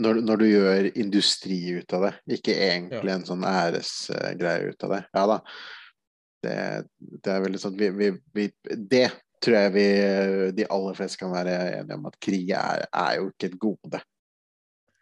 når, 0.00 0.20
når, 0.24 0.40
du 0.40 0.46
gjør 0.48 0.88
industri 1.02 1.58
ut 1.76 1.96
av 1.96 2.06
det, 2.06 2.12
ikke 2.38 2.54
egentlig 2.56 3.12
ja. 3.12 3.16
en 3.18 3.26
sånn 3.28 3.44
æresgreie 3.46 4.70
ut 4.72 4.86
av 4.86 4.94
det. 4.96 5.02
Ja 5.16 5.24
da. 5.34 5.40
Det, 6.40 6.54
det 6.96 7.32
er 7.34 7.42
veldig 7.44 7.58
sånn 7.60 7.74
vi, 7.76 7.90
vi, 7.92 8.06
vi, 8.32 8.46
Det 8.64 9.10
tror 9.44 9.56
jeg 9.58 9.72
vi 9.74 9.88
de 10.56 10.64
aller 10.72 10.96
fleste 10.96 11.20
kan 11.20 11.34
være 11.34 11.58
enige 11.80 11.98
om 11.98 12.08
at 12.08 12.16
krig 12.22 12.54
er, 12.56 12.86
er 12.88 13.18
jo 13.18 13.28
ikke 13.28 13.50
et 13.50 13.58
gode. 13.60 14.00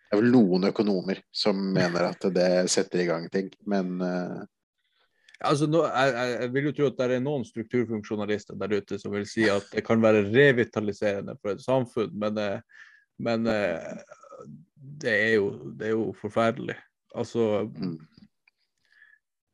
Det 0.09 0.17
er 0.17 0.23
vel 0.23 0.33
noen 0.35 0.71
økonomer 0.71 1.21
som 1.35 1.59
mener 1.75 2.09
at 2.09 2.27
det 2.35 2.51
setter 2.73 3.05
i 3.05 3.11
gang 3.11 3.29
ting, 3.31 3.53
men 3.71 3.99
uh... 4.03 4.47
Altså, 5.39 5.69
nå, 5.71 5.85
jeg, 5.87 6.15
jeg, 6.41 6.51
vil 6.55 6.65
jo 6.67 6.73
tro 6.75 6.87
at 6.89 6.97
det 6.99 7.15
er 7.15 7.23
noen 7.23 7.45
strukturfunksjonalister 7.47 8.57
der 8.59 8.73
ute 8.81 8.99
som 8.99 9.13
vil 9.15 9.27
si 9.29 9.45
at 9.51 9.69
det 9.71 9.85
kan 9.87 10.03
være 10.03 10.25
revitaliserende 10.33 11.37
for 11.39 11.53
et 11.53 11.63
samfunn, 11.63 12.11
men, 12.19 12.41
eh, 12.43 12.87
men 13.23 13.47
eh, 13.47 14.01
det, 15.05 15.13
er 15.13 15.35
jo, 15.37 15.53
det, 15.79 15.91
er 15.91 15.95
jo, 15.95 16.09
forferdelig. 16.19 16.75
Altså 17.15 17.69
mm. 17.71 17.95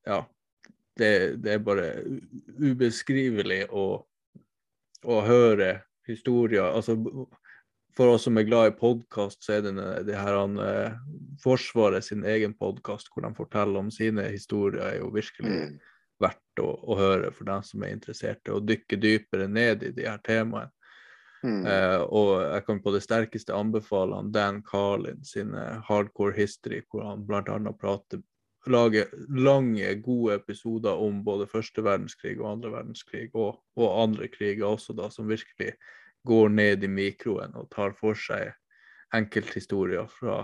Ja. 0.09 0.23
Det, 0.94 1.11
det, 1.42 1.51
er 1.53 1.62
bare 1.66 1.87
ubeskrivelig 2.62 3.64
å, 3.75 3.85
å 5.03 5.16
høre 5.27 5.73
historier. 6.07 6.68
Altså, 6.70 6.94
for 7.96 8.14
oss 8.14 8.26
som 8.26 8.38
er 8.38 8.46
glad 8.48 8.72
i 8.72 8.76
podkast, 8.78 9.42
så 9.44 9.59
er 9.59 9.66
det, 9.66 9.74
det 10.09 10.18
her 10.18 10.37
han, 10.38 10.59
eh, 10.59 10.94
Forsvaret 11.42 12.04
sin 12.07 12.24
egen 12.26 12.54
podkast 12.59 13.11
hvor 13.12 13.26
de 13.26 13.33
forteller 13.37 13.80
om 13.80 13.90
sine 13.92 14.26
historier, 14.33 14.83
er 14.83 15.00
jo 15.02 15.11
virkelig 15.14 15.50
mm. 15.50 15.74
verdt 16.22 16.62
å, 16.62 16.70
å, 16.83 16.98
høre 16.98 17.33
for 17.35 17.50
dem 17.50 17.62
som 17.66 17.85
er 17.85 17.94
interesserte, 17.94 18.54
og 18.54 18.66
dykke 18.68 18.98
dypere 19.00 19.48
ned 19.50 19.87
i 19.87 19.92
de 19.94 20.09
her 20.09 20.22
temaene. 20.26 20.72
Mm. 21.44 21.66
Eh, 21.68 22.02
og 22.09 22.38
jeg 22.40 22.64
kan 22.64 22.78
på 22.80 22.92
det 22.94 23.02
sterkeste 23.04 23.52
anbefale 23.52 24.16
han 24.16 24.30
Dan 24.33 24.62
Carlin 24.64 25.20
sin 25.28 25.52
Hardcore 25.88 26.33
History, 26.38 26.80
hvor 26.88 27.04
han 27.11 27.26
bl.a. 27.28 27.59
prater 27.76 28.22
lager 28.66 29.11
lange, 29.28 29.90
gode 30.00 30.38
episoder 30.38 30.96
om 30.96 31.20
både 31.24 31.46
første 31.50 31.85
verdenskrig 31.85 32.38
og 32.40 32.48
andre 32.54 32.72
verdenskrig, 32.78 33.28
og, 33.37 33.61
og 33.76 33.98
andre 34.02 34.30
kriger 34.33 34.70
også, 34.70 34.96
da, 34.96 35.11
som 35.12 35.28
virkelig 35.28 35.74
går 36.26 36.52
ned 36.54 36.84
i 36.84 36.90
mikroen 36.90 37.54
og 37.58 37.70
tar 37.72 37.94
for 37.98 38.18
seg 38.18 38.54
enkelthistorier 39.14 40.08
fra, 40.10 40.42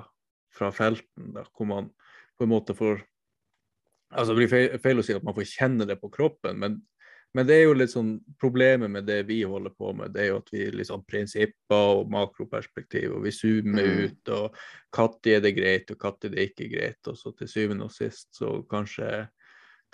fra 0.55 0.71
felten, 0.75 1.33
da, 1.35 1.45
hvor 1.57 1.69
man 1.71 1.91
på 2.39 2.47
en 2.47 2.53
måte 2.55 2.77
får 2.77 3.03
altså 4.11 4.33
Det 4.33 4.41
blir 4.41 4.51
feil, 4.51 4.73
feil, 4.83 4.99
å 4.99 5.03
si 5.07 5.15
at 5.15 5.23
man 5.27 5.37
får 5.37 5.45
kjenne 5.47 5.87
det 5.87 5.95
på 6.01 6.09
kroppen, 6.11 6.57
men, 6.59 6.73
men, 7.37 7.47
det 7.47 7.61
er 7.61 7.69
jo 7.69 7.77
litt 7.79 7.93
sånn 7.93 8.17
problemet 8.43 8.91
med 8.91 9.07
det 9.07 9.21
vi 9.29 9.37
holder 9.47 9.71
på 9.71 9.93
med, 9.95 10.11
det 10.11 10.25
er 10.25 10.33
jo 10.33 10.41
at 10.41 10.51
vi 10.51 10.87
sånn 10.89 11.05
prinsipper 11.07 11.93
og 12.01 12.11
makroperspektiv, 12.11 13.15
og 13.15 13.23
vi 13.29 13.35
zoomer 13.37 13.87
mm. 13.87 14.01
ut, 14.03 14.33
og 14.35 14.59
når 14.99 15.31
er 15.37 15.45
det 15.45 15.55
greit, 15.55 15.95
og 15.95 16.03
når 16.03 16.27
er 16.27 16.35
det 16.35 16.49
ikke 16.51 16.69
greit, 16.73 16.99
og 17.07 17.21
så 17.21 17.31
til 17.39 17.53
syvende 17.53 17.87
og 17.87 17.95
sist 17.95 18.33
så 18.35 18.57
kanskje 18.71 19.13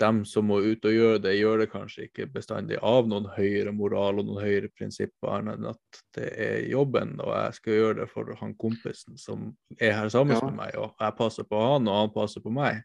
dem 0.01 0.25
som 0.29 0.49
må 0.51 0.59
ut 0.65 0.85
og 0.85 0.93
gjøre 0.95 1.21
det, 1.25 1.37
gjør 1.39 1.63
det 1.63 1.69
kanskje 1.73 2.07
ikke 2.07 2.29
bestandig 2.35 2.79
av 2.85 3.09
noen 3.09 3.29
høyere 3.37 3.73
moral 3.77 4.21
og 4.21 4.29
noen 4.29 4.43
høyere 4.45 4.71
prinsipper 4.75 5.39
enn 5.39 5.71
at 5.71 6.03
det 6.17 6.29
er 6.47 6.59
jobben, 6.71 7.17
og 7.23 7.33
jeg 7.33 7.61
skal 7.61 7.79
gjøre 7.79 8.01
det 8.03 8.11
for 8.13 8.35
han 8.41 8.53
kompisen 8.61 9.17
som 9.21 9.49
er 9.79 9.97
her 9.97 10.13
sammen 10.13 10.37
ja. 10.37 10.45
med 10.51 10.61
meg, 10.61 10.77
og 10.81 10.93
jeg 11.01 11.19
passer 11.19 11.49
på 11.49 11.63
han, 11.63 11.89
og 11.89 12.03
han 12.03 12.15
passer 12.15 12.45
på 12.45 12.53
meg. 12.55 12.85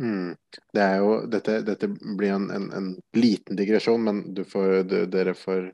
Mm. 0.00 0.34
Det 0.74 0.82
er 0.82 0.96
jo, 0.98 1.10
dette, 1.30 1.60
dette 1.66 1.88
blir 1.88 2.34
en, 2.34 2.48
en, 2.50 2.66
en, 2.74 2.88
liten 3.14 3.58
digresjon, 3.58 4.02
men 4.02 4.22
får, 4.48 4.82
du, 4.90 4.96
dere 5.10 5.36
får, 5.38 5.68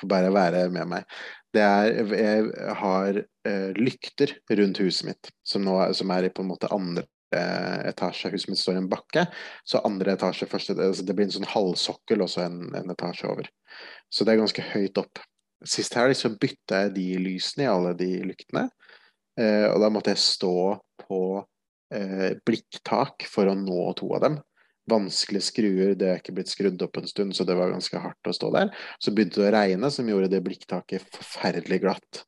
får, 0.00 0.10
bare 0.10 0.32
være 0.34 0.66
med 0.74 0.90
meg. 0.90 1.16
Det 1.54 1.62
er, 1.64 2.12
jeg 2.18 2.74
har 2.82 3.22
eh, 3.22 3.70
lykter 3.78 4.34
rundt 4.58 4.82
huset 4.82 5.08
mitt, 5.08 5.32
som, 5.46 5.64
nå, 5.64 5.78
som 5.96 6.12
er 6.12 6.28
i 6.28 6.32
på 6.34 6.44
en 6.44 6.50
måte 6.52 6.72
andre 6.74 7.06
Eh, 7.32 7.88
etasje. 7.88 8.30
Huset 8.30 8.48
mitt 8.48 8.60
står 8.60 8.76
i 8.76 8.82
en 8.82 8.90
bakke, 8.90 9.26
så 9.66 9.80
andre 9.86 10.14
etasje 10.14 10.46
første, 10.46 10.76
altså 10.78 11.06
Det 11.06 11.16
blir 11.16 11.26
en 11.26 11.34
sånn 11.34 11.50
halvsokkel 11.50 12.22
og 12.22 12.30
så 12.30 12.44
en, 12.44 12.58
en, 12.76 12.92
etasje 12.92 13.30
over. 13.30 13.48
Så 14.12 14.26
det 14.26 14.34
er 14.34 14.42
ganske 14.42 14.66
høyt 14.74 15.00
opp. 15.00 15.22
Sist 15.64 15.96
helg 15.98 16.14
så 16.18 16.30
bytta 16.30 16.84
jeg 16.84 16.94
de 16.98 17.06
lysene 17.24 17.66
i 17.66 17.70
alle 17.70 17.94
de 17.98 18.10
lyktene. 18.28 18.68
Eh, 19.40 19.66
og 19.70 19.80
da 19.82 19.90
måtte 19.90 20.12
jeg 20.12 20.22
stå 20.22 20.56
på 21.06 21.20
eh, 21.94 22.36
blikktak 22.46 23.26
for 23.30 23.50
å 23.50 23.56
nå 23.58 23.88
to 23.98 24.12
av 24.14 24.28
dem. 24.28 24.38
Vanskelige 24.90 25.48
skruer, 25.48 25.94
det 25.98 26.10
er 26.10 26.20
ikke 26.20 26.36
blitt 26.36 26.52
skrudd 26.52 26.82
opp 26.84 27.00
en 27.00 27.08
stund, 27.08 27.34
så 27.34 27.46
det 27.48 27.56
var 27.56 27.72
ganske 27.72 28.04
hardt 28.04 28.30
å 28.30 28.36
stå 28.36 28.52
der. 28.54 28.70
Så 29.00 29.14
begynte 29.16 29.40
det 29.40 29.48
å 29.48 29.56
regne, 29.56 29.90
som 29.90 30.06
gjorde 30.10 30.28
det 30.30 30.44
blikktaket 30.44 31.08
forferdelig 31.16 31.80
glatt. 31.86 32.22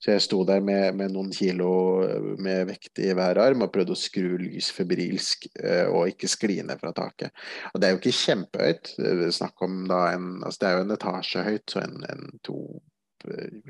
Så 0.00 0.14
jeg 0.14 0.22
sto 0.24 0.40
der 0.48 0.62
med, 0.64 0.96
med, 0.96 1.12
noen 1.12 1.28
kilo 1.34 1.70
eh, 2.06 2.30
med 2.40 2.70
vekt 2.70 3.02
i 3.04 3.10
hver 3.16 3.40
arm 3.42 3.66
og 3.66 3.72
prøvde 3.74 3.92
å 3.92 4.00
skru 4.00 4.38
lys 4.40 4.70
febrilsk 4.72 5.50
eh, 5.60 5.84
og 5.92 6.14
ikke 6.14 6.30
skli 6.30 6.60
ned 6.64 6.80
fra 6.80 6.94
taket. 6.96 7.34
Og 7.74 7.80
det 7.80 7.88
er 7.88 7.94
jo 7.94 8.00
ikke 8.00 8.16
kjempehøyt. 8.16 8.94
Snakk 9.36 9.66
om 9.66 9.84
da 9.90 10.06
en 10.14 10.30
altså 10.40 10.62
Det 10.62 10.70
er 10.70 10.78
jo 10.78 10.86
en 10.86 10.96
etasje 10.96 11.44
høyt, 11.44 11.66
så 11.68 11.84
en, 11.84 12.00
en 12.08 12.22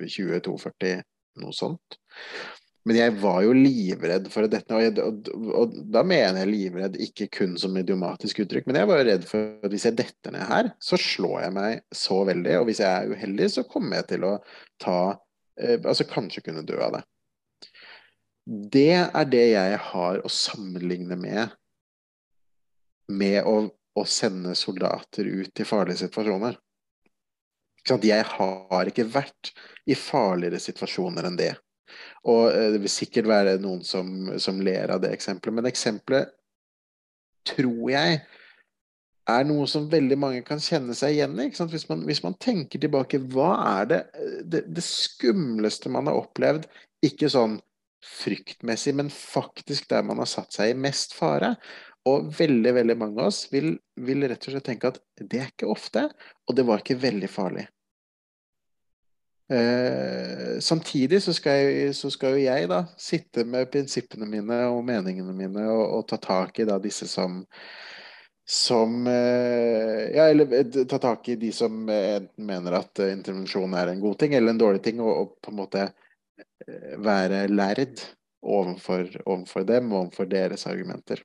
20-240, 0.06 0.86
eh, 0.86 1.02
noe 1.42 1.56
sånt. 1.56 1.98
Men 2.86 2.96
jeg 2.96 3.12
var 3.20 3.42
jo 3.44 3.52
livredd 3.52 4.30
for 4.32 4.48
dette, 4.48 4.72
og, 4.72 5.00
og, 5.02 5.26
og, 5.52 5.74
da 5.92 6.00
mener 6.06 6.38
jeg 6.40 6.48
livredd 6.48 6.94
ikke 7.04 7.26
kun 7.34 7.58
som 7.60 7.74
idiomatisk 7.76 8.40
uttrykk, 8.46 8.70
men 8.70 8.78
jeg 8.80 8.88
var 8.88 9.02
jo 9.02 9.08
redd 9.10 9.26
for 9.28 9.66
at 9.66 9.74
hvis 9.74 9.84
jeg 9.90 9.98
detter 9.98 10.32
ned 10.32 10.46
her, 10.48 10.70
så 10.80 10.96
slår 10.96 11.42
jeg 11.42 11.56
meg 11.58 11.82
så 11.92 12.22
veldig, 12.30 12.54
og 12.62 12.70
hvis 12.70 12.80
jeg 12.80 12.88
er 12.88 13.12
uheldig, 13.12 13.50
så 13.52 13.66
kommer 13.68 14.00
jeg 14.00 14.08
til 14.14 14.24
å 14.30 14.32
ta 14.80 15.00
Eh, 15.10 15.29
altså 15.60 16.06
kanskje 16.08 16.44
kunne 16.46 16.64
dø 16.66 16.78
av 16.82 16.98
det. 16.98 17.02
Det 18.74 18.92
er 19.02 19.26
det 19.30 19.46
jeg 19.52 19.80
har 19.90 20.22
å 20.24 20.32
sammenligne 20.32 21.18
med 21.20 21.56
med 23.10 23.42
å, 23.46 23.54
å 23.98 24.04
sende 24.06 24.54
soldater 24.54 25.26
ut 25.26 25.60
i 25.60 25.66
farlige 25.66 26.04
situasjoner. 26.04 26.58
Jeg 27.90 28.26
har 28.36 28.90
ikke 28.90 29.08
vært 29.08 29.50
i 29.88 29.96
farligere 29.98 30.60
situasjoner 30.62 31.26
enn 31.26 31.38
det. 31.38 31.54
Og 32.30 32.50
eh, 32.52 32.68
det 32.74 32.82
vil 32.84 32.92
sikkert 32.92 33.30
være 33.30 33.56
noen 33.62 33.80
som, 33.86 34.30
som 34.38 34.60
ler 34.62 34.92
av 34.94 35.00
det 35.02 35.10
eksempelet, 35.16 35.56
men 35.56 35.70
eksempelet 35.70 36.30
tror 37.50 37.90
jeg 37.90 38.20
er 39.28 39.48
noe 39.48 39.66
som 39.70 39.88
veldig 39.90 40.16
mange 40.18 40.44
kan 40.46 40.60
kjenne 40.62 40.94
seg 40.96 41.16
igjen 41.16 41.36
i. 41.42 41.48
Hvis 41.50 41.88
man, 41.90 42.04
hvis, 42.08 42.22
man, 42.24 42.36
tenker 42.40 42.80
tilbake, 42.82 43.20
hva 43.32 43.50
er 43.80 43.90
det, 43.90 44.00
det, 44.44 44.64
det 44.72 44.84
skumleste 44.84 45.92
man 45.92 46.10
har 46.10 46.20
opplevd? 46.22 46.68
Ikke 47.06 47.30
sånn 47.32 47.58
fryktmessig, 48.04 48.94
men 48.96 49.10
faktisk 49.12 49.90
der 49.90 50.04
man 50.06 50.22
har 50.22 50.28
satt 50.30 50.56
seg 50.56 50.72
i 50.72 50.78
mest 50.78 51.14
fare. 51.16 51.54
Og 52.08 52.30
veldig 52.32 52.72
veldig 52.78 52.96
mange 52.96 53.20
av 53.20 53.28
oss 53.28 53.44
vil, 53.52 53.74
vil, 54.00 54.24
rett 54.28 54.46
og 54.48 54.54
slett 54.54 54.70
tenke 54.70 54.94
at 54.94 55.02
det 55.20 55.42
er 55.42 55.52
ikke 55.52 55.68
ofte, 55.68 56.06
og 56.48 56.56
det 56.56 56.64
var 56.68 56.80
ikke 56.80 56.96
veldig 57.02 57.28
farlig. 57.28 57.66
Eh, 59.50 60.60
samtidig 60.64 61.20
så 61.22 61.34
skal, 61.34 61.58
jeg, 61.58 61.94
så 61.98 62.08
skal, 62.14 62.38
jo 62.38 62.44
jeg 62.44 62.68
da 62.70 62.84
sitte 63.00 63.44
med 63.44 63.68
prinsippene 63.72 64.28
mine 64.30 64.60
og 64.70 64.84
meningene 64.86 65.34
mine 65.34 65.64
og, 65.66 65.82
og 65.98 66.04
ta 66.08 66.20
tak 66.22 66.62
i 66.62 66.68
da 66.68 66.78
disse 66.80 67.08
som 67.10 67.42
som 68.50 69.06
eh, 69.06 70.16
Ja, 70.16 70.22
eller 70.22 70.52
eh, 70.52 70.84
ta 70.84 70.98
tak 70.98 71.28
i 71.28 71.36
de 71.36 71.52
som 71.52 71.88
enten 71.88 72.46
mener 72.46 72.72
at 72.72 72.98
eh, 72.98 73.12
intervensjon 73.12 73.76
er 73.78 73.92
en 73.92 74.00
god 74.02 74.18
ting 74.18 74.34
eller 74.34 74.50
en 74.50 74.58
dårlig 74.58 74.82
ting, 74.82 74.98
og, 75.00 75.12
og 75.20 75.36
på 75.38 75.52
en 75.52 75.60
måte 75.60 75.84
være 76.98 77.44
lærd 77.48 78.02
overfor, 78.42 79.06
overfor 79.22 79.64
dem 79.68 79.92
og 79.92 80.00
overfor 80.00 80.26
deres 80.32 80.66
argumenter. 80.66 81.22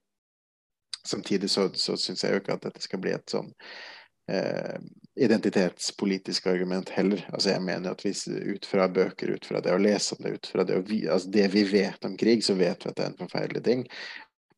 Samtidig 1.05 1.49
så, 1.49 1.65
så 1.73 1.97
syns 1.97 2.23
jeg 2.23 2.36
jo 2.36 2.43
ikke 2.43 2.59
at 2.59 2.69
dette 2.69 2.86
skal 2.86 3.01
bli 3.01 3.17
et 3.17 3.34
sånn 3.34 3.49
eh, 4.30 4.78
identitetspolitisk 5.17 6.45
argument 6.53 6.93
heller. 6.93 7.26
Altså 7.34 7.55
Jeg 7.55 7.65
mener 7.65 7.97
at 7.97 8.05
hvis 8.05 8.28
ut 8.30 8.69
fra 8.69 8.86
bøker, 8.86 9.34
ut 9.34 9.49
fra 9.49 9.65
det 9.65 9.73
å 9.73 9.82
lese 9.82 10.13
om 10.13 10.26
det, 10.28 10.38
ut 10.38 10.53
fra 10.53 10.67
det, 10.67 10.84
vi, 10.91 11.07
altså 11.09 11.34
det 11.34 11.49
vi 11.57 11.65
vet 11.73 12.05
om 12.05 12.17
krig, 12.21 12.45
så 12.45 12.53
vet 12.53 12.86
vi 12.86 12.93
at 12.93 12.99
det 12.99 13.09
er 13.09 13.15
en 13.15 13.21
forferdelig 13.26 13.65
ting. 13.65 13.88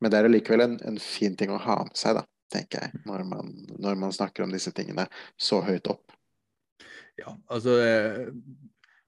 Men 0.02 0.12
det 0.12 0.20
er 0.20 0.28
allikevel 0.28 0.68
en, 0.68 0.82
en 0.84 1.00
fin 1.00 1.40
ting 1.40 1.56
å 1.56 1.64
ha 1.64 1.86
med 1.88 1.96
seg, 1.96 2.20
da 2.20 2.28
tenker 2.54 2.86
jeg, 2.86 3.02
når 3.08 3.26
man, 3.28 3.52
når 3.80 4.00
man, 4.00 4.14
snakker 4.16 4.46
om 4.46 4.54
disse 4.54 4.72
tingene 4.76 5.08
så 5.40 5.62
høyt 5.66 5.90
opp. 5.92 6.16
Ja, 7.18 7.34
altså 7.50 7.80
eh, 7.82 8.28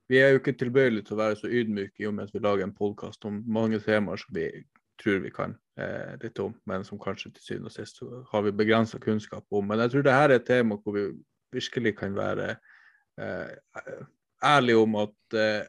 Vi 0.09 0.17
er 0.17 0.33
jo 0.33 0.41
ikke 0.41 0.57
tilbøyelige 0.57 1.05
til 1.05 1.17
å 1.17 1.21
være 1.21 1.37
så 1.37 1.51
ydmyke 1.53 2.03
i 2.03 2.07
og 2.09 2.15
med 2.17 2.29
at 2.29 2.33
vi 2.33 2.41
lager 2.41 2.65
en 2.65 2.75
podkast 2.75 3.25
om 3.29 3.43
mange 3.45 3.79
temaer 3.83 4.17
som 4.17 4.33
vi 4.35 4.47
tror 4.99 5.21
vi 5.23 5.31
kan 5.31 5.55
eh, 5.79 6.15
litt 6.21 6.39
om, 6.43 6.53
men 6.67 6.83
som 6.83 6.99
kanskje 6.99 7.31
til 7.35 7.45
syvende 7.45 7.71
og 7.71 7.75
sist 7.75 8.01
har 8.31 8.45
vi 8.45 8.55
begrensa 8.55 8.99
kunnskap 8.99 9.45
om. 9.53 9.67
Men 9.69 9.83
jeg 9.85 9.93
tror 9.93 10.07
det 10.07 10.15
her 10.17 10.29
er 10.29 10.39
et 10.39 10.47
tema 10.49 10.79
hvor 10.81 10.97
vi 10.97 11.05
virkelig 11.55 11.95
kan 12.01 12.17
være 12.17 12.55
eh, 13.21 13.99
ærlige 14.45 14.81
om 14.81 14.97
at 15.05 15.37
eh, 15.37 15.67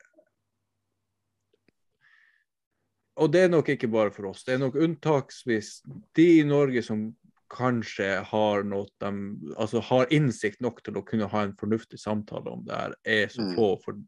og 3.21 3.29
det 3.33 3.43
er 3.45 3.51
nok 3.53 3.69
ikke 3.69 3.91
bare 3.93 4.13
for 4.15 4.31
oss. 4.31 4.45
Det 4.47 4.55
er 4.55 4.63
nok 4.63 4.79
unntaksvis 4.81 5.81
de 6.17 6.27
i 6.39 6.45
Norge 6.47 6.81
som 6.83 7.11
kanskje 7.51 8.09
har 8.31 8.63
noe 8.65 8.87
de, 9.03 9.11
altså 9.57 9.81
har 9.83 10.11
innsikt 10.15 10.61
nok 10.63 10.83
til 10.87 10.97
å 11.01 11.05
kunne 11.07 11.29
ha 11.33 11.43
en 11.47 11.57
fornuftig 11.59 11.99
samtale 12.01 12.51
om 12.53 12.65
det 12.67 12.77
her, 12.79 12.95
er 13.05 13.29
så 13.29 13.43
Mm. 13.43 13.55
få. 13.57 13.69
For, 13.85 13.99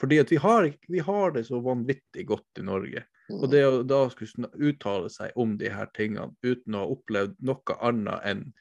fordi 0.00 0.18
at 0.20 0.30
vi 0.32 0.36
har, 0.36 0.70
vi 0.88 0.98
har 0.98 1.30
det 1.32 1.46
så 1.46 1.60
vanvittig 1.62 2.26
godt 2.26 2.60
i 2.60 2.62
Norge. 2.62 3.04
Og 3.30 3.46
Mm. 3.48 3.50
det 3.50 3.64
å 3.64 3.82
da 3.86 4.08
skulle 4.10 4.50
uttale 4.60 5.08
seg 5.10 5.32
om 5.36 5.56
de 5.56 5.68
her 5.70 5.86
tingene 5.94 6.34
uten 6.44 6.74
å 6.74 6.84
ha 6.84 6.92
opplevd 6.92 7.36
noe 7.40 7.78
annet 7.80 8.20
enn 8.24 8.52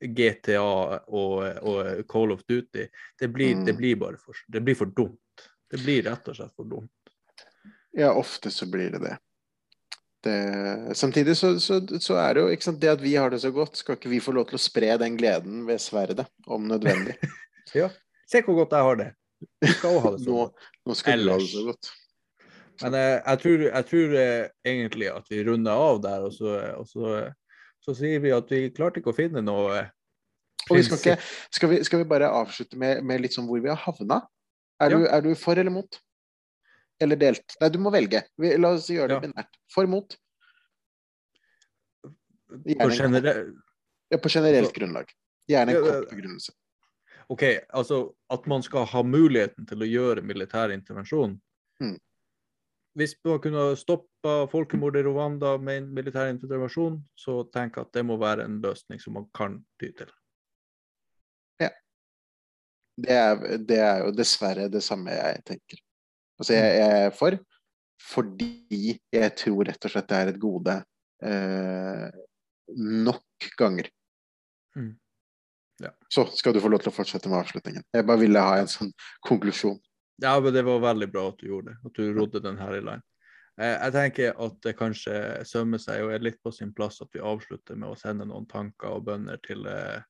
GTA 0.00 0.60
og, 1.08 1.42
og 1.62 2.06
Call 2.08 2.32
of 2.32 2.42
Duty, 2.48 2.88
det 3.20 3.28
blir, 3.32 3.54
det 3.64 3.74
Mm. 3.74 3.76
blir 3.76 3.96
bare 3.96 4.16
for, 4.16 4.34
det 4.48 4.62
blir 4.64 4.74
for 4.74 4.86
dumt. 4.86 5.18
Det 5.70 5.80
blir 5.82 6.02
rett 6.02 6.28
og 6.28 6.36
slett 6.36 6.54
for 6.56 6.64
dumt. 6.64 6.90
Ja, 7.92 8.12
ofte 8.14 8.50
så 8.50 8.66
blir 8.70 8.90
det 8.90 9.00
det. 9.00 9.18
Det 10.26 10.96
samtidig 10.98 11.36
så, 11.38 11.54
så, 11.62 11.80
så 12.02 12.18
er 12.20 12.36
det 12.36 12.42
jo 12.44 12.56
sant, 12.66 12.80
det 12.82 12.90
at 12.92 13.02
vi 13.02 13.14
har 13.16 13.32
det 13.32 13.40
så 13.42 13.50
godt, 13.54 13.78
skal 13.80 13.98
ikke 13.98 14.10
vi 14.12 14.22
få 14.22 14.34
lov 14.36 14.48
til 14.50 14.58
å 14.58 14.62
spre 14.62 14.96
den 15.00 15.16
gleden 15.18 15.64
ved 15.68 15.82
sverdet, 15.82 16.28
om 16.46 16.68
nødvendig. 16.70 17.18
Ja. 17.74 17.88
Se 18.30 18.38
hvor 18.46 18.54
godt 18.60 18.72
jeg 18.72 18.86
har 18.86 18.98
det. 19.00 19.06
Du 19.60 19.66
skal 19.68 19.96
òg 19.96 20.04
ha 20.04 20.10
det 20.14 20.20
sånn. 20.22 20.36
Nå, 20.36 20.44
nå 20.86 20.94
skal 20.96 21.24
du 21.24 21.32
ha 21.32 21.38
det 21.42 21.48
så 21.50 21.64
godt. 21.66 21.88
Men 22.80 22.94
jeg, 22.96 23.16
jeg 23.18 23.40
tror, 23.42 23.64
jeg 23.66 23.86
tror 23.90 24.14
eh, 24.20 24.44
egentlig 24.70 25.08
at 25.10 25.32
vi 25.32 25.40
runder 25.48 25.82
av 25.88 25.98
der, 26.04 26.24
og 26.28 26.32
så, 26.36 26.54
og 26.78 26.86
så, 26.88 27.16
så 27.82 27.96
sier 27.98 28.22
vi 28.22 28.32
at 28.36 28.54
vi 28.54 28.62
klarte 28.76 29.02
ikke 29.02 29.12
å 29.12 29.16
finne 29.18 29.42
noe 29.44 29.80
eh, 29.80 29.90
vi 30.70 30.82
skal, 30.86 30.98
ikke, 30.98 31.16
skal, 31.54 31.70
vi, 31.70 31.82
skal 31.86 32.00
vi 32.02 32.08
bare 32.10 32.30
avslutte 32.34 32.78
med, 32.80 33.02
med 33.06 33.22
litt 33.22 33.36
sånn 33.36 33.46
hvor 33.50 33.60
vi 33.62 33.70
har 33.70 33.78
havna? 33.82 34.22
Er, 34.82 34.90
Ja. 34.90 34.98
du, 34.98 35.04
er 35.06 35.22
du 35.26 35.30
for 35.38 35.58
eller 35.58 35.72
mot? 35.72 35.98
Eller 37.02 37.16
delt? 37.20 37.56
Nei, 37.60 37.68
du 37.72 37.78
må 37.82 37.92
velge. 37.92 38.22
Vi, 38.40 38.54
la 38.60 38.72
oss 38.76 38.88
gjøre 38.90 39.08
det 39.08 39.16
Ja. 39.18 39.20
binært. 39.26 39.58
For 39.72 39.86
mot? 39.86 40.16
på 42.48 42.90
generell 42.90 43.54
Ja, 44.08 44.18
på 44.22 44.28
generelt 44.30 44.72
grunnlag. 44.72 45.10
Gjerne 45.50 45.74
en 45.74 45.82
kort 45.82 46.10
begrunnelse. 46.10 46.52
OK, 47.28 47.42
altså 47.74 48.14
at 48.30 48.46
man 48.46 48.62
skal 48.62 48.86
ha 48.86 49.02
muligheten 49.02 49.66
til 49.66 49.82
å 49.82 49.88
gjøre 49.88 50.22
militær 50.22 50.70
intervensjon. 50.70 51.40
Mm. 51.82 51.98
Hvis 52.96 53.16
man 53.24 53.40
kunne 53.42 53.64
stoppa 53.76 54.46
folkemordet 54.46 55.02
i 55.02 55.08
Rwanda 55.08 55.56
med 55.58 55.82
en 55.82 55.88
militær 55.94 56.30
intervensjon, 56.30 57.00
så 57.18 57.42
tenk 57.52 57.78
at 57.78 57.90
det 57.92 58.04
må 58.06 58.16
være 58.16 58.46
en 58.46 58.60
løsning 58.62 59.02
som 59.02 59.18
man 59.18 59.26
kan 59.34 59.58
ty 59.80 59.90
til. 59.90 60.12
Det 62.96 63.12
er, 63.12 63.58
det 63.60 63.76
er 63.76 63.98
jo 64.06 64.12
dessverre 64.16 64.70
det 64.72 64.80
samme 64.84 65.12
jeg 65.12 65.42
tenker. 65.44 65.80
Altså, 66.36 66.52
jeg, 66.56 66.76
jeg 66.80 67.06
er 67.06 67.14
for, 67.16 67.38
fordi 68.02 68.98
jeg 69.14 69.34
tror 69.40 69.64
rett 69.70 69.88
og 69.88 69.92
slett 69.92 70.08
det 70.10 70.20
er 70.20 70.32
et 70.32 70.40
gode 70.40 70.76
eh, 71.24 72.22
nok 72.76 73.50
ganger. 73.58 73.90
Mm. 74.76 74.94
Ja. 75.82 75.92
Så 76.08 76.26
skal 76.36 76.54
du 76.54 76.60
få 76.60 76.70
lov 76.72 76.84
til 76.84 76.92
å 76.92 76.96
fortsette 76.96 77.28
med 77.32 77.40
avslutningen. 77.42 77.84
Jeg 77.92 78.06
bare 78.08 78.22
ville 78.22 78.42
ha 78.42 78.60
en 78.60 78.70
sånn 78.70 78.92
konklusjon. 79.24 79.78
Ja, 80.22 80.38
men 80.40 80.54
det 80.54 80.64
var 80.64 80.80
veldig 80.80 81.08
bra 81.12 81.26
at 81.28 81.40
du 81.40 81.50
gjorde 81.50 81.74
det, 81.74 81.78
at 81.84 81.98
du 81.98 82.16
rodde 82.16 82.40
den 82.44 82.60
her 82.60 82.76
i 82.76 82.84
land. 82.84 83.04
Eh, 83.60 83.76
Jeg 83.84 83.92
tenker 83.96 84.44
at 84.46 84.60
det 84.64 84.76
kanskje 84.76 85.16
sømmer 85.48 85.80
seg 85.80 86.04
og 86.04 86.14
er 86.16 86.24
litt 86.24 86.40
på 86.44 86.52
sin 86.52 86.72
plass 86.76 87.00
at 87.04 87.12
vi 87.12 87.24
avslutter 87.24 87.76
med 87.76 87.92
å 87.92 87.98
sende 87.98 88.28
noen 88.28 88.48
tanker 88.48 88.96
og 88.96 89.08
bønner 89.08 89.40
til, 89.44 89.66
eh, 89.68 90.00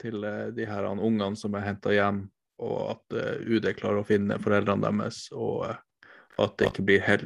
til 0.00 0.24
eh, 0.24 0.48
de 0.56 0.68
her 0.68 0.88
ungene 0.92 1.36
som 1.36 1.56
er 1.56 1.66
henta 1.68 1.92
hjem, 1.92 2.26
og 2.58 2.78
at 2.92 3.18
eh, 3.18 3.44
UD 3.46 3.68
klarer 3.78 4.02
å 4.02 4.06
finne 4.06 4.38
foreldrene 4.42 4.88
deres, 4.88 5.26
og 5.32 5.66
eh, 5.68 5.78
at 6.38 6.54
det 6.60 6.70
ikke, 6.70 6.84
blir 6.86 7.02
hel 7.02 7.24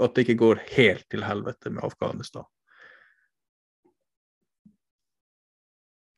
at 0.00 0.14
det 0.14 0.24
ikke 0.24 0.40
går 0.40 0.62
helt 0.72 1.04
til 1.12 1.24
helvete 1.26 1.72
med 1.72 1.84
Afghanistan. 1.84 2.46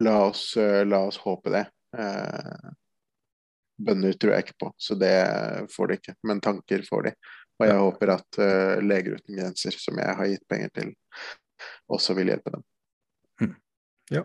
La 0.04 0.20
oss, 0.28 0.52
eh, 0.60 0.82
la 0.86 1.04
oss 1.08 1.18
håpe 1.22 1.54
det. 1.54 1.64
Eh, 1.98 2.68
bønner 3.84 4.14
tror 4.18 4.34
jeg 4.34 4.46
ikke 4.46 4.60
på, 4.66 4.70
så 4.78 4.98
det 4.98 5.16
får 5.74 5.90
de 5.90 5.98
ikke. 5.98 6.14
Men 6.30 6.42
tanker 6.42 6.86
får 6.86 7.08
de. 7.08 7.16
Og 7.58 7.66
jeg 7.68 7.78
håper 7.78 8.10
at 8.10 8.38
Leger 8.82 9.18
uten 9.18 9.36
grenser, 9.38 9.74
som 9.78 9.98
jeg 9.98 10.14
har 10.18 10.30
gitt 10.30 10.46
penger 10.50 10.70
til, 10.74 10.88
også 11.90 12.16
vil 12.18 12.32
hjelpe 12.32 12.50
dem. 12.54 12.64
Ja. 14.10 14.24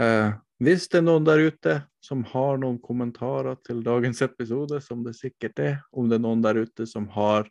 Eh, 0.00 0.32
hvis 0.58 0.88
det 0.90 0.98
er 1.00 1.06
noen 1.06 1.26
der 1.26 1.38
ute 1.46 1.74
som 2.02 2.24
har 2.32 2.58
noen 2.58 2.80
kommentarer 2.82 3.58
til 3.66 3.82
dagens 3.86 4.22
episode, 4.24 4.80
som 4.82 5.04
det 5.06 5.14
sikkert 5.18 5.60
er, 5.62 5.76
om 5.92 6.08
det 6.10 6.18
er 6.18 6.24
noen 6.24 6.42
der 6.42 6.58
ute 6.64 6.86
som 6.88 7.06
har 7.14 7.46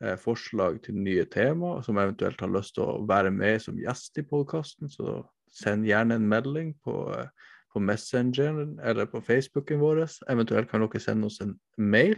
eh, 0.00 0.16
forslag 0.20 0.78
til 0.86 0.96
nye 0.96 1.26
tema, 1.28 1.74
som 1.84 2.00
eventuelt 2.00 2.40
har 2.40 2.54
lyst 2.54 2.76
til 2.78 2.86
å 2.86 3.02
være 3.08 3.32
med 3.34 3.60
som 3.64 3.76
gjest 3.80 4.16
i 4.22 4.24
podkasten, 4.24 4.88
så 4.88 5.20
send 5.52 5.88
gjerne 5.88 6.16
en 6.16 6.30
melding 6.32 6.72
på, 6.84 6.96
eh, 7.18 7.52
på 7.72 7.82
Messenger 7.84 8.64
eller 8.80 9.12
på 9.12 9.20
Facebooken 9.20 9.82
vår. 9.82 10.06
Eventuelt 10.32 10.72
kan 10.72 10.84
dere 10.84 11.02
sende 11.02 11.28
oss 11.28 11.42
en 11.44 11.58
mail, 11.76 12.16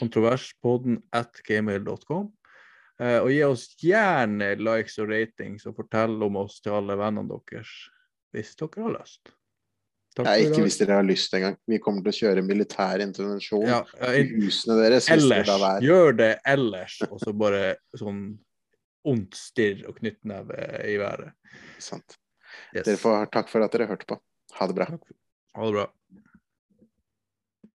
kontroverspodden 0.00 0.98
at 1.14 1.44
gmail.com. 1.46 2.30
Eh, 3.00 3.18
og 3.22 3.30
gi 3.30 3.42
oss 3.46 3.68
gjerne 3.80 4.56
likes 4.58 4.98
og 4.98 5.14
ratings, 5.14 5.70
og 5.70 5.78
fortell 5.78 6.18
om 6.26 6.42
oss 6.42 6.58
til 6.60 6.74
alle 6.80 6.98
vennene 6.98 7.30
deres 7.30 7.70
hvis 8.34 8.56
dere 8.58 8.84
har 8.84 8.98
lyst. 8.98 9.30
Takk 10.20 10.28
Nei, 10.28 10.36
ikke 10.46 10.64
hvis 10.66 10.78
dere 10.80 10.98
har 11.00 11.06
lyst 11.06 11.34
engang. 11.36 11.56
Vi 11.70 11.80
kommer 11.82 12.04
til 12.04 12.12
å 12.12 12.18
kjøre 12.18 12.44
militær 12.46 13.02
intervensjon 13.04 13.66
ja, 13.68 13.80
i 14.12 14.24
husene 14.34 14.78
deres. 14.80 15.08
Ellers, 15.12 15.50
gjør 15.84 16.16
det 16.18 16.30
ellers, 16.48 16.96
og 17.08 17.18
så 17.22 17.34
bare 17.36 17.74
sånn 17.98 18.24
ondt 19.10 19.38
stirr 19.38 19.86
og 19.88 19.96
knyttneve 20.00 20.66
i 20.88 20.96
været. 21.00 21.32
Sant. 21.80 22.18
Yes. 22.74 22.84
Dere 22.84 22.98
får 23.00 23.30
takk 23.32 23.48
for 23.50 23.64
at 23.64 23.72
dere 23.74 23.88
hørte 23.90 24.08
på. 24.10 24.18
Ha 24.58 24.68
det 24.68 24.76
bra. 24.76 24.90
Ha 25.56 25.66
det 25.66 25.74
bra. 25.78 25.86